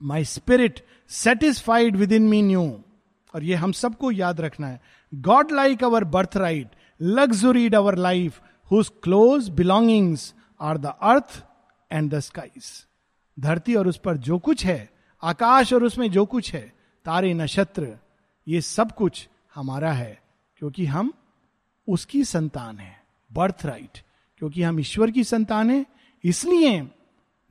My 0.00 0.24
spirit 0.24 0.84
satisfied 1.10 1.96
within 2.12 2.28
me 2.28 2.42
knew 2.42 2.62
और 3.34 3.44
ये 3.44 3.54
हम 3.54 3.72
सबको 3.72 4.10
याद 4.10 4.40
रखना 4.40 4.66
है। 4.66 4.80
God 5.12 5.52
like 5.52 5.84
our 5.84 6.04
birthright 6.36 6.70
luxuried 7.00 7.74
our 7.74 7.96
life 7.98 8.40
whose 8.70 8.90
close 9.02 9.48
belongings 9.50 10.32
are 10.60 10.78
the 10.78 10.94
earth 11.02 11.42
and 11.90 12.10
the 12.10 12.18
skies 12.20 12.70
धरती 13.36 13.74
और 13.74 13.88
उस 13.88 13.96
पर 13.96 14.16
जो 14.18 14.38
कुछ 14.38 14.64
है, 14.66 14.90
आकाश 15.22 15.72
और 15.72 15.84
उसमें 15.84 16.10
जो 16.10 16.24
कुछ 16.26 16.52
है, 16.54 16.60
तारे, 17.06 17.32
नक्षत्र, 17.34 17.96
ये 18.46 18.60
सब 18.60 18.92
कुछ 18.92 19.28
हमारा 19.54 19.92
है, 19.92 20.18
क्योंकि 20.56 20.86
हम 20.86 21.12
उसकी 21.88 22.22
संतान 22.24 22.78
है। 22.78 22.96
बर्थ 23.30 23.64
राइट 23.66 23.98
क्योंकि 24.38 24.62
हम 24.62 24.80
ईश्वर 24.80 25.10
की 25.10 25.24
संतान 25.24 25.70
है, 25.70 25.84
इसलिए 26.24 26.80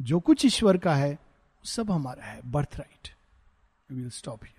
जो 0.01 0.19
कुछ 0.19 0.45
ईश्वर 0.45 0.77
का 0.77 0.95
है 0.95 1.17
सब 1.65 1.91
हमारा 1.91 2.25
है। 2.25 2.41
Birthright 2.75 3.09
will 3.91 4.09
stop 4.09 4.43
here 4.43 4.59